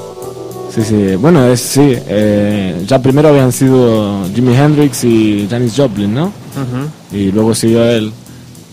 sí, 0.73 0.81
sí. 0.83 1.15
Bueno, 1.15 1.45
es, 1.47 1.59
sí. 1.59 1.93
eh, 2.07 2.83
ya 2.87 3.01
primero 3.01 3.29
habían 3.29 3.51
sido 3.51 4.25
Jimi 4.33 4.55
Hendrix 4.55 5.03
y 5.03 5.47
Janis 5.49 5.73
Joplin, 5.75 6.13
¿no? 6.13 6.31
Y 7.11 7.31
luego 7.31 7.53
siguió 7.53 7.83
él. 7.85 8.11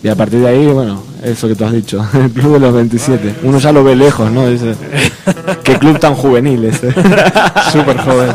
Y 0.03 0.09
a 0.09 0.15
partir 0.15 0.41
de 0.41 0.49
ahí, 0.49 0.67
bueno, 0.67 1.03
eso 1.23 1.49
que 1.49 1.55
tú 1.55 1.65
has 1.65 1.73
dicho, 1.73 2.07
el 2.15 2.31
club 2.31 2.55
de 2.55 2.61
los 2.61 2.75
27. 2.75 3.37
Uno 3.45 3.59
ya 3.59 3.73
lo 3.73 3.83
ve 3.83 3.97
lejos, 3.97 4.31
¿no? 4.31 4.49
Dice, 4.49 4.75
qué 5.63 5.79
club 5.79 5.99
tan 5.99 6.15
juvenil 6.15 6.65
este. 6.65 6.93
Súper 7.73 7.99
joven. 7.99 8.31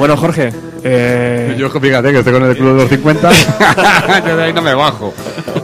Bueno, 0.00 0.16
Jorge, 0.16 0.50
eh, 0.82 1.54
Yo 1.58 1.68
fíjate 1.68 2.10
que 2.10 2.18
estoy 2.20 2.32
con 2.32 2.42
el 2.44 2.56
club 2.56 2.68
de 2.76 2.82
los 2.84 2.88
50. 2.88 3.30
yo 4.26 4.36
de 4.36 4.42
ahí 4.44 4.52
no 4.54 4.62
me 4.62 4.74
bajo. 4.74 5.12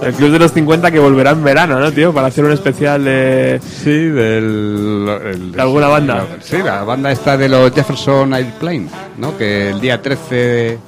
el 0.02 0.12
club 0.12 0.30
de 0.30 0.38
los 0.38 0.52
50 0.52 0.90
que 0.90 0.98
volverá 0.98 1.30
en 1.30 1.42
verano, 1.42 1.80
¿no, 1.80 1.90
tío? 1.90 2.12
Para 2.12 2.26
hacer 2.26 2.44
un 2.44 2.52
especial 2.52 3.02
de... 3.02 3.58
Sí, 3.66 3.90
del. 3.90 5.08
el- 5.24 5.52
¿De 5.52 5.62
alguna 5.62 5.88
banda? 5.88 6.26
Sí, 6.40 6.58
la 6.62 6.84
banda 6.84 7.10
esta 7.10 7.38
de 7.38 7.48
los 7.48 7.72
Jefferson 7.72 8.34
Airplane, 8.34 8.88
¿no? 9.16 9.38
Que 9.38 9.70
el 9.70 9.80
día 9.80 10.02
13 10.02 10.34
de, 10.34 10.78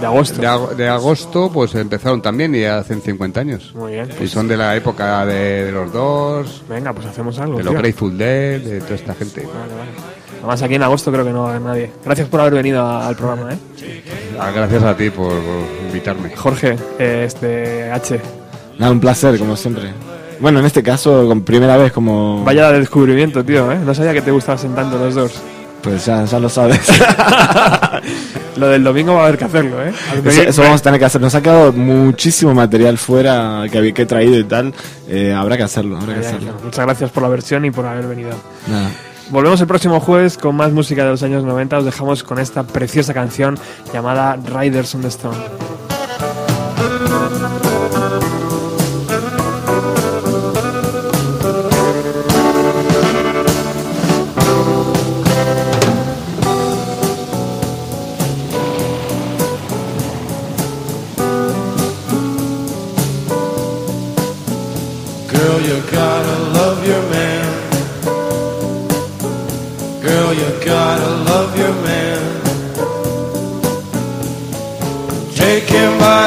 De 0.00 0.06
agosto. 0.06 0.40
de, 0.40 0.48
ag- 0.48 0.70
de 0.74 0.88
agosto 0.88 1.48
pues 1.54 1.72
empezaron 1.76 2.20
también 2.20 2.56
y 2.56 2.64
hacen 2.64 3.00
50 3.00 3.38
años. 3.40 3.72
Muy 3.76 3.92
bien. 3.92 4.08
Y 4.20 4.26
son 4.26 4.48
de 4.48 4.56
la 4.56 4.74
época 4.74 5.24
de, 5.24 5.66
de 5.66 5.70
los 5.70 5.92
dos, 5.92 6.64
Venga, 6.68 6.92
pues 6.92 7.06
hacemos 7.06 7.38
algo. 7.38 7.58
de 7.58 7.62
los. 7.62 7.72
Grateful 7.74 8.18
Dead, 8.18 8.60
de 8.62 8.80
toda 8.80 8.96
esta 8.96 9.14
gente. 9.14 9.42
Vale, 9.42 9.74
vale. 9.78 10.15
Además, 10.38 10.62
aquí 10.62 10.74
en 10.74 10.82
agosto 10.82 11.10
creo 11.12 11.24
que 11.24 11.30
no 11.32 11.42
va 11.42 11.46
a 11.48 11.50
haber 11.50 11.62
nadie. 11.62 11.90
Gracias 12.04 12.28
por 12.28 12.40
haber 12.40 12.54
venido 12.54 12.82
a- 12.84 13.06
al 13.08 13.16
programa, 13.16 13.52
¿eh? 13.52 14.02
Ah, 14.38 14.50
Gracias 14.54 14.82
a 14.82 14.96
ti 14.96 15.10
por, 15.10 15.30
por 15.32 15.64
invitarme. 15.86 16.34
Jorge, 16.36 16.76
eh, 16.98 17.24
este 17.26 17.90
H. 17.90 18.20
Nada, 18.78 18.92
un 18.92 19.00
placer, 19.00 19.38
como 19.38 19.56
siempre. 19.56 19.92
Bueno, 20.38 20.60
en 20.60 20.66
este 20.66 20.82
caso, 20.82 21.26
con 21.26 21.42
primera 21.42 21.76
vez 21.78 21.92
como... 21.92 22.44
Vaya 22.44 22.70
descubrimiento, 22.72 23.42
tío, 23.44 23.72
¿eh? 23.72 23.78
No 23.84 23.94
sabía 23.94 24.12
que 24.12 24.20
te 24.20 24.30
gustaban 24.30 24.74
tanto 24.74 24.98
los 24.98 25.14
dos. 25.14 25.32
Pues 25.82 26.04
ya, 26.04 26.24
ya 26.24 26.38
lo 26.38 26.48
sabes. 26.48 26.80
Lo 28.56 28.68
del 28.68 28.82
domingo 28.84 29.12
va 29.14 29.20
a 29.20 29.26
haber 29.26 29.36
que 29.38 29.44
hacerlo, 29.44 29.82
¿eh? 29.84 29.92
Eso, 30.24 30.42
eso 30.42 30.62
vamos 30.62 30.80
a 30.80 30.84
tener 30.84 30.98
que 30.98 31.04
hacer. 31.04 31.20
Nos 31.20 31.34
ha 31.34 31.42
quedado 31.42 31.72
muchísimo 31.74 32.54
material 32.54 32.96
fuera 32.96 33.64
que, 33.70 33.76
había- 33.78 33.92
que 33.92 34.02
he 34.02 34.06
traído 34.06 34.38
y 34.38 34.44
tal. 34.44 34.72
Eh, 35.08 35.34
habrá 35.34 35.56
que 35.58 35.62
hacerlo, 35.62 35.98
habrá 35.98 36.14
que 36.14 36.20
hacerlo. 36.26 36.52
Muchas 36.64 36.86
gracias 36.86 37.10
por 37.10 37.22
la 37.22 37.28
versión 37.28 37.64
y 37.66 37.70
por 37.70 37.84
haber 37.86 38.06
venido. 38.06 38.30
Nada. 38.66 38.90
Volvemos 39.30 39.60
el 39.60 39.66
próximo 39.66 39.98
jueves 39.98 40.38
con 40.38 40.54
más 40.54 40.72
música 40.72 41.04
de 41.04 41.10
los 41.10 41.22
años 41.22 41.42
90. 41.42 41.78
Os 41.78 41.84
dejamos 41.84 42.22
con 42.22 42.38
esta 42.38 42.62
preciosa 42.62 43.12
canción 43.12 43.58
llamada 43.92 44.36
Riders 44.36 44.94
on 44.94 45.02
the 45.02 45.08
Stone. 45.08 45.75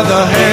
The 0.07 0.26
hand. 0.26 0.48